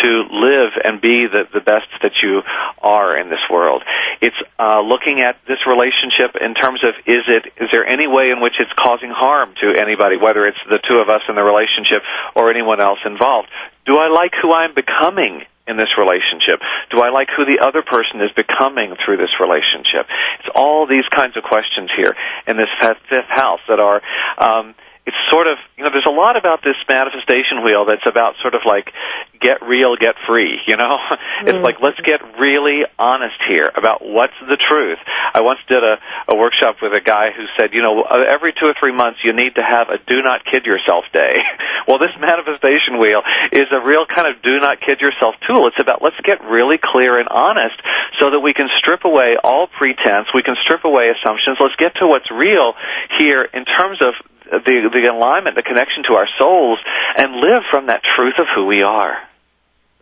to 0.00 0.08
live 0.30 0.72
and 0.84 1.00
be 1.00 1.26
the, 1.26 1.50
the 1.52 1.60
best 1.60 1.90
that 2.02 2.12
you 2.22 2.42
are 2.80 3.18
in 3.18 3.28
this 3.28 3.42
world. 3.50 3.82
It's 4.20 4.36
uh, 4.58 4.80
looking 4.80 5.20
at 5.20 5.36
this 5.48 5.58
relationship 5.66 6.38
in 6.40 6.54
terms 6.54 6.80
of 6.84 6.94
is 7.06 7.26
it 7.26 7.52
is 7.60 7.68
there 7.72 7.84
any 7.84 8.06
way 8.06 8.30
in 8.30 8.40
which 8.40 8.54
it's 8.60 8.70
causing 8.78 9.10
harm 9.10 9.54
to 9.60 9.74
anybody, 9.78 10.16
whether 10.16 10.46
it's 10.46 10.62
the 10.70 10.78
two 10.88 11.02
of 11.02 11.08
us 11.08 11.22
in 11.28 11.34
the 11.34 11.44
relationship 11.44 12.02
or 12.36 12.50
anyone 12.50 12.80
else 12.80 13.00
involved. 13.04 13.48
Do 13.84 13.96
I 13.98 14.08
like 14.08 14.32
who 14.40 14.52
I'm 14.52 14.74
becoming 14.74 15.42
in 15.68 15.76
this 15.76 15.92
relationship? 15.98 16.60
Do 16.90 17.00
I 17.00 17.10
like 17.10 17.28
who 17.36 17.44
the 17.44 17.60
other 17.60 17.82
person 17.82 18.20
is 18.24 18.32
becoming 18.32 18.96
through 19.04 19.18
this 19.18 19.36
relationship? 19.38 20.08
It's 20.40 20.50
all 20.54 20.86
these 20.86 21.06
kinds 21.12 21.36
of 21.36 21.44
questions 21.44 21.90
here 21.94 22.16
in 22.46 22.56
this 22.56 22.72
fifth 22.80 23.28
house 23.28 23.60
that 23.68 23.78
are 23.78 24.00
um, 24.38 24.74
it's 25.08 25.16
sort 25.32 25.48
of 25.48 25.56
you 25.80 25.84
know 25.84 25.88
there's 25.88 26.04
a 26.04 26.12
lot 26.12 26.36
about 26.36 26.60
this 26.60 26.76
manifestation 26.84 27.64
wheel 27.64 27.88
that's 27.88 28.04
about 28.04 28.36
sort 28.44 28.52
of 28.52 28.60
like 28.68 28.92
get 29.40 29.64
real 29.64 29.96
get 29.96 30.20
free 30.28 30.60
you 30.68 30.76
know? 30.76 31.00
Mm-hmm. 31.00 31.48
it's 31.48 31.64
like 31.64 31.80
let's 31.80 31.96
get 32.04 32.20
really 32.36 32.84
honest 33.00 33.40
here 33.48 33.72
about 33.72 34.04
what's 34.04 34.36
the 34.44 34.60
truth. 34.60 35.00
I 35.32 35.40
once 35.40 35.64
did 35.64 35.80
a, 35.80 35.96
a 36.28 36.36
workshop 36.36 36.84
with 36.84 36.92
a 36.92 37.00
guy 37.00 37.32
who 37.32 37.48
said 37.56 37.72
you 37.72 37.80
know 37.80 38.04
every 38.04 38.52
two 38.52 38.68
or 38.68 38.76
three 38.76 38.92
months 38.92 39.24
you 39.24 39.32
need 39.32 39.56
to 39.56 39.64
have 39.64 39.88
a 39.88 39.96
do 39.96 40.20
not 40.20 40.44
kid 40.44 40.68
yourself 40.68 41.08
day. 41.12 41.40
Well 41.88 41.96
this 41.96 42.12
manifestation 42.20 43.00
wheel 43.00 43.24
is 43.50 43.64
a 43.72 43.80
real 43.80 44.04
kind 44.04 44.28
of 44.28 44.42
do 44.42 44.60
not 44.60 44.76
kid 44.84 45.00
yourself 45.00 45.36
tool. 45.48 45.68
It's 45.68 45.80
about 45.80 46.02
let's 46.02 46.20
get 46.20 46.44
really 46.44 46.76
clear 46.76 47.18
and 47.18 47.28
honest 47.32 47.80
so 48.20 48.28
that 48.28 48.40
we 48.40 48.52
can 48.52 48.68
strip 48.76 49.06
away 49.06 49.40
all 49.42 49.68
pretense. 49.72 50.28
We 50.34 50.42
can 50.42 50.54
strip 50.60 50.84
away 50.84 51.08
assumptions. 51.08 51.56
Let's 51.58 51.76
get 51.80 51.96
to 51.96 52.06
what's 52.06 52.30
real 52.30 52.74
here 53.16 53.40
in 53.40 53.64
terms 53.64 54.04
of 54.04 54.12
the 54.50 54.90
the 54.92 55.06
alignment, 55.10 55.56
the 55.56 55.62
connection 55.62 56.04
to 56.08 56.14
our 56.14 56.28
souls, 56.38 56.78
and 57.16 57.32
live 57.32 57.62
from 57.70 57.86
that 57.86 58.02
truth 58.16 58.34
of 58.38 58.46
who 58.54 58.66
we 58.66 58.82
are. 58.82 59.16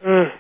Mm. 0.05 0.33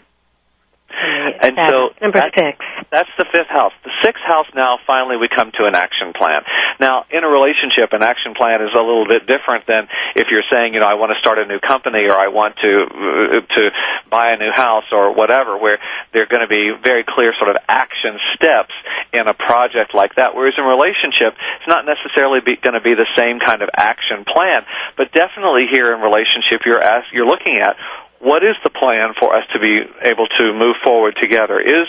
And 0.89 1.57
so 1.59 1.91
number 2.01 2.21
that's, 2.21 2.35
six. 2.35 2.59
That's 2.91 3.11
the 3.19 3.27
fifth 3.31 3.51
house. 3.51 3.73
The 3.85 3.91
sixth 4.03 4.23
house 4.25 4.47
now 4.55 4.79
finally 4.87 5.17
we 5.17 5.29
come 5.29 5.51
to 5.59 5.65
an 5.67 5.75
action 5.75 6.13
plan. 6.15 6.43
Now 6.81 7.05
in 7.11 7.25
a 7.25 7.29
relationship 7.29 7.93
an 7.93 8.03
action 8.03 8.35
plan 8.35 8.63
is 8.63 8.71
a 8.73 8.81
little 8.81 9.07
bit 9.07 9.27
different 9.27 9.67
than 9.67 9.89
if 10.15 10.29
you're 10.31 10.47
saying, 10.51 10.75
you 10.75 10.81
know, 10.81 10.87
I 10.87 10.95
want 10.95 11.13
to 11.13 11.19
start 11.19 11.39
a 11.39 11.47
new 11.47 11.59
company 11.59 12.09
or 12.09 12.17
I 12.17 12.29
want 12.29 12.57
to 12.63 12.73
uh, 12.87 13.55
to 13.55 13.71
buy 14.11 14.31
a 14.33 14.37
new 14.37 14.53
house 14.53 14.87
or 14.93 15.13
whatever 15.13 15.59
where 15.59 15.79
there're 16.13 16.31
going 16.31 16.43
to 16.43 16.49
be 16.49 16.71
very 16.83 17.05
clear 17.07 17.35
sort 17.39 17.51
of 17.51 17.57
action 17.69 18.19
steps 18.35 18.73
in 19.13 19.27
a 19.29 19.35
project 19.35 19.95
like 19.95 20.15
that. 20.17 20.35
Whereas 20.35 20.55
in 20.57 20.65
relationship 20.65 21.35
it's 21.59 21.69
not 21.69 21.85
necessarily 21.85 22.41
going 22.41 22.75
to 22.75 22.85
be 22.85 22.95
the 22.95 23.09
same 23.17 23.41
kind 23.41 23.63
of 23.63 23.69
action 23.75 24.25
plan, 24.25 24.63
but 24.97 25.13
definitely 25.13 25.67
here 25.71 25.93
in 25.95 26.01
relationship 26.01 26.63
you're 26.65 26.83
ask, 26.83 27.11
you're 27.13 27.27
looking 27.27 27.59
at 27.59 27.77
what 28.21 28.43
is 28.43 28.57
the 28.65 28.71
plan 28.71 29.15
for 29.19 29.37
us 29.37 29.45
to 29.53 29.59
be 29.59 29.81
able 30.03 30.27
to 30.39 30.53
move 30.53 30.77
forward 30.83 31.17
together? 31.21 31.61
Is 31.61 31.87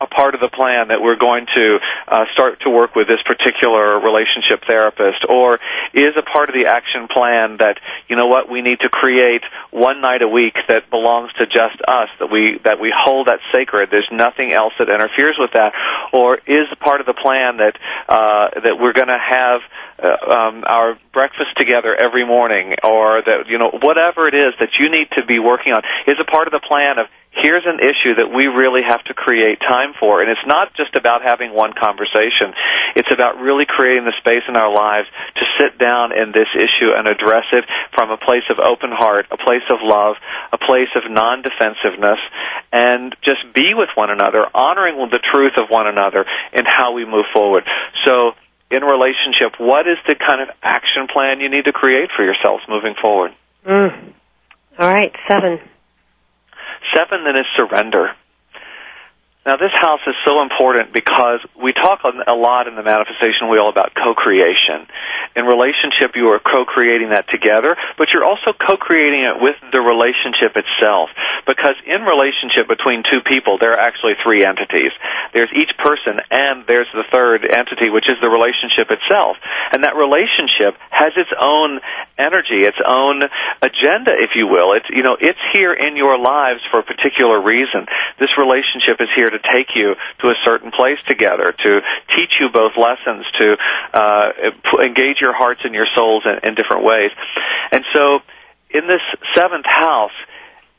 a 0.00 0.06
part 0.06 0.34
of 0.34 0.40
the 0.40 0.48
plan 0.48 0.88
that 0.88 1.00
we're 1.00 1.20
going 1.20 1.46
to 1.54 1.78
uh, 2.08 2.24
start 2.32 2.60
to 2.62 2.70
work 2.70 2.94
with 2.96 3.06
this 3.06 3.20
particular 3.26 4.00
relationship 4.00 4.64
therapist, 4.66 5.24
or 5.28 5.60
is 5.92 6.16
a 6.16 6.22
part 6.22 6.48
of 6.48 6.54
the 6.54 6.66
action 6.66 7.06
plan 7.12 7.58
that 7.58 7.76
you 8.08 8.16
know 8.16 8.26
what 8.26 8.48
we 8.50 8.62
need 8.62 8.80
to 8.80 8.88
create 8.88 9.42
one 9.70 10.00
night 10.00 10.22
a 10.22 10.28
week 10.28 10.56
that 10.68 10.88
belongs 10.90 11.30
to 11.34 11.46
just 11.46 11.76
us, 11.86 12.08
that 12.18 12.30
we 12.32 12.58
that 12.64 12.80
we 12.80 12.92
hold 12.96 13.28
that 13.28 13.40
sacred. 13.52 13.90
There's 13.90 14.08
nothing 14.10 14.52
else 14.52 14.72
that 14.78 14.88
interferes 14.88 15.36
with 15.38 15.52
that, 15.52 15.72
or 16.12 16.38
is 16.46 16.66
a 16.72 16.76
part 16.76 17.00
of 17.00 17.06
the 17.06 17.14
plan 17.14 17.58
that 17.58 17.76
uh, 18.08 18.60
that 18.60 18.80
we're 18.80 18.94
going 18.94 19.12
to 19.12 19.20
have 19.20 19.60
uh, 20.00 20.32
um, 20.32 20.64
our 20.66 20.98
breakfast 21.12 21.56
together 21.56 21.94
every 21.94 22.26
morning, 22.26 22.74
or 22.82 23.20
that 23.20 23.48
you 23.48 23.58
know 23.58 23.70
whatever 23.82 24.26
it 24.28 24.34
is 24.34 24.54
that 24.60 24.70
you 24.78 24.90
need 24.90 25.08
to 25.12 25.26
be 25.26 25.38
working 25.38 25.72
on 25.74 25.82
is 26.06 26.16
a 26.18 26.24
part 26.24 26.48
of 26.48 26.52
the 26.52 26.64
plan 26.66 26.98
of 26.98 27.06
here's 27.30 27.64
an 27.64 27.78
issue 27.78 28.14
that 28.18 28.28
we 28.34 28.46
really 28.46 28.82
have 28.82 29.02
to 29.04 29.14
create 29.14 29.60
time 29.60 29.94
for. 29.98 30.20
And 30.20 30.30
it's 30.30 30.46
not 30.46 30.74
just 30.74 30.94
about 30.96 31.22
having 31.22 31.54
one 31.54 31.72
conversation. 31.72 32.54
It's 32.96 33.10
about 33.12 33.38
really 33.38 33.64
creating 33.66 34.04
the 34.04 34.14
space 34.18 34.42
in 34.48 34.56
our 34.56 34.72
lives 34.72 35.06
to 35.36 35.44
sit 35.58 35.78
down 35.78 36.10
in 36.10 36.32
this 36.32 36.48
issue 36.54 36.90
and 36.90 37.06
address 37.06 37.46
it 37.52 37.64
from 37.94 38.10
a 38.10 38.18
place 38.18 38.44
of 38.50 38.58
open 38.58 38.90
heart, 38.90 39.26
a 39.30 39.38
place 39.38 39.64
of 39.70 39.78
love, 39.82 40.16
a 40.52 40.58
place 40.58 40.90
of 40.96 41.10
non-defensiveness, 41.10 42.18
and 42.72 43.14
just 43.22 43.40
be 43.54 43.74
with 43.74 43.90
one 43.94 44.10
another, 44.10 44.44
honoring 44.52 44.98
the 45.10 45.22
truth 45.32 45.54
of 45.56 45.70
one 45.70 45.86
another 45.86 46.26
and 46.52 46.66
how 46.66 46.92
we 46.92 47.04
move 47.04 47.26
forward. 47.32 47.64
So, 48.04 48.32
in 48.70 48.82
relationship, 48.82 49.58
what 49.58 49.88
is 49.88 49.98
the 50.06 50.14
kind 50.14 50.40
of 50.40 50.48
action 50.62 51.08
plan 51.12 51.40
you 51.40 51.48
need 51.48 51.64
to 51.64 51.72
create 51.72 52.10
for 52.14 52.24
yourselves 52.24 52.62
moving 52.68 52.94
forward? 53.00 53.32
Mm. 53.66 54.12
All 54.78 54.92
right, 54.92 55.12
seven. 55.28 55.60
Seven 56.94 57.24
then 57.24 57.36
is 57.36 57.46
surrender. 57.56 58.10
Now, 59.46 59.56
this 59.56 59.72
house 59.72 60.04
is 60.06 60.12
so 60.28 60.42
important 60.44 60.92
because 60.92 61.40
we 61.56 61.72
talk 61.72 62.04
a 62.04 62.36
lot 62.36 62.68
in 62.68 62.76
the 62.76 62.84
manifestation 62.84 63.48
wheel 63.48 63.72
about 63.72 63.96
co-creation. 63.96 64.84
In 65.32 65.48
relationship, 65.48 66.12
you 66.12 66.28
are 66.36 66.40
co-creating 66.44 67.16
that 67.16 67.24
together, 67.32 67.72
but 67.96 68.12
you're 68.12 68.24
also 68.24 68.52
co-creating 68.52 69.24
it 69.24 69.40
with 69.40 69.56
the 69.72 69.80
relationship 69.80 70.60
itself. 70.60 71.08
Because 71.48 71.72
in 71.88 72.04
relationship 72.04 72.68
between 72.68 73.00
two 73.08 73.24
people, 73.24 73.56
there 73.56 73.72
are 73.72 73.80
actually 73.80 74.20
three 74.20 74.44
entities. 74.44 74.92
There's 75.32 75.48
each 75.56 75.72
person, 75.80 76.20
and 76.28 76.68
there's 76.68 76.92
the 76.92 77.08
third 77.08 77.48
entity, 77.48 77.88
which 77.88 78.12
is 78.12 78.20
the 78.20 78.28
relationship 78.28 78.92
itself. 78.92 79.40
And 79.72 79.88
that 79.88 79.96
relationship 79.96 80.76
has 80.92 81.16
its 81.16 81.32
own 81.32 81.80
energy, 82.20 82.68
its 82.68 82.76
own 82.84 83.24
agenda, 83.64 84.20
if 84.20 84.36
you 84.36 84.52
will. 84.52 84.76
It's, 84.76 84.90
you 84.92 85.00
know, 85.00 85.16
it's 85.16 85.40
here 85.56 85.72
in 85.72 85.96
your 85.96 86.20
lives 86.20 86.60
for 86.68 86.80
a 86.80 86.84
particular 86.84 87.40
reason. 87.40 87.88
This 88.20 88.36
relationship 88.36 89.00
is 89.00 89.08
here 89.16 89.29
to 89.30 89.38
take 89.52 89.68
you 89.74 89.94
to 90.22 90.28
a 90.28 90.34
certain 90.44 90.70
place 90.70 90.98
together, 91.08 91.52
to 91.52 91.80
teach 92.16 92.32
you 92.40 92.48
both 92.52 92.72
lessons, 92.76 93.24
to 93.38 93.56
uh, 93.92 94.32
engage 94.82 95.20
your 95.20 95.34
hearts 95.34 95.60
and 95.64 95.74
your 95.74 95.86
souls 95.94 96.24
in, 96.24 96.48
in 96.48 96.54
different 96.54 96.84
ways. 96.84 97.10
And 97.72 97.84
so, 97.94 98.20
in 98.70 98.86
this 98.86 99.02
seventh 99.34 99.66
house, 99.66 100.12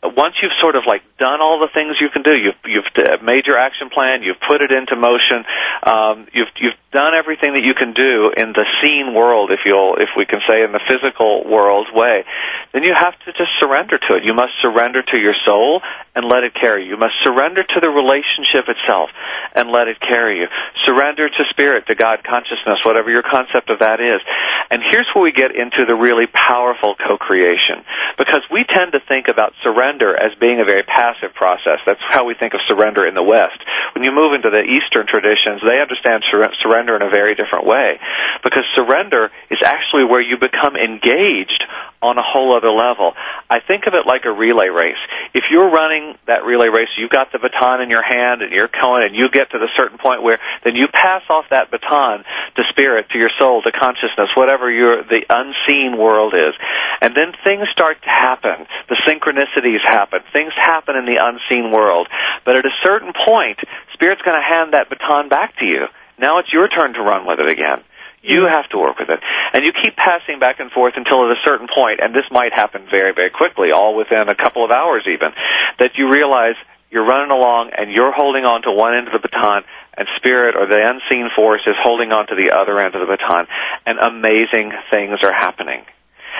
once 0.04 0.36
you've 0.42 0.56
sort 0.60 0.76
of 0.76 0.84
like 0.88 1.04
done 1.18 1.42
all 1.42 1.60
the 1.60 1.70
things 1.74 1.98
you 2.02 2.10
can 2.10 2.24
do, 2.24 2.34
you've 2.34 2.58
you've 2.66 2.90
made 3.22 3.46
your 3.46 3.58
action 3.58 3.90
plan, 3.90 4.24
you've 4.24 4.42
put 4.50 4.62
it 4.62 4.72
into 4.72 4.96
motion, 4.96 5.46
um, 5.86 6.26
you've 6.34 6.50
you've 6.58 6.80
done 6.92 7.14
everything 7.14 7.54
that 7.54 7.62
you 7.62 7.74
can 7.74 7.94
do 7.94 8.34
in 8.36 8.52
the 8.52 8.66
seen 8.82 9.14
world, 9.14 9.52
if 9.52 9.62
you'll 9.66 9.96
if 10.02 10.10
we 10.18 10.26
can 10.26 10.42
say 10.48 10.64
in 10.64 10.72
the 10.72 10.82
physical 10.90 11.46
world 11.46 11.88
way, 11.94 12.26
then 12.74 12.84
you 12.84 12.94
have 12.94 13.14
to 13.26 13.32
just 13.38 13.54
surrender 13.60 13.98
to 13.98 14.18
it. 14.18 14.26
You 14.26 14.34
must 14.34 14.58
surrender 14.62 15.04
to 15.04 15.18
your 15.18 15.36
soul 15.46 15.82
and 16.16 16.26
let 16.26 16.44
it 16.44 16.54
carry 16.60 16.84
you. 16.84 16.92
You 16.92 16.98
must 16.98 17.16
surrender 17.24 17.62
to 17.64 17.80
the 17.80 17.90
relationship 17.90 18.68
itself 18.68 19.10
and 19.54 19.70
let 19.70 19.88
it 19.88 20.02
carry 20.02 20.40
you. 20.40 20.48
Surrender 20.84 21.30
to 21.30 21.44
spirit, 21.52 21.88
to 21.88 21.96
God 21.96 22.24
consciousness, 22.26 22.84
whatever 22.84 23.12
your 23.12 23.24
concept 23.24 23.70
of 23.70 23.80
that 23.80 24.02
is. 24.02 24.20
And 24.72 24.82
here's 24.90 25.08
where 25.14 25.24
we 25.24 25.32
get 25.32 25.56
into 25.56 25.86
the 25.86 25.94
really 25.94 26.26
powerful 26.28 26.96
co-creation, 26.96 27.86
because 28.18 28.42
we 28.52 28.66
tend 28.68 28.94
to 28.94 29.00
think 29.08 29.28
about 29.28 29.54
surrender 29.64 29.91
surrender 29.92 30.16
as 30.16 30.32
being 30.40 30.60
a 30.60 30.66
very 30.66 30.84
passive 30.84 31.34
process. 31.34 31.80
That's 31.86 32.00
how 32.08 32.26
we 32.26 32.34
think 32.34 32.54
of 32.54 32.60
surrender 32.68 33.06
in 33.06 33.14
the 33.14 33.24
West. 33.24 33.60
When 33.94 34.04
you 34.04 34.12
move 34.12 34.34
into 34.34 34.50
the 34.50 34.64
Eastern 34.64 35.08
traditions, 35.08 35.62
they 35.66 35.80
understand 35.80 36.24
sur- 36.32 36.52
surrender 36.62 36.96
in 36.96 37.02
a 37.02 37.10
very 37.10 37.36
different 37.36 37.66
way. 37.66 38.00
Because 38.44 38.64
surrender 38.76 39.32
is 39.50 39.60
actually 39.64 40.06
where 40.06 40.22
you 40.22 40.38
become 40.38 40.76
engaged 40.76 41.64
on 42.02 42.18
a 42.18 42.26
whole 42.26 42.58
other 42.58 42.72
level. 42.72 43.14
I 43.50 43.60
think 43.60 43.86
of 43.86 43.94
it 43.94 44.08
like 44.08 44.26
a 44.26 44.32
relay 44.32 44.70
race. 44.70 44.98
If 45.34 45.46
you're 45.52 45.70
running 45.70 46.18
that 46.26 46.44
relay 46.44 46.68
race, 46.68 46.90
you've 46.98 47.14
got 47.14 47.32
the 47.32 47.38
baton 47.38 47.82
in 47.82 47.90
your 47.90 48.02
hand 48.02 48.42
and 48.42 48.52
you're 48.52 48.70
going 48.74 49.06
and 49.06 49.16
you 49.16 49.30
get 49.30 49.52
to 49.52 49.60
the 49.60 49.70
certain 49.78 50.00
point 50.00 50.24
where 50.24 50.40
then 50.64 50.76
you 50.76 50.88
pass 50.92 51.22
off 51.30 51.46
that 51.52 51.70
baton 51.70 52.26
to 52.56 52.64
spirit, 52.70 53.06
to 53.12 53.20
your 53.20 53.30
soul, 53.38 53.62
to 53.62 53.72
consciousness, 53.72 54.34
whatever 54.36 54.70
your 54.72 55.04
the 55.04 55.22
unseen 55.30 55.98
world 55.98 56.34
is. 56.34 56.58
And 57.02 57.14
then 57.14 57.34
things 57.44 57.70
start 57.72 58.02
to 58.02 58.10
happen. 58.10 58.66
The 58.90 58.98
synchronicities 59.06 59.81
happen. 59.86 60.22
Things 60.34 60.54
happen 60.56 60.96
in 60.96 61.06
the 61.06 61.18
unseen 61.18 61.72
world. 61.72 62.08
But 62.46 62.56
at 62.56 62.66
a 62.66 62.76
certain 62.84 63.14
point, 63.14 63.60
spirit's 63.94 64.22
going 64.22 64.40
to 64.40 64.46
hand 64.46 64.74
that 64.74 64.90
baton 64.90 65.30
back 65.30 65.58
to 65.58 65.66
you. 65.66 65.88
Now 66.18 66.40
it's 66.40 66.52
your 66.54 66.68
turn 66.68 66.94
to 66.94 67.02
run 67.02 67.26
with 67.26 67.40
it 67.40 67.50
again. 67.50 67.82
You 68.22 68.46
have 68.52 68.70
to 68.70 68.78
work 68.78 69.00
with 69.00 69.10
it. 69.10 69.20
And 69.54 69.66
you 69.66 69.74
keep 69.74 69.96
passing 69.96 70.40
back 70.40 70.60
and 70.60 70.72
forth 70.72 70.94
until 70.96 71.26
at 71.26 71.32
a 71.32 71.42
certain 71.44 71.68
point, 71.74 72.00
and 72.02 72.14
this 72.14 72.26
might 72.30 72.54
happen 72.54 72.86
very, 72.90 73.14
very 73.14 73.32
quickly, 73.32 73.72
all 73.74 73.96
within 73.96 74.30
a 74.30 74.36
couple 74.36 74.64
of 74.64 74.70
hours 74.70 75.06
even, 75.08 75.32
that 75.80 75.98
you 75.98 76.12
realize 76.12 76.54
you're 76.92 77.06
running 77.06 77.32
along 77.32 77.72
and 77.76 77.90
you're 77.90 78.12
holding 78.12 78.46
on 78.46 78.62
to 78.64 78.72
one 78.72 78.94
end 78.94 79.08
of 79.08 79.14
the 79.14 79.28
baton 79.28 79.64
and 79.98 80.08
spirit 80.18 80.56
or 80.56 80.68
the 80.68 80.88
unseen 80.88 81.30
force 81.36 81.62
is 81.66 81.76
holding 81.82 82.12
on 82.12 82.28
to 82.28 82.36
the 82.36 82.52
other 82.52 82.80
end 82.80 82.94
of 82.96 83.02
the 83.02 83.08
baton 83.08 83.48
and 83.86 83.98
amazing 83.98 84.72
things 84.92 85.20
are 85.24 85.34
happening 85.34 85.84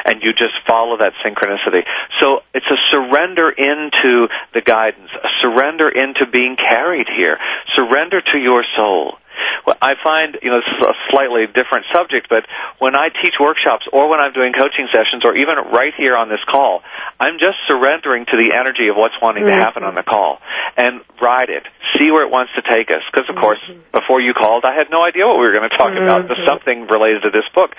and 0.06 0.22
you 0.22 0.32
just 0.32 0.54
follow 0.68 0.98
that 0.98 1.14
synchronicity. 1.26 1.84
So 2.20 2.42
it's 2.54 2.66
a 2.66 2.80
surrender 2.92 3.50
into 3.50 4.28
the 4.54 4.62
guidance, 4.62 5.10
a 5.24 5.30
surrender 5.42 5.90
into 5.90 6.26
being 6.32 6.56
carried 6.56 7.08
here, 7.16 7.38
surrender 7.76 8.22
to 8.22 8.38
your 8.38 8.64
soul. 8.78 9.18
Well, 9.66 9.78
I 9.82 9.94
find, 10.04 10.38
you 10.42 10.50
know, 10.50 10.60
this 10.60 10.70
is 10.70 10.88
a 10.88 10.98
slightly 11.10 11.48
different 11.48 11.86
subject, 11.94 12.28
but 12.30 12.46
when 12.80 12.96
I 12.96 13.10
teach 13.10 13.36
workshops 13.40 13.86
or 13.92 14.10
when 14.10 14.20
I'm 14.20 14.34
doing 14.34 14.54
coaching 14.54 14.88
sessions 14.92 15.24
or 15.24 15.36
even 15.36 15.56
right 15.72 15.94
here 15.96 16.16
on 16.16 16.30
this 16.30 16.44
call, 16.50 16.82
I'm 17.20 17.40
just 17.40 17.58
surrendering 17.68 18.26
to 18.26 18.38
the 18.38 18.54
energy 18.54 18.88
of 18.88 18.96
what's 18.96 19.16
wanting 19.22 19.46
to 19.46 19.54
happen 19.54 19.84
on 19.84 19.96
the 19.96 20.02
mm-hmm. 20.02 20.10
call 20.10 20.42
and 20.78 21.02
ride 21.22 21.50
it. 21.50 21.64
See 21.98 22.12
where 22.12 22.24
it 22.24 22.32
wants 22.32 22.54
to 22.56 22.62
take 22.62 22.90
us. 22.92 23.04
Because, 23.12 23.30
of 23.30 23.36
mm-hmm. 23.36 23.44
course, 23.44 23.64
before 23.94 24.22
you 24.22 24.34
called, 24.34 24.66
I 24.66 24.76
had 24.76 24.90
no 24.90 25.04
idea 25.04 25.28
what 25.28 25.38
we 25.38 25.46
were 25.46 25.54
going 25.54 25.70
to 25.70 25.78
talk 25.78 25.94
mm-hmm. 25.94 26.04
about, 26.04 26.28
just 26.28 26.46
something 26.48 26.88
related 26.88 27.24
to 27.24 27.32
this 27.32 27.48
book. 27.54 27.72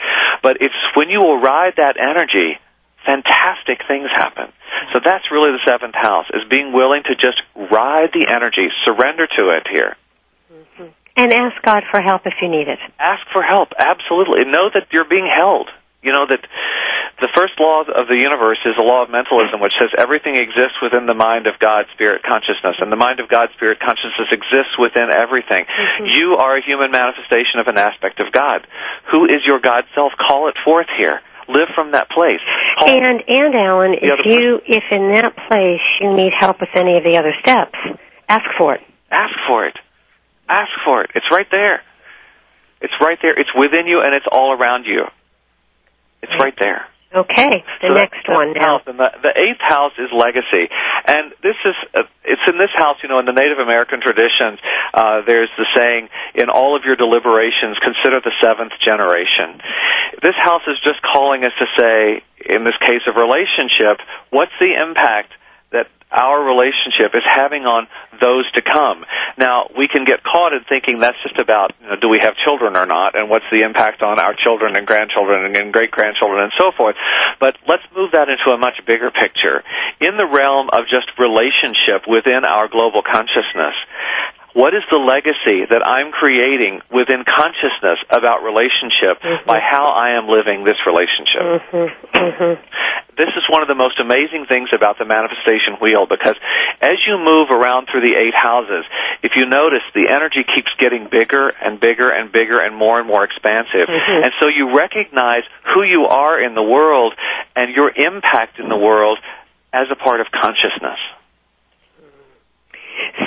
But 0.43 0.59
it's 0.61 0.77
when 0.95 1.09
you 1.09 1.21
will 1.21 1.41
ride 1.41 1.75
that 1.77 1.97
energy, 1.99 2.59
fantastic 3.05 3.83
things 3.89 4.09
happen. 4.13 4.53
So 4.93 5.01
that's 5.05 5.25
really 5.31 5.53
the 5.53 5.63
seventh 5.67 5.95
house, 5.95 6.27
is 6.35 6.43
being 6.49 6.73
willing 6.73 7.03
to 7.05 7.15
just 7.15 7.41
ride 7.55 8.11
the 8.13 8.27
energy, 8.29 8.69
surrender 8.85 9.27
to 9.27 9.43
it 9.59 9.67
here. 9.71 9.97
And 11.17 11.33
ask 11.33 11.61
God 11.63 11.83
for 11.91 12.01
help 12.01 12.23
if 12.25 12.35
you 12.41 12.49
need 12.49 12.69
it. 12.69 12.79
Ask 12.99 13.23
for 13.33 13.43
help, 13.43 13.69
absolutely. 13.79 14.45
Know 14.45 14.71
that 14.73 14.89
you're 14.93 15.05
being 15.05 15.29
held. 15.29 15.69
You 16.03 16.13
know 16.13 16.27
that 16.27 16.43
the 17.23 17.31
first 17.39 17.55
law 17.61 17.87
of 17.87 18.11
the 18.11 18.19
universe 18.19 18.59
is 18.67 18.75
a 18.75 18.83
law 18.83 19.07
of 19.07 19.11
mentalism, 19.11 19.63
which 19.63 19.73
says 19.79 19.95
everything 19.95 20.35
exists 20.35 20.83
within 20.83 21.07
the 21.07 21.15
mind 21.15 21.47
of 21.47 21.55
God, 21.63 21.87
spirit, 21.95 22.27
consciousness, 22.27 22.75
and 22.83 22.91
the 22.91 22.99
mind 22.99 23.21
of 23.21 23.31
God, 23.31 23.55
spirit, 23.55 23.79
consciousness 23.79 24.27
exists 24.35 24.75
within 24.75 25.15
everything. 25.15 25.63
Mm-hmm. 25.71 26.11
You 26.11 26.43
are 26.43 26.59
a 26.59 26.63
human 26.65 26.91
manifestation 26.91 27.63
of 27.63 27.69
an 27.69 27.79
aspect 27.79 28.19
of 28.19 28.35
God. 28.35 28.67
Who 29.15 29.25
is 29.27 29.47
your 29.47 29.61
God 29.61 29.85
self? 29.95 30.11
Call 30.19 30.49
it 30.49 30.59
forth 30.65 30.91
here. 30.99 31.23
Live 31.47 31.71
from 31.75 31.93
that 31.93 32.11
place. 32.11 32.43
Call 32.79 32.91
And 32.91 33.23
and 33.29 33.55
Alan, 33.55 33.95
if 33.95 34.27
you 34.27 34.61
if 34.67 34.85
in 34.91 35.11
that 35.15 35.37
place 35.49 35.87
you 36.01 36.15
need 36.15 36.33
help 36.35 36.61
with 36.61 36.75
any 36.75 36.99
of 36.99 37.05
the 37.05 37.17
other 37.19 37.35
steps, 37.41 37.79
ask 38.29 38.47
for 38.59 38.75
it. 38.75 38.81
Ask 39.11 39.35
for 39.47 39.67
it. 39.67 39.79
Ask 40.53 40.71
for 40.85 41.03
it. 41.03 41.11
It's 41.15 41.27
right 41.31 41.49
there. 41.51 41.81
It's 42.83 42.93
right 43.01 43.19
there. 43.23 43.39
It's 43.39 43.55
within 43.57 43.87
you 43.87 44.01
and 44.05 44.15
it's 44.15 44.27
all 44.31 44.53
around 44.53 44.85
you. 44.85 45.05
It's 46.23 46.33
right 46.39 46.55
there. 46.59 46.87
Okay, 47.15 47.63
the 47.83 47.89
So 47.89 47.93
next 47.93 48.25
one 48.27 48.53
now. 48.55 48.79
house. 48.79 48.83
And 48.87 48.99
the, 48.99 49.11
the 49.23 49.33
eighth 49.37 49.61
house 49.61 49.93
is 49.99 50.09
legacy, 50.17 50.65
and 51.05 51.33
this 51.43 51.57
is 51.63 51.77
uh, 51.95 52.05
it's 52.25 52.41
in 52.49 52.57
this 52.57 52.73
house. 52.75 52.97
You 53.03 53.11
know, 53.11 53.19
in 53.21 53.27
the 53.27 53.37
Native 53.37 53.59
American 53.59 54.01
traditions, 54.01 54.59
uh, 54.95 55.21
there's 55.27 55.51
the 55.59 55.67
saying, 55.75 56.09
"In 56.35 56.49
all 56.49 56.75
of 56.75 56.85
your 56.89 56.97
deliberations, 56.97 57.77
consider 57.85 58.21
the 58.25 58.33
seventh 58.41 58.73
generation." 58.81 59.61
This 60.23 60.37
house 60.41 60.63
is 60.67 60.81
just 60.81 61.03
calling 61.03 61.45
us 61.45 61.53
to 61.61 61.67
say, 61.77 62.23
in 62.49 62.65
this 62.65 62.79
case 62.81 63.05
of 63.07 63.17
relationship, 63.17 64.01
what's 64.31 64.57
the 64.59 64.73
impact 64.81 65.33
that 65.71 65.89
our 66.13 66.45
relationship 66.45 67.15
is 67.15 67.25
having 67.25 67.65
on 67.65 67.89
those 68.21 68.51
to 68.53 68.63
come. 68.63 69.05
Now, 69.39 69.69
we 69.77 69.89
can 69.89 70.05
get 70.05 70.23
caught 70.23 70.53
in 70.53 70.61
thinking 70.69 70.99
that's 70.99 71.17
just 71.23 71.39
about, 71.39 71.73
you 71.81 71.89
know, 71.89 71.97
do 71.97 72.09
we 72.09 72.21
have 72.21 72.35
children 72.45 72.77
or 72.77 72.87
not, 72.87 73.17
and 73.17 73.31
what's 73.31 73.49
the 73.51 73.63
impact 73.63 74.03
on 74.03 74.21
our 74.21 74.35
children 74.37 74.77
and 74.77 74.87
grandchildren 74.87 75.57
and 75.57 75.73
great 75.73 75.91
grandchildren 75.91 76.45
and 76.45 76.53
so 76.59 76.71
forth. 76.77 76.97
But 77.41 77.57
let's 77.67 77.83
move 77.97 78.13
that 78.13 78.29
into 78.29 78.53
a 78.53 78.59
much 78.59 78.77
bigger 78.87 79.11
picture. 79.11 79.65
In 80.01 80.17
the 80.17 80.27
realm 80.27 80.69
of 80.73 80.85
just 80.93 81.09
relationship 81.19 82.07
within 82.07 82.45
our 82.45 82.69
global 82.69 83.03
consciousness, 83.03 83.75
what 84.55 84.75
is 84.75 84.83
the 84.91 85.01
legacy 85.01 85.65
that 85.65 85.81
I'm 85.81 86.13
creating 86.13 86.81
within 86.93 87.25
consciousness 87.25 87.99
about 88.11 88.45
relationship 88.45 89.21
mm-hmm. 89.25 89.47
by 89.49 89.61
how 89.61 89.89
I 89.89 90.19
am 90.21 90.29
living 90.29 90.65
this 90.65 90.77
relationship? 90.85 91.43
Mm-hmm. 91.43 91.89
Mm-hmm. 92.13 92.55
This 93.17 93.29
is 93.37 93.45
one 93.49 93.63
of 93.63 93.69
the 93.69 93.75
most 93.75 94.01
amazing 94.01 94.47
things 94.49 94.71
about 94.73 94.99
the 94.99 95.05
manifestation 95.05 95.77
wheel 95.81 96.07
because 96.09 96.37
as 96.81 96.97
you 97.07 97.19
move 97.21 97.49
around 97.51 97.89
through 97.91 98.01
the 98.01 98.15
eight 98.15 98.35
houses, 98.35 98.85
if 99.23 99.33
you 99.37 99.45
notice, 99.45 99.85
the 99.95 100.09
energy 100.09 100.45
keeps 100.45 100.73
getting 100.79 101.09
bigger 101.11 101.49
and 101.49 101.79
bigger 101.79 102.11
and 102.11 102.33
bigger 102.33 102.61
and 102.61 102.75
more 102.75 102.99
and 102.99 103.07
more 103.07 103.25
expansive. 103.25 103.89
Mhm. 103.89 104.25
And 104.25 104.33
so 104.41 104.49
you 104.49 104.73
recognize 104.73 105.45
who 105.75 105.83
you 105.83 106.07
are 106.07 106.41
in 106.41 106.55
the 106.55 106.63
world 106.63 107.15
and 107.55 107.75
your 107.75 107.93
impact 107.95 108.59
in 108.59 108.69
the 108.69 108.77
world 108.77 109.19
as 109.73 109.91
a 109.91 109.97
part 109.97 110.21
of 110.21 110.31
consciousness. 110.31 110.99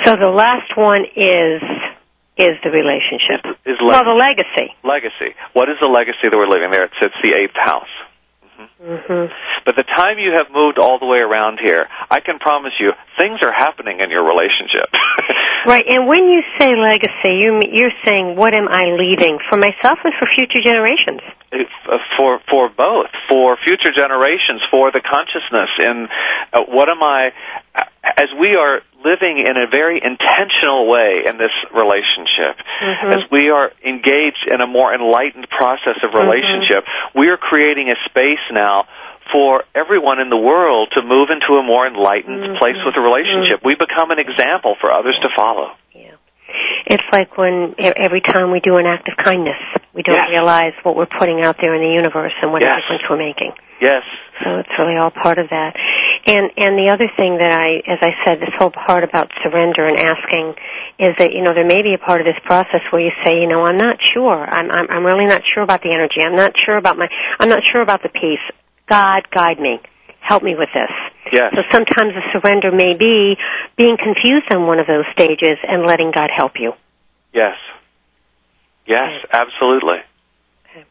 So 0.04 0.16
the 0.16 0.28
last 0.28 0.76
one 0.76 1.04
is 1.16 1.62
is 2.38 2.52
the 2.62 2.70
relationship. 2.70 3.40
Is 3.64 3.76
well, 3.80 4.04
leg- 4.04 4.06
the 4.06 4.14
legacy. 4.14 4.74
legacy. 4.84 5.34
What 5.54 5.68
is 5.70 5.76
the 5.80 5.88
legacy 5.88 6.28
that 6.28 6.36
we're 6.36 6.46
living 6.48 6.70
there? 6.70 6.84
It's, 6.84 6.94
it's 7.00 7.14
the 7.22 7.32
eighth 7.32 7.56
house. 7.56 7.88
hmm 8.78 9.32
But 9.64 9.74
the 9.76 9.84
time 9.84 10.18
you 10.18 10.32
have 10.32 10.46
moved 10.52 10.78
all 10.78 10.98
the 10.98 11.06
way 11.06 11.20
around 11.20 11.58
here, 11.62 11.88
I 12.10 12.20
can 12.20 12.38
promise 12.38 12.72
you, 12.78 12.92
things 13.16 13.40
are 13.42 13.52
happening 13.52 14.00
in 14.00 14.10
your 14.10 14.24
relationship. 14.24 14.88
Right, 15.66 15.84
and 15.88 16.06
when 16.06 16.28
you 16.28 16.42
say 16.60 16.76
legacy, 16.76 17.40
you 17.42 17.60
you're 17.72 17.90
saying 18.04 18.36
what 18.36 18.54
am 18.54 18.68
I 18.70 18.84
leaving 18.96 19.38
for 19.50 19.56
myself 19.58 19.98
and 20.04 20.14
for 20.16 20.28
future 20.32 20.62
generations? 20.62 21.20
Uh, 21.52 21.98
for 22.16 22.38
for 22.48 22.68
both, 22.68 23.10
for 23.28 23.56
future 23.64 23.90
generations, 23.90 24.62
for 24.70 24.92
the 24.92 25.00
consciousness, 25.00 25.70
and 25.78 26.08
uh, 26.52 26.62
what 26.68 26.88
am 26.88 27.02
I? 27.02 27.32
As 28.16 28.28
we 28.38 28.54
are 28.54 28.82
living 29.04 29.38
in 29.38 29.56
a 29.56 29.66
very 29.66 30.00
intentional 30.02 30.88
way 30.88 31.24
in 31.26 31.38
this 31.38 31.52
relationship, 31.72 32.56
Mhm. 32.80 33.16
as 33.16 33.30
we 33.30 33.50
are 33.50 33.72
engaged 33.84 34.46
in 34.50 34.60
a 34.60 34.66
more 34.66 34.94
enlightened 34.94 35.48
process 35.50 35.96
of 36.02 36.14
relationship, 36.14 36.86
we 37.14 37.28
are 37.30 37.36
creating 37.36 37.90
a 37.90 37.96
space 38.04 38.40
now 38.50 38.86
for 39.32 39.64
everyone 39.74 40.20
in 40.20 40.30
the 40.30 40.36
world 40.36 40.90
to 40.92 41.02
move 41.02 41.30
into 41.30 41.58
a 41.58 41.62
more 41.62 41.86
enlightened 41.86 42.58
place 42.58 42.76
with 42.84 42.96
a 42.96 43.00
relationship. 43.00 43.60
We 43.64 43.74
become 43.74 44.10
an 44.10 44.18
example 44.20 44.76
for 44.80 44.92
others 44.92 45.18
to 45.22 45.28
follow. 45.34 45.72
It's 46.86 47.04
like 47.12 47.36
when 47.36 47.74
every 47.78 48.20
time 48.20 48.50
we 48.52 48.60
do 48.60 48.76
an 48.76 48.86
act 48.86 49.08
of 49.08 49.16
kindness, 49.16 49.58
we 49.94 50.02
don't 50.02 50.14
Yes. 50.14 50.28
realize 50.30 50.72
what 50.82 50.96
we're 50.96 51.06
putting 51.18 51.42
out 51.42 51.56
there 51.60 51.74
in 51.74 51.82
the 51.82 51.94
universe 51.94 52.32
and 52.42 52.52
what 52.52 52.62
Yes. 52.62 52.80
difference 52.82 53.02
we're 53.08 53.16
making. 53.16 53.52
Yes. 53.80 54.02
So 54.42 54.58
it's 54.58 54.70
really 54.78 54.96
all 54.96 55.10
part 55.10 55.38
of 55.38 55.48
that. 55.50 55.76
And 56.26 56.50
and 56.56 56.78
the 56.78 56.90
other 56.90 57.08
thing 57.16 57.38
that 57.38 57.52
I, 57.60 57.82
as 57.86 57.98
I 58.02 58.12
said, 58.24 58.40
this 58.40 58.50
whole 58.58 58.70
part 58.70 59.04
about 59.04 59.30
surrender 59.42 59.84
and 59.86 59.96
asking 59.98 60.54
is 60.98 61.14
that 61.18 61.32
you 61.32 61.42
know 61.42 61.52
there 61.52 61.66
may 61.66 61.82
be 61.82 61.94
a 61.94 61.98
part 61.98 62.20
of 62.20 62.26
this 62.26 62.38
process 62.44 62.80
where 62.90 63.02
you 63.02 63.12
say, 63.24 63.40
you 63.40 63.46
know, 63.46 63.62
I'm 63.64 63.76
not 63.76 63.98
sure. 64.02 64.44
I'm 64.48 64.70
I'm, 64.70 64.86
I'm 64.90 65.04
really 65.04 65.26
not 65.26 65.42
sure 65.52 65.62
about 65.62 65.82
the 65.82 65.92
energy. 65.92 66.22
I'm 66.22 66.34
not 66.34 66.54
sure 66.58 66.76
about 66.76 66.96
my. 66.98 67.08
I'm 67.38 67.48
not 67.48 67.62
sure 67.64 67.80
about 67.82 68.02
the 68.02 68.08
peace. 68.08 68.40
God, 68.88 69.28
guide 69.30 69.60
me. 69.60 69.78
Help 70.26 70.42
me 70.42 70.56
with 70.56 70.68
this. 70.74 70.90
Yes. 71.32 71.52
So 71.54 71.62
sometimes 71.72 72.12
the 72.14 72.22
surrender 72.32 72.72
may 72.72 72.96
be 72.96 73.36
being 73.76 73.96
confused 73.96 74.52
on 74.52 74.66
one 74.66 74.80
of 74.80 74.86
those 74.88 75.04
stages 75.12 75.56
and 75.62 75.86
letting 75.86 76.10
God 76.10 76.30
help 76.32 76.52
you. 76.58 76.72
Yes. 77.32 77.56
Yes, 78.86 79.24
absolutely. 79.32 79.98
Okay. 80.70 80.86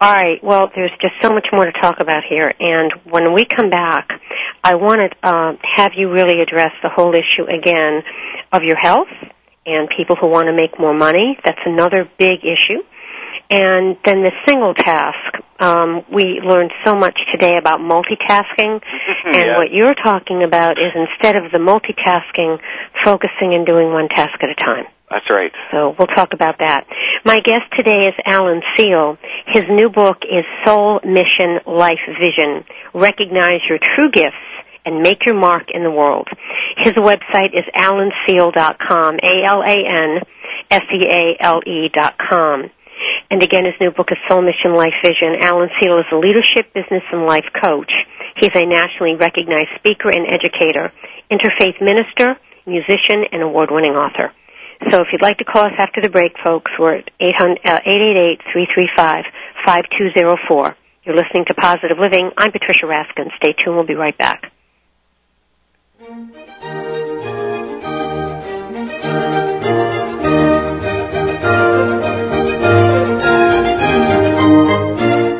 All 0.00 0.12
right. 0.12 0.42
Well, 0.42 0.70
there's 0.74 0.90
just 1.00 1.14
so 1.22 1.30
much 1.30 1.46
more 1.52 1.66
to 1.66 1.72
talk 1.72 2.00
about 2.00 2.24
here, 2.28 2.52
and 2.58 2.92
when 3.04 3.32
we 3.32 3.44
come 3.44 3.70
back, 3.70 4.08
I 4.64 4.74
want 4.74 5.12
to 5.12 5.28
uh, 5.28 5.52
have 5.62 5.92
you 5.94 6.10
really 6.10 6.40
address 6.40 6.72
the 6.82 6.88
whole 6.88 7.14
issue 7.14 7.44
again 7.48 8.02
of 8.52 8.62
your 8.64 8.76
health 8.76 9.08
and 9.66 9.88
people 9.96 10.16
who 10.16 10.26
want 10.26 10.46
to 10.46 10.52
make 10.52 10.78
more 10.80 10.94
money. 10.94 11.38
That's 11.44 11.60
another 11.64 12.08
big 12.18 12.40
issue. 12.44 12.82
And 13.50 13.96
then 14.04 14.22
the 14.22 14.32
single 14.46 14.74
task. 14.74 15.16
Um, 15.60 16.04
we 16.12 16.40
learned 16.44 16.70
so 16.84 16.94
much 16.94 17.18
today 17.32 17.56
about 17.56 17.80
multitasking, 17.80 18.80
and 19.24 19.34
Yeah. 19.34 19.56
what 19.56 19.72
you're 19.72 19.94
talking 19.94 20.42
about 20.44 20.78
is 20.78 20.92
instead 20.94 21.34
of 21.36 21.50
the 21.50 21.58
multitasking, 21.58 22.60
focusing 23.04 23.54
and 23.54 23.66
doing 23.66 23.90
one 23.92 24.08
task 24.08 24.34
at 24.42 24.50
a 24.50 24.54
time. 24.54 24.84
That's 25.10 25.28
right. 25.30 25.50
So 25.72 25.96
we'll 25.98 26.06
talk 26.08 26.32
about 26.34 26.58
that. 26.58 26.86
My 27.24 27.40
guest 27.40 27.64
today 27.76 28.06
is 28.08 28.14
Alan 28.26 28.60
Seale. 28.76 29.16
His 29.46 29.64
new 29.70 29.88
book 29.88 30.18
is 30.22 30.44
Soul 30.66 31.00
Mission 31.04 31.58
Life 31.66 31.98
Vision. 32.20 32.64
Recognize 32.94 33.60
your 33.68 33.78
true 33.82 34.10
gifts 34.12 34.36
and 34.84 35.00
make 35.00 35.24
your 35.26 35.34
mark 35.34 35.70
in 35.72 35.82
the 35.82 35.90
world. 35.90 36.28
His 36.76 36.92
website 36.92 37.52
is 37.54 37.64
alanseale.com, 37.74 39.16
A-L-A-N-S-E-A-L-E 40.70 41.88
dot 41.94 42.14
com. 42.30 42.70
And 43.30 43.42
again, 43.42 43.64
his 43.66 43.74
new 43.80 43.90
book 43.90 44.08
is 44.10 44.16
Soul 44.26 44.40
Mission 44.40 44.74
Life 44.74 44.94
Vision. 45.04 45.36
Alan 45.42 45.68
Seale 45.80 45.98
is 45.98 46.06
a 46.12 46.16
leadership, 46.16 46.72
business, 46.72 47.02
and 47.12 47.26
life 47.26 47.44
coach. 47.60 47.92
He's 48.40 48.52
a 48.54 48.64
nationally 48.64 49.16
recognized 49.16 49.68
speaker 49.76 50.08
and 50.08 50.26
educator, 50.26 50.90
interfaith 51.30 51.78
minister, 51.82 52.36
musician, 52.66 53.24
and 53.30 53.42
award-winning 53.42 53.92
author. 53.92 54.32
So 54.90 55.02
if 55.02 55.08
you'd 55.12 55.20
like 55.22 55.36
to 55.38 55.44
call 55.44 55.66
us 55.66 55.72
after 55.76 56.00
the 56.00 56.08
break, 56.08 56.32
folks, 56.42 56.70
we're 56.78 56.94
at 56.98 57.10
888-335-5204. 57.20 59.24
Uh, 60.48 60.72
You're 61.04 61.16
listening 61.16 61.44
to 61.48 61.54
Positive 61.54 61.98
Living. 61.98 62.30
I'm 62.36 62.52
Patricia 62.52 62.86
Raskin. 62.86 63.28
Stay 63.36 63.52
tuned. 63.52 63.76
We'll 63.76 63.84
be 63.86 63.94
right 63.94 64.16
back. 64.16 64.50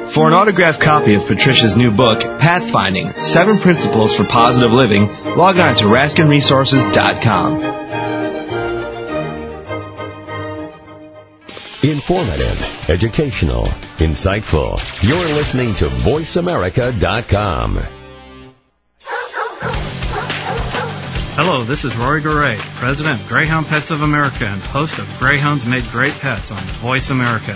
For 0.09 0.26
an 0.26 0.32
autographed 0.32 0.80
copy 0.80 1.14
of 1.14 1.26
Patricia's 1.26 1.76
new 1.76 1.90
book, 1.90 2.20
Pathfinding 2.20 3.20
Seven 3.20 3.59
Principles 3.59 4.16
for 4.16 4.24
Positive 4.24 4.72
Living, 4.72 5.06
log 5.36 5.59
on 5.59 5.74
to 5.76 5.84
RaskinResources.com. 5.84 7.62
Informative, 11.82 12.90
educational, 12.90 13.64
insightful. 13.98 14.78
You're 15.06 15.36
listening 15.36 15.74
to 15.74 15.84
VoiceAmerica.com. 15.84 17.78
Hello, 21.36 21.62
this 21.64 21.84
is 21.84 21.94
Rory 21.96 22.22
Goree, 22.22 22.59
President 22.76 23.20
of 23.20 23.28
Greyhound 23.28 23.66
Pets 23.66 23.90
of 23.90 24.02
America 24.02 24.46
and 24.46 24.61
host 24.61 24.98
of 24.98 25.18
Greyhounds 25.18 25.66
Made 25.66 25.84
Great 25.84 26.14
Pets 26.14 26.50
on 26.50 26.59
Voice 26.59 27.11
America. 27.11 27.54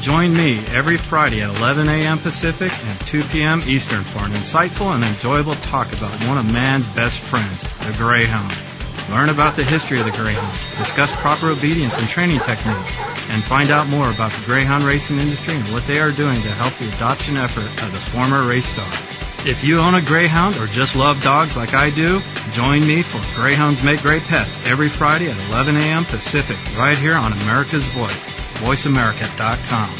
Join 0.00 0.36
me 0.36 0.58
every 0.66 0.96
Friday 0.96 1.42
at 1.42 1.56
11 1.56 1.88
a.m. 1.88 2.18
Pacific 2.18 2.72
and 2.84 3.00
2 3.06 3.22
p.m. 3.24 3.62
Eastern 3.66 4.02
for 4.04 4.24
an 4.24 4.32
insightful 4.32 4.94
and 4.94 5.02
enjoyable 5.02 5.54
talk 5.54 5.92
about 5.92 6.12
one 6.26 6.36
of 6.36 6.52
man's 6.52 6.86
best 6.88 7.18
friends, 7.18 7.62
the 7.86 7.94
Greyhound. 7.96 8.52
Learn 9.10 9.28
about 9.28 9.56
the 9.56 9.64
history 9.64 9.98
of 9.98 10.06
the 10.06 10.12
Greyhound, 10.12 10.52
discuss 10.78 11.10
proper 11.16 11.48
obedience 11.50 11.96
and 11.98 12.08
training 12.08 12.40
techniques, 12.40 12.98
and 13.28 13.42
find 13.44 13.70
out 13.70 13.86
more 13.86 14.10
about 14.10 14.32
the 14.32 14.44
Greyhound 14.44 14.84
racing 14.84 15.18
industry 15.18 15.54
and 15.54 15.72
what 15.72 15.86
they 15.86 16.00
are 16.00 16.10
doing 16.10 16.40
to 16.40 16.50
help 16.50 16.74
the 16.74 16.88
adoption 16.96 17.36
effort 17.36 17.64
of 17.84 17.92
the 17.92 17.98
former 17.98 18.46
race 18.46 18.74
dogs. 18.76 19.02
If 19.46 19.62
you 19.62 19.78
own 19.78 19.94
a 19.94 20.00
Greyhound 20.00 20.56
or 20.56 20.66
just 20.66 20.96
love 20.96 21.22
dogs 21.22 21.54
like 21.54 21.74
I 21.74 21.90
do, 21.90 22.20
join 22.52 22.86
me 22.86 23.02
for 23.02 23.20
Greyhounds 23.38 23.82
Make 23.82 24.00
Great 24.00 24.22
Pets 24.22 24.66
every 24.66 24.88
Friday 24.88 25.30
at 25.30 25.50
11 25.50 25.76
a.m. 25.76 26.06
Pacific, 26.06 26.56
right 26.78 26.96
here 26.96 27.14
on 27.14 27.32
America's 27.32 27.86
Voice, 27.88 28.26
voiceamerica.com. 28.64 29.90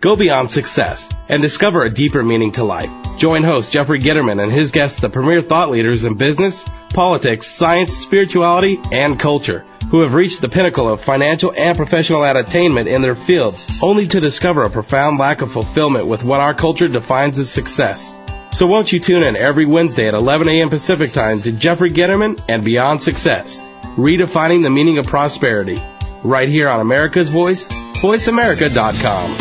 Go 0.00 0.16
beyond 0.16 0.50
success 0.50 1.08
and 1.28 1.42
discover 1.42 1.82
a 1.82 1.92
deeper 1.92 2.22
meaning 2.22 2.52
to 2.52 2.64
life. 2.64 2.90
Join 3.16 3.42
host 3.42 3.72
Jeffrey 3.72 4.00
Gitterman 4.00 4.42
and 4.42 4.52
his 4.52 4.70
guests, 4.70 5.00
the 5.00 5.08
premier 5.08 5.40
thought 5.40 5.70
leaders 5.70 6.04
in 6.04 6.14
business, 6.14 6.62
politics, 6.90 7.46
science, 7.46 7.96
spirituality, 7.96 8.80
and 8.92 9.18
culture, 9.18 9.64
who 9.90 10.00
have 10.00 10.14
reached 10.14 10.40
the 10.40 10.48
pinnacle 10.48 10.88
of 10.88 11.00
financial 11.00 11.52
and 11.56 11.76
professional 11.76 12.24
attainment 12.24 12.88
in 12.88 13.02
their 13.02 13.14
fields, 13.14 13.78
only 13.82 14.06
to 14.08 14.20
discover 14.20 14.62
a 14.62 14.70
profound 14.70 15.18
lack 15.18 15.40
of 15.40 15.52
fulfillment 15.52 16.06
with 16.06 16.24
what 16.24 16.40
our 16.40 16.54
culture 16.54 16.88
defines 16.88 17.38
as 17.38 17.50
success. 17.50 18.14
So 18.52 18.66
won't 18.66 18.92
you 18.92 19.00
tune 19.00 19.22
in 19.22 19.36
every 19.36 19.66
Wednesday 19.66 20.06
at 20.06 20.14
11 20.14 20.48
a.m. 20.48 20.70
Pacific 20.70 21.12
Time 21.12 21.40
to 21.42 21.52
Jeffrey 21.52 21.90
Gitterman 21.90 22.40
and 22.48 22.64
Beyond 22.64 23.02
Success, 23.02 23.58
redefining 23.96 24.62
the 24.62 24.70
meaning 24.70 24.98
of 24.98 25.06
prosperity, 25.06 25.82
right 26.24 26.48
here 26.48 26.68
on 26.68 26.80
America's 26.80 27.28
Voice, 27.28 27.66
voiceamerica.com. 27.66 29.36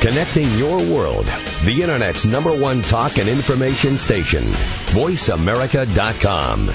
Connecting 0.00 0.50
your 0.58 0.78
world. 0.94 1.26
The 1.64 1.82
Internet's 1.82 2.24
number 2.24 2.56
one 2.56 2.82
talk 2.82 3.18
and 3.18 3.28
information 3.28 3.98
station. 3.98 4.42
VoiceAmerica.com. 4.42 6.70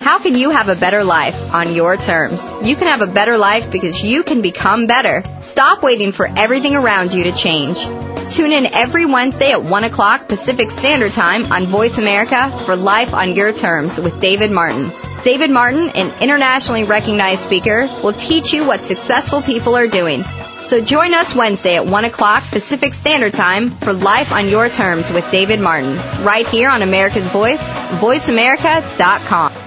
How 0.00 0.18
can 0.18 0.34
you 0.34 0.48
have 0.48 0.70
a 0.70 0.74
better 0.74 1.04
life 1.04 1.54
on 1.54 1.74
your 1.74 1.98
terms? 1.98 2.42
You 2.62 2.74
can 2.74 2.86
have 2.86 3.02
a 3.02 3.06
better 3.06 3.36
life 3.36 3.70
because 3.70 4.02
you 4.02 4.22
can 4.22 4.40
become 4.40 4.86
better. 4.86 5.22
Stop 5.42 5.82
waiting 5.82 6.12
for 6.12 6.26
everything 6.26 6.74
around 6.74 7.12
you 7.12 7.24
to 7.24 7.32
change. 7.32 7.84
Tune 8.34 8.52
in 8.52 8.64
every 8.64 9.04
Wednesday 9.04 9.50
at 9.50 9.62
1 9.62 9.84
o'clock 9.84 10.26
Pacific 10.26 10.70
Standard 10.70 11.12
Time 11.12 11.52
on 11.52 11.66
Voice 11.66 11.98
America 11.98 12.48
for 12.64 12.76
Life 12.76 13.12
on 13.12 13.34
Your 13.34 13.52
Terms 13.52 14.00
with 14.00 14.20
David 14.20 14.50
Martin. 14.50 14.90
David 15.22 15.50
Martin, 15.50 15.90
an 15.90 16.22
internationally 16.22 16.84
recognized 16.84 17.42
speaker, 17.42 17.88
will 18.02 18.12
teach 18.12 18.52
you 18.52 18.66
what 18.66 18.84
successful 18.84 19.42
people 19.42 19.76
are 19.76 19.86
doing. 19.86 20.24
So 20.60 20.80
join 20.80 21.14
us 21.14 21.34
Wednesday 21.34 21.76
at 21.76 21.86
1 21.86 22.04
o'clock 22.04 22.42
Pacific 22.44 22.94
Standard 22.94 23.32
Time 23.32 23.70
for 23.70 23.92
Life 23.92 24.32
on 24.32 24.48
Your 24.48 24.68
Terms 24.68 25.10
with 25.10 25.30
David 25.30 25.60
Martin, 25.60 25.96
right 26.24 26.48
here 26.48 26.70
on 26.70 26.82
America's 26.82 27.28
Voice, 27.28 27.62
voiceamerica.com. 28.00 29.59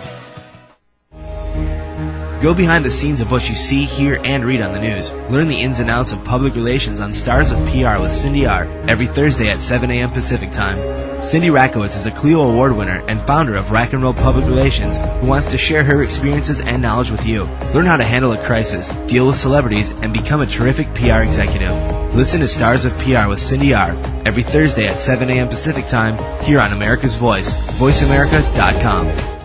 Go 2.43 2.53
behind 2.53 2.83
the 2.83 2.91
scenes 2.91 3.21
of 3.21 3.31
what 3.31 3.47
you 3.47 3.55
see, 3.55 3.85
hear, 3.85 4.19
and 4.21 4.43
read 4.43 4.61
on 4.61 4.73
the 4.73 4.81
news. 4.81 5.13
Learn 5.13 5.47
the 5.47 5.61
ins 5.61 5.79
and 5.79 5.89
outs 5.89 6.11
of 6.11 6.25
public 6.25 6.55
relations 6.55 6.99
on 6.99 7.13
Stars 7.13 7.53
of 7.53 7.59
PR 7.69 8.01
with 8.01 8.11
Cindy 8.11 8.45
R. 8.45 8.65
every 8.85 9.07
Thursday 9.07 9.47
at 9.47 9.61
7 9.61 9.89
a.m. 9.89 10.11
Pacific 10.11 10.51
Time. 10.51 11.23
Cindy 11.23 11.47
Rakowitz 11.47 11.95
is 11.95 12.05
a 12.05 12.11
Clio 12.11 12.43
Award 12.43 12.75
winner 12.75 13.01
and 13.07 13.21
founder 13.21 13.55
of 13.55 13.71
Rack 13.71 13.93
and 13.93 14.03
Roll 14.03 14.13
Public 14.13 14.45
Relations 14.45 14.97
who 14.97 15.25
wants 15.25 15.51
to 15.51 15.57
share 15.57 15.85
her 15.85 16.03
experiences 16.03 16.59
and 16.59 16.81
knowledge 16.81 17.11
with 17.11 17.25
you. 17.25 17.45
Learn 17.73 17.85
how 17.85 17.95
to 17.95 18.03
handle 18.03 18.33
a 18.33 18.43
crisis, 18.43 18.89
deal 19.07 19.25
with 19.25 19.37
celebrities, 19.37 19.91
and 19.91 20.11
become 20.11 20.41
a 20.41 20.45
terrific 20.45 20.93
PR 20.95 21.21
executive. 21.21 22.13
Listen 22.13 22.41
to 22.41 22.47
Stars 22.49 22.83
of 22.83 22.91
PR 22.97 23.29
with 23.29 23.39
Cindy 23.39 23.73
R. 23.73 23.91
every 24.25 24.43
Thursday 24.43 24.87
at 24.87 24.99
7 24.99 25.29
a.m. 25.29 25.47
Pacific 25.47 25.87
Time 25.87 26.17
here 26.43 26.59
on 26.59 26.73
America's 26.73 27.15
Voice, 27.15 27.53
voiceamerica.com. 27.79 29.42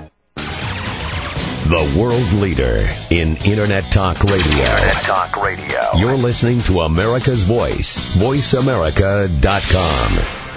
The 1.69 2.01
world 2.01 2.33
leader 2.41 2.89
in 3.11 3.37
Internet 3.37 3.93
Talk 3.93 4.25
Radio. 4.25 4.41
Internet 4.41 5.03
Talk 5.03 5.37
Radio. 5.37 5.91
You're 5.97 6.17
listening 6.17 6.63
to 6.63 6.81
America's 6.81 7.43
Voice, 7.43 8.01
voiceamerica.com. 8.15 10.49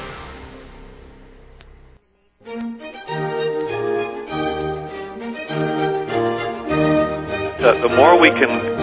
The, 7.60 7.74
the 7.74 7.90
more 7.90 8.18
we 8.18 8.30
can. 8.30 8.81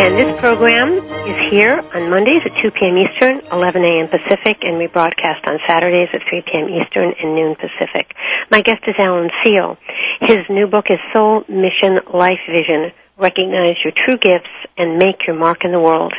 And 0.00 0.16
this 0.16 0.32
program 0.40 0.96
is 1.28 1.36
here 1.52 1.84
on 1.92 2.08
Mondays 2.08 2.40
at 2.46 2.56
2 2.62 2.70
p.m. 2.70 2.96
Eastern, 2.96 3.42
11 3.52 3.84
a.m. 3.84 4.08
Pacific, 4.08 4.64
and 4.64 4.78
we 4.78 4.86
broadcast 4.86 5.44
on 5.46 5.58
Saturdays 5.68 6.08
at 6.14 6.22
3 6.26 6.40
p.m. 6.40 6.70
Eastern 6.70 7.12
and 7.20 7.34
noon 7.34 7.54
Pacific. 7.54 8.16
My 8.50 8.62
guest 8.62 8.80
is 8.88 8.94
Alan 8.98 9.28
Seale. 9.44 9.76
His 10.22 10.38
new 10.48 10.68
book 10.68 10.86
is 10.88 10.98
Soul 11.12 11.44
Mission 11.50 12.00
Life 12.14 12.40
Vision, 12.48 12.92
Recognize 13.18 13.76
Your 13.84 13.92
True 13.94 14.16
Gifts 14.16 14.48
and 14.78 14.96
Make 14.96 15.26
Your 15.26 15.36
Mark 15.36 15.66
in 15.66 15.72
the 15.72 15.78
World. 15.78 16.14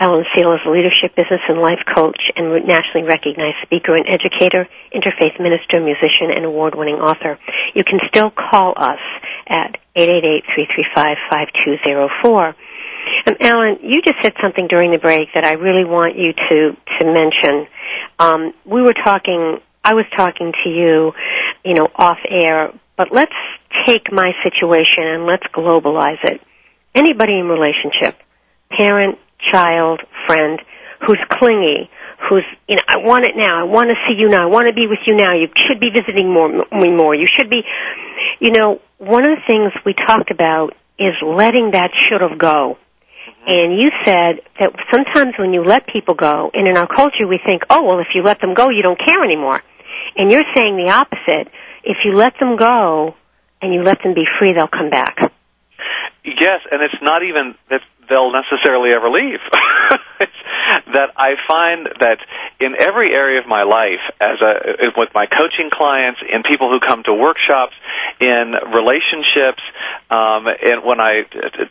Alan 0.00 0.24
Seale 0.34 0.54
is 0.54 0.62
a 0.66 0.70
leadership, 0.70 1.14
business, 1.14 1.40
and 1.48 1.60
life 1.60 1.84
coach 1.86 2.32
and 2.34 2.50
nationally 2.66 3.06
recognized 3.06 3.58
speaker 3.62 3.94
and 3.94 4.08
educator, 4.08 4.66
interfaith 4.92 5.38
minister, 5.38 5.78
musician, 5.78 6.32
and 6.34 6.44
award-winning 6.44 6.96
author. 6.96 7.38
You 7.76 7.84
can 7.84 8.00
still 8.08 8.32
call 8.32 8.74
us 8.76 8.98
at 9.46 9.76
888-335-5204. 9.94 12.54
Um, 13.26 13.36
Alan, 13.40 13.78
you 13.82 14.02
just 14.02 14.18
said 14.22 14.34
something 14.42 14.66
during 14.68 14.92
the 14.92 14.98
break 14.98 15.28
that 15.34 15.44
I 15.44 15.52
really 15.52 15.84
want 15.84 16.16
you 16.16 16.32
to 16.32 16.76
to 16.98 17.04
mention. 17.04 17.66
Um, 18.18 18.52
we 18.64 18.82
were 18.82 18.94
talking. 18.94 19.58
I 19.82 19.94
was 19.94 20.04
talking 20.16 20.52
to 20.64 20.68
you, 20.68 21.12
you 21.64 21.74
know, 21.74 21.88
off 21.94 22.18
air. 22.28 22.72
But 22.96 23.12
let's 23.12 23.32
take 23.86 24.12
my 24.12 24.32
situation 24.42 25.04
and 25.04 25.24
let's 25.24 25.46
globalize 25.54 26.22
it. 26.24 26.42
Anybody 26.94 27.38
in 27.38 27.46
relationship, 27.46 28.18
parent, 28.70 29.18
child, 29.50 30.02
friend, 30.26 30.60
who's 31.06 31.18
clingy, 31.30 31.88
who's 32.28 32.44
you 32.68 32.76
know, 32.76 32.82
I 32.86 32.98
want 32.98 33.24
it 33.24 33.36
now. 33.36 33.60
I 33.60 33.62
want 33.62 33.88
to 33.88 33.96
see 34.06 34.20
you 34.20 34.28
now. 34.28 34.42
I 34.42 34.50
want 34.50 34.68
to 34.68 34.74
be 34.74 34.86
with 34.86 34.98
you 35.06 35.14
now. 35.14 35.34
You 35.34 35.48
should 35.56 35.80
be 35.80 35.90
visiting 35.90 36.32
more 36.32 36.50
me 36.50 36.92
more. 36.92 37.14
You 37.14 37.26
should 37.26 37.48
be, 37.48 37.62
you 38.38 38.50
know, 38.50 38.80
one 38.98 39.24
of 39.24 39.30
the 39.30 39.42
things 39.46 39.72
we 39.86 39.94
talked 39.94 40.30
about 40.30 40.74
is 40.98 41.14
letting 41.24 41.70
that 41.70 41.90
should 42.08 42.20
have 42.20 42.38
go. 42.38 42.76
Mm-hmm. 43.40 43.50
And 43.50 43.80
you 43.80 43.90
said 44.04 44.40
that 44.58 44.72
sometimes 44.90 45.34
when 45.38 45.52
you 45.52 45.64
let 45.64 45.86
people 45.86 46.14
go, 46.14 46.50
and 46.52 46.68
in 46.68 46.76
our 46.76 46.86
culture 46.86 47.26
we 47.26 47.38
think, 47.44 47.62
oh, 47.70 47.84
well, 47.84 48.00
if 48.00 48.08
you 48.14 48.22
let 48.22 48.40
them 48.40 48.54
go, 48.54 48.68
you 48.70 48.82
don't 48.82 48.98
care 48.98 49.24
anymore. 49.24 49.60
And 50.16 50.30
you're 50.30 50.44
saying 50.54 50.76
the 50.76 50.90
opposite. 50.92 51.52
If 51.82 51.98
you 52.04 52.14
let 52.14 52.34
them 52.38 52.56
go 52.56 53.14
and 53.62 53.72
you 53.72 53.82
let 53.82 54.02
them 54.02 54.14
be 54.14 54.24
free, 54.38 54.52
they'll 54.52 54.68
come 54.68 54.90
back. 54.90 55.16
Yes, 56.24 56.60
and 56.70 56.82
it's 56.82 57.02
not 57.02 57.22
even 57.22 57.54
they'll 58.10 58.32
necessarily 58.32 58.90
ever 58.90 59.08
leave. 59.08 59.40
that 60.92 61.10
I 61.16 61.34
find 61.48 61.88
that 62.00 62.18
in 62.60 62.74
every 62.78 63.14
area 63.14 63.40
of 63.40 63.46
my 63.46 63.62
life, 63.62 64.02
as 64.20 64.38
a 64.42 64.90
with 64.96 65.10
my 65.14 65.26
coaching 65.26 65.70
clients, 65.70 66.20
in 66.28 66.42
people 66.42 66.68
who 66.70 66.80
come 66.80 67.02
to 67.04 67.14
workshops, 67.14 67.72
in 68.20 68.54
relationships, 68.74 69.62
um, 70.10 70.46
and 70.46 70.84
when 70.84 71.00
I 71.00 71.24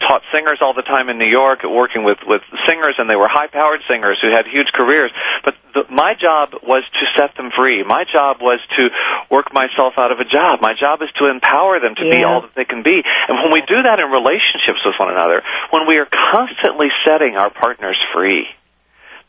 taught 0.08 0.24
singers 0.34 0.60
all 0.62 0.74
the 0.74 0.88
time 0.88 1.10
in 1.10 1.18
New 1.18 1.30
York, 1.30 1.60
working 1.64 2.04
with 2.04 2.20
with 2.26 2.42
singers, 2.66 2.96
and 2.98 3.10
they 3.10 3.16
were 3.16 3.28
high-powered 3.30 3.82
singers 3.88 4.18
who 4.22 4.32
had 4.32 4.48
huge 4.48 4.72
careers. 4.74 5.12
But 5.44 5.56
the, 5.74 5.84
my 5.90 6.16
job 6.20 6.56
was 6.64 6.84
to 6.88 7.04
set 7.16 7.36
them 7.36 7.52
free. 7.56 7.84
My 7.84 8.04
job 8.04 8.42
was 8.42 8.60
to 8.78 8.90
work 9.30 9.54
myself 9.54 9.94
out 9.98 10.12
of 10.12 10.20
a 10.20 10.26
job. 10.26 10.62
My 10.62 10.74
job 10.74 11.02
is 11.02 11.10
to 11.20 11.30
empower 11.30 11.80
them 11.80 11.96
to 11.96 12.10
be 12.10 12.24
all 12.24 12.42
that 12.42 12.56
they 12.56 12.66
can 12.66 12.82
be. 12.82 13.04
And 13.04 13.38
when 13.38 13.52
we 13.54 13.62
do 13.62 13.84
that 13.84 14.00
in 14.00 14.10
relationships 14.10 14.82
with 14.86 14.98
one 14.98 15.12
another, 15.12 15.44
when 15.70 15.88
we 15.88 15.98
are 15.98 16.08
constantly 16.30 16.88
setting 17.06 17.36
our 17.36 17.50
partners 17.50 17.98
free, 18.14 18.46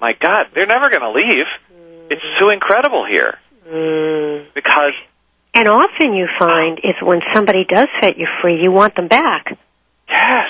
my 0.00 0.12
God, 0.12 0.46
they're 0.54 0.66
never 0.66 0.88
going 0.90 1.02
to 1.02 1.12
leave. 1.12 1.46
It's 2.10 2.22
so 2.40 2.50
incredible 2.50 3.06
here 3.06 3.38
mm. 3.68 4.46
because 4.54 4.94
And 5.54 5.68
often 5.68 6.14
you 6.14 6.26
find 6.38 6.80
is 6.82 6.94
when 7.00 7.20
somebody 7.32 7.64
does 7.64 7.88
set 8.00 8.18
you 8.18 8.26
free, 8.42 8.62
you 8.62 8.72
want 8.72 8.96
them 8.96 9.08
back. 9.08 9.56
Yes. 10.08 10.48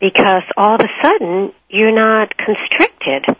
because 0.00 0.42
all 0.56 0.74
of 0.74 0.80
a 0.80 0.88
sudden 1.02 1.52
you're 1.68 1.92
not 1.92 2.36
constricted. 2.36 3.36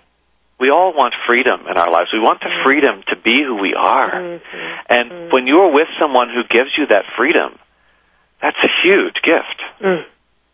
We 0.61 0.71
all 0.71 0.93
want 0.93 1.15
freedom 1.27 1.67
in 1.71 1.77
our 1.79 1.91
lives. 1.91 2.11
We 2.13 2.21
want 2.21 2.41
the 2.41 2.47
mm. 2.47 2.65
freedom 2.65 3.03
to 3.09 3.17
be 3.17 3.45
who 3.47 3.57
we 3.57 3.75
are. 3.75 4.11
Mm-hmm. 4.11 4.87
And 4.89 5.11
mm. 5.11 5.33
when 5.33 5.47
you're 5.47 5.73
with 5.73 5.87
someone 6.01 6.29
who 6.29 6.43
gives 6.49 6.71
you 6.77 6.87
that 6.89 7.05
freedom, 7.17 7.59
that's 8.43 8.57
a 8.63 8.69
huge 8.83 9.15
gift. 9.23 10.05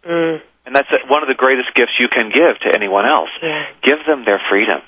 Mm. 0.06 0.42
And 0.66 0.74
that's 0.74 0.88
one 1.08 1.22
of 1.22 1.28
the 1.28 1.34
greatest 1.34 1.74
gifts 1.74 1.92
you 1.98 2.08
can 2.08 2.30
give 2.30 2.58
to 2.62 2.74
anyone 2.74 3.06
else. 3.06 3.28
Yeah. 3.42 3.66
Give 3.82 3.98
them 4.06 4.24
their 4.24 4.40
freedom. 4.50 4.80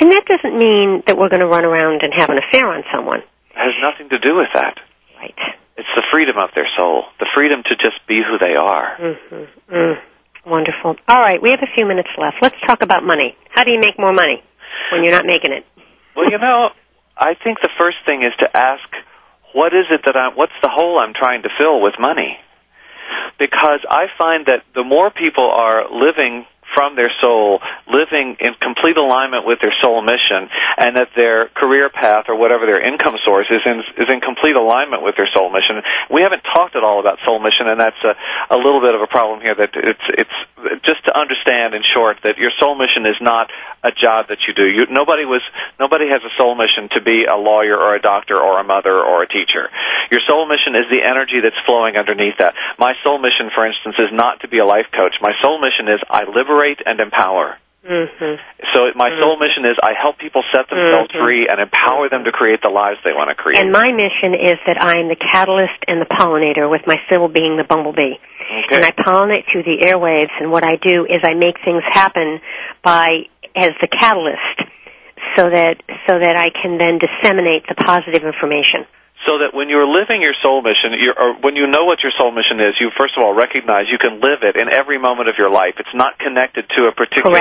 And 0.00 0.10
that 0.12 0.24
doesn't 0.26 0.56
mean 0.56 1.02
that 1.06 1.18
we're 1.18 1.28
going 1.28 1.40
to 1.40 1.46
run 1.46 1.64
around 1.64 2.02
and 2.02 2.14
have 2.14 2.30
an 2.30 2.38
affair 2.38 2.68
on 2.68 2.84
someone. 2.92 3.18
It 3.18 3.56
has 3.56 3.74
nothing 3.82 4.08
to 4.10 4.18
do 4.18 4.36
with 4.36 4.48
that. 4.54 4.78
Right. 5.18 5.34
It's 5.76 5.88
the 5.94 6.04
freedom 6.10 6.36
of 6.38 6.50
their 6.54 6.68
soul, 6.76 7.04
the 7.18 7.26
freedom 7.34 7.62
to 7.68 7.76
just 7.76 8.06
be 8.06 8.22
who 8.22 8.38
they 8.38 8.56
are. 8.56 8.96
Mm-hmm. 8.98 9.74
Mm. 9.74 10.00
Wonderful. 10.46 10.96
All 11.08 11.18
right, 11.18 11.40
we 11.40 11.50
have 11.50 11.60
a 11.62 11.74
few 11.74 11.86
minutes 11.86 12.08
left. 12.16 12.36
Let's 12.40 12.56
talk 12.66 12.82
about 12.82 13.04
money. 13.04 13.36
How 13.50 13.64
do 13.64 13.70
you 13.70 13.80
make 13.80 13.98
more 13.98 14.12
money 14.12 14.42
when 14.92 15.04
you're 15.04 15.12
not 15.12 15.26
making 15.26 15.52
it? 15.52 15.66
Well, 16.16 16.30
you 16.30 16.38
know, 16.38 16.70
I 17.16 17.34
think 17.34 17.60
the 17.60 17.70
first 17.78 17.98
thing 18.06 18.22
is 18.22 18.32
to 18.40 18.56
ask, 18.56 18.88
what 19.52 19.74
is 19.74 19.86
it 19.90 20.02
that 20.06 20.16
I'm, 20.16 20.32
what's 20.36 20.56
the 20.62 20.70
hole 20.72 20.98
I'm 20.98 21.12
trying 21.14 21.42
to 21.42 21.48
fill 21.58 21.80
with 21.82 21.94
money? 21.98 22.38
Because 23.40 23.80
I 23.88 24.06
find 24.18 24.46
that 24.46 24.64
the 24.74 24.84
more 24.84 25.10
people 25.10 25.50
are 25.50 25.90
living 25.90 26.44
from 26.80 26.96
their 26.96 27.12
soul, 27.20 27.60
living 27.92 28.40
in 28.40 28.56
complete 28.56 28.96
alignment 28.96 29.44
with 29.44 29.60
their 29.60 29.74
soul 29.84 30.00
mission, 30.00 30.48
and 30.80 30.96
that 30.96 31.12
their 31.14 31.52
career 31.52 31.90
path 31.92 32.24
or 32.32 32.36
whatever 32.40 32.64
their 32.64 32.80
income 32.80 33.20
source 33.22 33.52
is 33.52 33.60
in 33.68 33.84
is 34.00 34.08
in 34.08 34.24
complete 34.24 34.56
alignment 34.56 35.04
with 35.04 35.14
their 35.20 35.28
soul 35.28 35.52
mission. 35.52 35.76
We 36.08 36.22
haven't 36.22 36.40
talked 36.56 36.76
at 36.76 36.82
all 36.82 36.98
about 36.98 37.18
soul 37.26 37.38
mission, 37.38 37.68
and 37.68 37.78
that's 37.78 38.00
a, 38.00 38.16
a 38.56 38.56
little 38.56 38.80
bit 38.80 38.94
of 38.94 39.02
a 39.02 39.06
problem 39.12 39.44
here. 39.44 39.54
That 39.54 39.76
it's 39.76 40.06
it's 40.16 40.38
just 40.88 41.04
to 41.04 41.12
understand 41.12 41.74
in 41.74 41.82
short 41.84 42.16
that 42.24 42.38
your 42.38 42.50
soul 42.56 42.80
mission 42.80 43.04
is 43.04 43.20
not 43.20 43.52
a 43.84 43.92
job 43.92 44.28
that 44.28 44.40
you 44.48 44.54
do. 44.56 44.64
You, 44.64 44.86
nobody 44.88 45.24
was 45.24 45.42
nobody 45.78 46.08
has 46.08 46.24
a 46.24 46.32
soul 46.40 46.56
mission 46.56 46.88
to 46.96 47.04
be 47.04 47.24
a 47.28 47.36
lawyer 47.36 47.76
or 47.76 47.94
a 47.94 48.00
doctor 48.00 48.40
or 48.40 48.60
a 48.60 48.64
mother 48.64 48.96
or 49.04 49.22
a 49.22 49.28
teacher. 49.28 49.68
Your 50.10 50.20
soul 50.28 50.48
mission 50.48 50.76
is 50.76 50.88
the 50.90 51.02
energy 51.02 51.40
that's 51.40 51.58
flowing 51.66 51.96
underneath 51.96 52.38
that. 52.38 52.54
My 52.78 52.94
soul 53.04 53.18
mission, 53.18 53.50
for 53.54 53.66
instance, 53.66 53.96
is 53.98 54.12
not 54.12 54.40
to 54.40 54.48
be 54.48 54.58
a 54.58 54.66
life 54.66 54.86
coach. 54.92 55.16
My 55.20 55.32
soul 55.40 55.60
mission 55.60 55.88
is 55.88 56.00
I 56.08 56.24
liberate 56.24 56.69
and 56.84 57.00
empower. 57.00 57.56
Mm-hmm. 57.80 58.36
So 58.74 58.92
my 58.94 59.08
soul 59.20 59.38
mission 59.38 59.64
is 59.64 59.72
I 59.82 59.94
help 59.98 60.18
people 60.18 60.42
set 60.52 60.68
themselves 60.68 61.10
Mhm. 61.12 61.24
free 61.24 61.48
and 61.48 61.60
empower 61.60 62.10
them 62.10 62.24
to 62.24 62.32
create 62.32 62.60
the 62.62 62.68
lives 62.68 62.98
they 63.04 63.14
want 63.14 63.30
to 63.30 63.34
create. 63.34 63.58
And 63.58 63.72
my 63.72 63.90
mission 63.90 64.34
is 64.34 64.58
that 64.66 64.76
I'm 64.80 65.08
the 65.08 65.16
catalyst 65.16 65.80
and 65.88 66.00
the 66.00 66.04
pollinator, 66.04 66.68
with 66.70 66.86
my 66.86 67.00
symbol 67.08 67.28
being 67.28 67.56
the 67.56 67.64
bumblebee. 67.64 68.14
Okay. 68.14 68.76
And 68.76 68.84
I 68.84 68.90
pollinate 68.90 69.50
through 69.50 69.62
the 69.62 69.78
airwaves, 69.78 70.30
and 70.40 70.50
what 70.50 70.62
I 70.62 70.76
do 70.76 71.06
is 71.06 71.20
I 71.24 71.34
make 71.34 71.56
things 71.64 71.82
happen 71.90 72.40
by 72.82 73.24
as 73.56 73.72
the 73.80 73.88
catalyst, 73.88 74.60
so 75.36 75.48
that 75.48 75.82
so 76.06 76.18
that 76.18 76.36
I 76.36 76.50
can 76.50 76.76
then 76.76 76.98
disseminate 76.98 77.66
the 77.66 77.76
positive 77.76 78.24
information. 78.24 78.86
So 79.26 79.38
that 79.44 79.52
when 79.52 79.68
you're 79.68 79.86
living 79.86 80.22
your 80.22 80.34
soul 80.40 80.62
mission, 80.62 80.96
you're, 80.98 81.12
or 81.12 81.36
when 81.40 81.54
you 81.56 81.66
know 81.66 81.84
what 81.84 82.02
your 82.02 82.12
soul 82.16 82.32
mission 82.32 82.60
is, 82.60 82.74
you 82.80 82.90
first 82.98 83.14
of 83.16 83.24
all 83.24 83.34
recognize 83.34 83.84
you 83.92 83.98
can 83.98 84.20
live 84.20 84.40
it 84.42 84.56
in 84.56 84.70
every 84.72 84.98
moment 84.98 85.28
of 85.28 85.36
your 85.36 85.50
life. 85.50 85.74
It's 85.78 85.94
not 85.94 86.18
connected 86.18 86.64
to 86.76 86.84
a 86.84 86.92
particular 86.92 87.38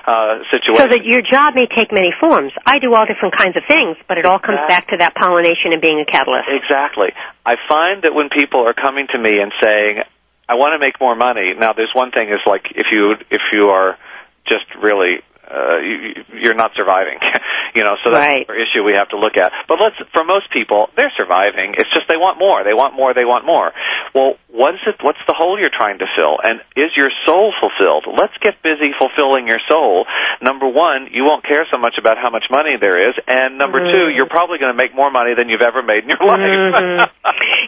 Uh, 0.00 0.42
situation. 0.50 0.80
So 0.80 0.88
that 0.88 1.04
your 1.04 1.20
job 1.20 1.54
may 1.54 1.66
take 1.66 1.92
many 1.92 2.10
forms. 2.18 2.52
I 2.64 2.78
do 2.78 2.94
all 2.94 3.04
different 3.04 3.36
kinds 3.36 3.54
of 3.56 3.62
things, 3.68 3.98
but 4.08 4.16
it 4.16 4.24
all 4.24 4.38
comes 4.38 4.58
back 4.66 4.88
to 4.88 4.96
that 4.96 5.14
pollination 5.14 5.72
and 5.72 5.80
being 5.80 6.00
a 6.00 6.06
catalyst. 6.06 6.48
Exactly. 6.48 7.12
I 7.44 7.56
find 7.68 8.02
that 8.02 8.14
when 8.14 8.30
people 8.30 8.66
are 8.66 8.72
coming 8.72 9.06
to 9.12 9.18
me 9.18 9.40
and 9.40 9.52
saying, 9.62 10.02
"I 10.48 10.54
want 10.54 10.72
to 10.72 10.78
make 10.78 10.98
more 11.00 11.14
money," 11.14 11.52
now 11.52 11.74
there's 11.74 11.94
one 11.94 12.12
thing 12.12 12.30
is 12.30 12.40
like 12.46 12.72
if 12.74 12.86
you 12.90 13.16
if 13.28 13.42
you 13.52 13.68
are 13.68 13.98
just 14.46 14.64
really 14.82 15.20
uh, 15.50 15.78
you, 15.78 16.14
you're 16.38 16.54
not 16.54 16.70
surviving, 16.76 17.18
you 17.74 17.82
know. 17.84 17.96
So 18.04 18.10
that's 18.10 18.26
Right. 18.26 18.46
another 18.48 18.60
issue 18.60 18.82
we 18.84 18.94
have 18.94 19.08
to 19.10 19.18
look 19.18 19.36
at. 19.36 19.52
But 19.68 19.78
let's 19.82 19.96
for 20.14 20.24
most 20.24 20.50
people, 20.50 20.88
they're 20.96 21.12
surviving. 21.16 21.74
It's 21.76 21.90
just 21.90 22.06
they 22.08 22.16
want 22.16 22.38
more. 22.38 22.62
They 22.64 22.74
want 22.74 22.94
more. 22.94 23.12
They 23.14 23.24
want 23.24 23.44
more. 23.46 23.72
Well, 24.14 24.34
what 24.48 24.74
is 24.74 24.80
it? 24.86 24.96
What's 25.02 25.18
the 25.26 25.34
hole 25.36 25.58
you're 25.58 25.70
trying 25.74 25.98
to 25.98 26.06
fill? 26.16 26.38
And 26.42 26.60
is 26.76 26.90
your 26.96 27.10
soul 27.26 27.52
fulfilled? 27.60 28.06
Let's 28.16 28.34
get 28.40 28.62
busy 28.62 28.90
fulfilling 28.98 29.46
your 29.48 29.60
soul. 29.68 30.06
Number 30.42 30.68
one, 30.68 31.08
you 31.12 31.24
won't 31.24 31.44
care 31.44 31.66
so 31.70 31.78
much 31.78 31.94
about 31.98 32.16
how 32.18 32.30
much 32.30 32.44
money 32.50 32.76
there 32.76 32.98
is, 33.08 33.14
and 33.26 33.58
number 33.58 33.78
two, 33.80 33.98
Mm. 34.10 34.16
you're 34.16 34.26
probably 34.28 34.58
going 34.58 34.72
to 34.72 34.76
make 34.76 34.94
more 34.94 35.10
money 35.10 35.34
than 35.34 35.48
you've 35.48 35.60
ever 35.62 35.82
made 35.82 36.04
in 36.04 36.10
your 36.10 36.18
life. 36.24 36.38
Mhm. 36.40 37.08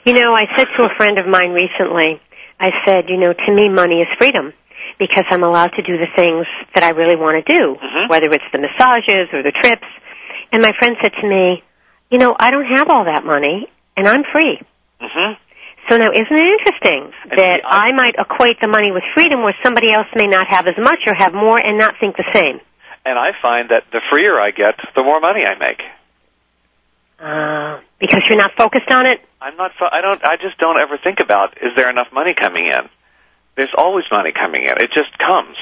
you 0.04 0.14
know, 0.14 0.34
I 0.34 0.46
said 0.56 0.68
to 0.76 0.84
a 0.84 0.94
friend 0.96 1.18
of 1.18 1.26
mine 1.26 1.52
recently, 1.52 2.20
I 2.60 2.70
said, 2.84 3.08
you 3.08 3.16
know, 3.18 3.32
to 3.32 3.52
me 3.52 3.68
money 3.68 4.00
is 4.02 4.08
freedom 4.18 4.52
because 4.98 5.24
I'm 5.30 5.42
allowed 5.42 5.72
to 5.76 5.82
do 5.82 5.96
the 5.98 6.06
things 6.16 6.46
that 6.74 6.84
I 6.84 6.90
really 6.90 7.16
want 7.16 7.44
to 7.44 7.52
do, 7.58 7.76
whether 8.08 8.26
it's 8.32 8.44
the 8.52 8.58
massages 8.58 9.28
or 9.32 9.42
the 9.42 9.52
trips. 9.52 9.86
And 10.52 10.62
my 10.62 10.72
friend 10.78 10.96
said 11.02 11.12
to 11.20 11.26
me, 11.28 11.62
you 12.10 12.18
know, 12.18 12.36
I 12.38 12.50
don't 12.50 12.66
have 12.66 12.88
all 12.90 13.04
that 13.06 13.24
money 13.24 13.68
and 13.96 14.06
I'm 14.06 14.22
free. 14.32 14.60
hmm 15.00 15.32
So 15.88 15.96
now 15.96 16.10
isn't 16.12 16.30
it 16.30 16.60
interesting 16.60 17.12
that 17.36 17.62
I 17.64 17.92
might 17.92 18.14
equate 18.18 18.60
the 18.60 18.68
money 18.68 18.92
with 18.92 19.02
freedom 19.14 19.42
where 19.42 19.56
somebody 19.64 19.92
else 19.92 20.06
may 20.14 20.26
not 20.26 20.46
have 20.48 20.66
as 20.66 20.76
much 20.78 21.00
or 21.06 21.14
have 21.14 21.32
more 21.34 21.58
and 21.58 21.78
not 21.78 21.94
think 22.00 22.16
the 22.16 22.28
same? 22.34 22.60
And 23.04 23.18
I 23.18 23.30
find 23.40 23.70
that 23.70 23.84
the 23.90 24.00
freer 24.10 24.38
I 24.38 24.50
get, 24.52 24.74
the 24.94 25.02
more 25.02 25.20
money 25.20 25.44
I 25.44 25.56
make. 25.58 25.80
Uh, 27.18 27.80
because 28.00 28.20
you're 28.28 28.38
not 28.38 28.52
focused 28.56 28.90
on 28.90 29.06
it? 29.06 29.20
I'm 29.40 29.56
not. 29.56 29.72
fo- 29.78 29.88
I 29.90 30.00
don't. 30.00 30.24
I 30.24 30.36
just 30.36 30.58
don't 30.58 30.78
ever 30.78 30.98
think 31.02 31.20
about 31.20 31.56
is 31.58 31.70
there 31.76 31.88
enough 31.90 32.08
money 32.12 32.34
coming 32.34 32.66
in. 32.66 32.88
There's 33.56 33.74
always 33.76 34.04
money 34.10 34.32
coming 34.32 34.62
in. 34.62 34.80
It 34.80 34.90
just 34.92 35.16
comes. 35.18 35.56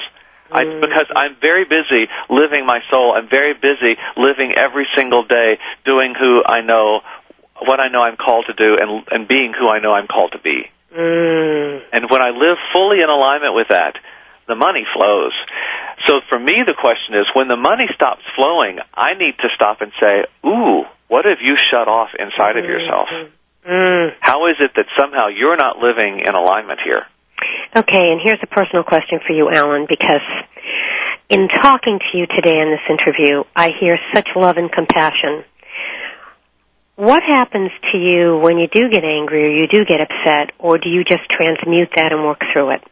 I, 0.53 0.65
because 0.65 1.07
I'm 1.15 1.37
very 1.41 1.65
busy 1.65 2.09
living 2.29 2.67
my 2.67 2.81
soul. 2.91 3.15
I'm 3.17 3.29
very 3.29 3.55
busy 3.55 3.97
living 4.17 4.53
every 4.55 4.87
single 4.97 5.25
day, 5.25 5.59
doing 5.85 6.15
who 6.19 6.43
I 6.45 6.61
know, 6.61 7.01
what 7.65 7.79
I 7.79 7.89
know 7.89 8.03
I'm 8.03 8.17
called 8.17 8.47
to 8.49 8.55
do, 8.55 8.77
and 8.81 9.07
and 9.11 9.29
being 9.29 9.53
who 9.59 9.69
I 9.69 9.79
know 9.79 9.93
I'm 9.93 10.09
called 10.09 10.33
to 10.33 10.41
be. 10.41 10.71
Mm. 10.97 11.83
And 11.93 12.11
when 12.11 12.21
I 12.21 12.31
live 12.31 12.59
fully 12.73 13.01
in 13.01 13.09
alignment 13.09 13.55
with 13.55 13.69
that, 13.69 13.95
the 14.49 14.57
money 14.57 14.85
flows. 14.93 15.33
So 16.07 16.21
for 16.29 16.39
me, 16.39 16.65
the 16.67 16.75
question 16.75 17.15
is, 17.15 17.27
when 17.35 17.47
the 17.47 17.57
money 17.57 17.87
stops 17.95 18.23
flowing, 18.35 18.79
I 18.95 19.15
need 19.15 19.39
to 19.39 19.49
stop 19.55 19.83
and 19.83 19.93
say, 20.01 20.25
"Ooh, 20.45 20.85
what 21.07 21.27
have 21.27 21.39
you 21.41 21.57
shut 21.57 21.87
off 21.87 22.11
inside 22.19 22.57
of 22.57 22.65
yourself? 22.65 23.09
Mm. 23.69 24.15
How 24.19 24.47
is 24.47 24.57
it 24.59 24.73
that 24.75 24.87
somehow 24.97 25.29
you're 25.29 25.57
not 25.57 25.79
living 25.79 26.21
in 26.21 26.35
alignment 26.35 26.81
here?" 26.81 27.07
Okay, 27.77 28.13
and 28.13 28.21
here's 28.23 28.41
a 28.43 28.47
personal 28.47 28.83
question 28.83 29.21
for 29.27 29.33
you, 29.33 29.51
Alan, 29.51 29.87
because 29.89 30.23
in 31.29 31.49
talking 31.49 31.99
to 32.01 32.19
you 32.19 32.27
today 32.27 32.61
in 32.61 32.71
this 32.71 32.81
interview, 32.89 33.45
I 33.55 33.71
hear 33.81 33.99
such 34.15 34.29
love 34.35 34.57
and 34.57 34.71
compassion. 34.71 35.45
What 36.97 37.23
happens 37.23 37.71
to 37.93 37.99
you 37.99 38.37
when 38.39 38.59
you 38.59 38.67
do 38.67 38.91
get 38.91 39.05
angry 39.05 39.45
or 39.45 39.51
you 39.51 39.69
do 39.69 39.85
get 39.85 40.01
upset, 40.01 40.53
or 40.59 40.79
do 40.79 40.89
you 40.89 41.05
just 41.05 41.23
transmute 41.31 41.91
that 41.97 42.13
and 42.13 42.25
work 42.25 42.41
through 42.53 42.73
it? 42.73 42.83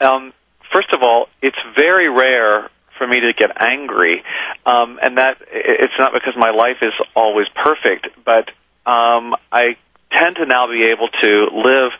Um, 0.00 0.32
first 0.72 0.92
of 0.92 1.02
all, 1.02 1.28
it's 1.40 1.56
very 1.76 2.08
rare 2.08 2.68
for 2.98 3.06
me 3.06 3.20
to 3.20 3.32
get 3.32 3.50
angry, 3.62 4.22
um, 4.66 4.98
and 5.02 5.18
that 5.18 5.36
it's 5.50 5.94
not 5.98 6.12
because 6.12 6.34
my 6.36 6.50
life 6.50 6.78
is 6.82 6.92
always 7.14 7.46
perfect, 7.54 8.08
but 8.24 8.50
um, 8.90 9.34
I 9.52 9.76
tend 10.12 10.36
to 10.36 10.46
now 10.46 10.66
be 10.66 10.84
able 10.84 11.08
to 11.08 11.46
live 11.54 11.92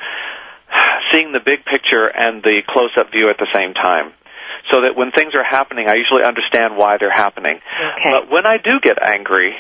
seeing 1.13 1.33
the 1.33 1.41
big 1.45 1.65
picture 1.65 2.07
and 2.07 2.43
the 2.43 2.63
close-up 2.69 3.13
view 3.13 3.31
at 3.31 3.39
the 3.39 3.47
same 3.55 3.75
time. 3.75 4.13
So 4.71 4.81
that 4.83 4.97
when 4.97 5.13
things 5.13 5.33
are 5.35 5.45
happening, 5.45 5.87
I 5.89 5.95
usually 5.95 6.25
understand 6.25 6.77
why 6.77 6.97
they're 6.99 7.13
happening. 7.13 7.57
Okay. 7.57 8.11
But 8.11 8.31
when 8.31 8.47
I 8.47 8.57
do 8.59 8.81
get 8.83 8.99
angry, 9.01 9.55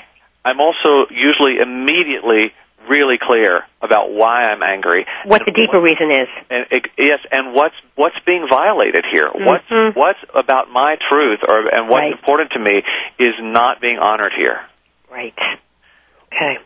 I'm 0.44 0.60
also 0.60 1.06
usually 1.10 1.58
immediately 1.60 2.52
really 2.88 3.18
clear 3.20 3.62
about 3.82 4.12
why 4.12 4.44
I'm 4.44 4.62
angry 4.62 5.06
What 5.24 5.42
the 5.44 5.50
deeper 5.52 5.80
reason 5.80 6.10
is. 6.10 6.28
and 6.50 6.66
it, 6.70 6.86
yes, 6.96 7.18
and 7.32 7.52
what's 7.54 7.74
what's 7.96 8.14
being 8.24 8.46
violated 8.48 9.04
here? 9.10 9.28
Mm-hmm. 9.28 9.44
What's 9.44 9.96
what's 9.96 10.18
about 10.34 10.70
my 10.70 10.96
truth, 11.08 11.40
or 11.48 11.66
and 11.68 11.88
what's 11.88 12.02
Right. 12.02 12.12
important 12.12 12.52
to 12.52 12.60
me 12.60 12.82
is 13.18 13.34
not 13.40 13.80
being 13.80 13.98
honored 13.98 14.32
here. 14.36 14.60
Right. 15.10 15.34
Okay. 16.32 16.58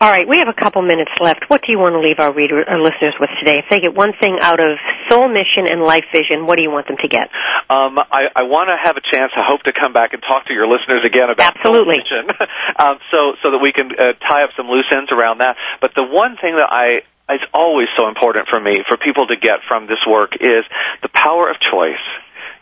All 0.00 0.10
right, 0.10 0.26
we 0.26 0.38
have 0.38 0.48
a 0.48 0.58
couple 0.58 0.82
minutes 0.82 1.12
left. 1.20 1.48
What 1.48 1.62
do 1.62 1.70
you 1.70 1.78
want 1.78 1.94
to 1.94 2.00
leave 2.00 2.18
our 2.18 2.32
reader, 2.32 2.64
our 2.66 2.80
listeners 2.80 3.14
with 3.20 3.30
today? 3.38 3.58
If 3.58 3.66
they 3.70 3.80
get 3.80 3.94
one 3.94 4.12
thing 4.20 4.38
out 4.40 4.58
of 4.58 4.78
soul 5.08 5.28
mission 5.28 5.68
and 5.70 5.82
life 5.82 6.04
vision, 6.12 6.46
what 6.46 6.56
do 6.56 6.62
you 6.62 6.70
want 6.70 6.88
them 6.88 6.96
to 7.00 7.08
get? 7.08 7.30
Um, 7.70 7.98
I, 7.98 8.26
I 8.34 8.42
want 8.42 8.68
to 8.68 8.76
have 8.76 8.96
a 8.96 9.04
chance. 9.04 9.30
I 9.36 9.46
hope 9.46 9.62
to 9.62 9.72
come 9.72 9.92
back 9.92 10.12
and 10.12 10.22
talk 10.26 10.46
to 10.46 10.52
your 10.52 10.66
listeners 10.66 11.04
again 11.06 11.30
about 11.30 11.56
Absolutely. 11.56 12.02
television, 12.02 12.34
um, 12.82 12.98
so 13.10 13.38
so 13.44 13.52
that 13.52 13.60
we 13.62 13.72
can 13.72 13.92
uh, 13.94 14.18
tie 14.26 14.42
up 14.42 14.50
some 14.56 14.66
loose 14.66 14.90
ends 14.90 15.12
around 15.12 15.38
that. 15.38 15.56
But 15.80 15.94
the 15.94 16.02
one 16.02 16.36
thing 16.40 16.56
that 16.56 16.68
I 16.72 17.06
is 17.32 17.40
always 17.54 17.88
so 17.96 18.08
important 18.08 18.48
for 18.48 18.60
me 18.60 18.82
for 18.88 18.96
people 18.96 19.26
to 19.28 19.36
get 19.36 19.64
from 19.68 19.86
this 19.86 20.02
work 20.08 20.32
is 20.40 20.64
the 21.02 21.08
power 21.08 21.48
of 21.48 21.56
choice. 21.60 22.02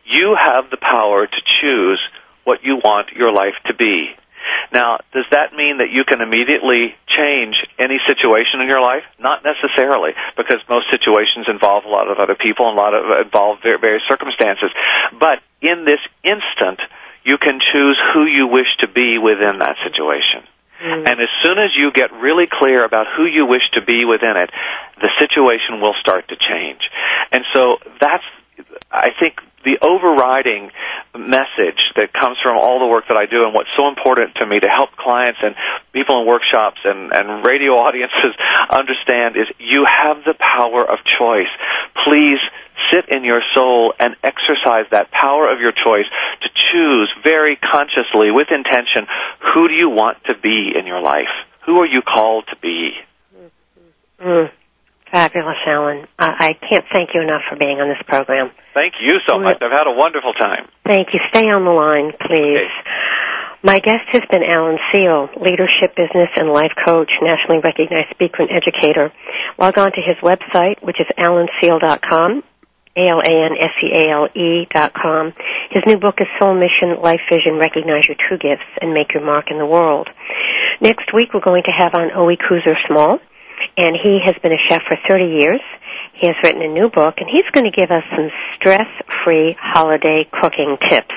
You 0.05 0.37
have 0.39 0.71
the 0.71 0.77
power 0.77 1.27
to 1.27 1.41
choose 1.61 2.01
what 2.45 2.61
you 2.63 2.77
want 2.77 3.11
your 3.17 3.33
life 3.33 3.55
to 3.67 3.75
be. 3.75 4.11
Now, 4.73 4.99
does 5.13 5.27
that 5.31 5.53
mean 5.55 5.79
that 5.79 5.91
you 5.91 6.05
can 6.05 6.21
immediately 6.21 6.95
change 7.07 7.57
any 7.79 7.99
situation 8.07 8.61
in 8.61 8.69
your 8.69 8.81
life? 8.81 9.03
Not 9.19 9.43
necessarily, 9.45 10.13
because 10.37 10.59
most 10.69 10.87
situations 10.91 11.47
involve 11.49 11.85
a 11.85 11.89
lot 11.89 12.11
of 12.11 12.19
other 12.19 12.35
people 12.35 12.69
and 12.69 12.79
a 12.79 12.81
lot 12.81 12.95
of 12.95 13.27
involve 13.27 13.59
various 13.63 14.03
circumstances. 14.09 14.71
But 15.19 15.43
in 15.61 15.85
this 15.85 16.01
instant, 16.23 16.81
you 17.25 17.37
can 17.37 17.61
choose 17.61 17.99
who 18.15 18.25
you 18.25 18.47
wish 18.47 18.69
to 18.81 18.89
be 18.89 19.19
within 19.19 19.59
that 19.59 19.77
situation. 19.85 20.47
Mm. 20.83 21.09
And 21.09 21.21
as 21.21 21.29
soon 21.43 21.59
as 21.59 21.71
you 21.77 21.93
get 21.93 22.13
really 22.13 22.49
clear 22.51 22.85
about 22.85 23.07
who 23.17 23.27
you 23.27 23.45
wish 23.45 23.69
to 23.75 23.83
be 23.83 24.05
within 24.05 24.37
it, 24.37 24.51
the 25.01 25.11
situation 25.21 25.81
will 25.81 25.95
start 26.01 26.29
to 26.29 26.37
change. 26.37 26.81
And 27.33 27.45
so 27.55 27.77
that's, 28.01 28.25
I 28.91 29.11
think, 29.19 29.37
the 29.65 29.79
overriding 29.83 30.71
message 31.17 31.81
that 31.97 32.13
comes 32.13 32.39
from 32.43 32.57
all 32.57 32.79
the 32.79 32.87
work 32.87 33.05
that 33.09 33.17
I 33.17 33.27
do 33.27 33.45
and 33.45 33.53
what's 33.53 33.75
so 33.77 33.89
important 33.89 34.37
to 34.37 34.47
me 34.47 34.61
to 34.61 34.69
help 34.69 34.97
clients 34.97 35.41
and 35.43 35.55
people 35.93 36.21
in 36.23 36.27
workshops 36.27 36.81
and, 36.85 37.13
and 37.13 37.45
radio 37.45 37.73
audiences 37.85 38.33
understand 38.71 39.37
is 39.37 39.47
you 39.59 39.85
have 39.85 40.25
the 40.25 40.35
power 40.39 40.85
of 40.85 40.99
choice. 41.19 41.51
Please 42.05 42.39
sit 42.91 43.09
in 43.09 43.25
your 43.25 43.43
soul 43.55 43.93
and 43.99 44.17
exercise 44.23 44.87
that 44.91 45.11
power 45.11 45.53
of 45.53 45.61
your 45.61 45.73
choice 45.73 46.07
to 46.43 46.49
choose 46.55 47.13
very 47.23 47.57
consciously 47.57 48.31
with 48.31 48.49
intention 48.51 49.07
who 49.53 49.69
do 49.69 49.75
you 49.75 49.91
want 49.91 50.19
to 50.25 50.35
be 50.39 50.73
in 50.79 50.87
your 50.87 51.01
life? 51.01 51.29
Who 51.67 51.79
are 51.81 51.87
you 51.87 52.03
called 52.03 52.45
to 52.49 52.57
be? 52.57 52.93
Mm. 54.21 54.51
Fabulous, 55.11 55.57
Alan. 55.67 56.07
I, 56.19 56.51
I 56.51 56.53
can't 56.55 56.85
thank 56.93 57.11
you 57.15 57.23
enough 57.23 57.43
for 57.51 57.57
being 57.57 57.81
on 57.81 57.89
this 57.89 58.03
program. 58.07 58.51
Thank 58.75 58.95
you 59.03 59.19
so 59.29 59.39
much. 59.39 59.59
I've 59.61 59.73
had 59.73 59.87
a 59.87 59.93
wonderful 59.97 60.33
time. 60.35 60.69
Thank 60.87 61.13
you. 61.15 61.21
Stay 61.31 61.51
on 61.51 61.65
the 61.65 61.71
line, 61.71 62.13
please. 62.27 62.59
Okay. 62.59 62.91
My 63.63 63.79
guest 63.81 64.09
has 64.13 64.23
been 64.31 64.43
Alan 64.43 64.79
Seale, 64.91 65.29
leadership, 65.37 65.95
business, 65.95 66.31
and 66.37 66.49
life 66.49 66.73
coach, 66.87 67.13
nationally 67.21 67.61
recognized 67.63 68.09
speaker 68.11 68.43
and 68.43 68.51
educator. 68.51 69.13
Log 69.59 69.77
on 69.77 69.93
to 69.93 70.01
his 70.01 70.17
website, 70.23 70.83
which 70.83 70.99
is 70.99 71.07
alanseale.com, 71.19 72.43
A-L-A-N-S-E-A-L-E 72.97 74.67
dot 74.73 74.95
com. 74.95 75.35
His 75.71 75.83
new 75.87 75.99
book 75.99 76.21
is 76.23 76.27
Soul 76.41 76.55
Mission, 76.55 77.03
Life 77.03 77.21
Vision, 77.31 77.59
Recognize 77.59 78.09
Your 78.09 78.17
True 78.17 78.39
Gifts, 78.39 78.65
and 78.81 78.95
Make 78.95 79.13
Your 79.13 79.25
Mark 79.27 79.51
in 79.51 79.59
the 79.59 79.67
World. 79.67 80.09
Next 80.81 81.13
week, 81.13 81.35
we're 81.35 81.41
going 81.41 81.65
to 81.65 81.73
have 81.73 81.95
on 81.95 82.13
Oe 82.13 82.35
Kuzer 82.37 82.77
Small 82.89 83.19
and 83.77 83.97
he 83.97 84.21
has 84.25 84.35
been 84.43 84.53
a 84.53 84.59
chef 84.59 84.83
for 84.89 84.97
30 85.09 85.25
years. 85.25 85.61
He 86.15 86.27
has 86.27 86.37
written 86.43 86.63
a 86.63 86.69
new 86.69 86.91
book, 86.91 87.15
and 87.19 87.29
he's 87.31 87.49
going 87.53 87.65
to 87.65 87.71
give 87.71 87.91
us 87.91 88.05
some 88.15 88.31
stress-free 88.55 89.57
holiday 89.59 90.29
cooking 90.41 90.77
tips 90.89 91.15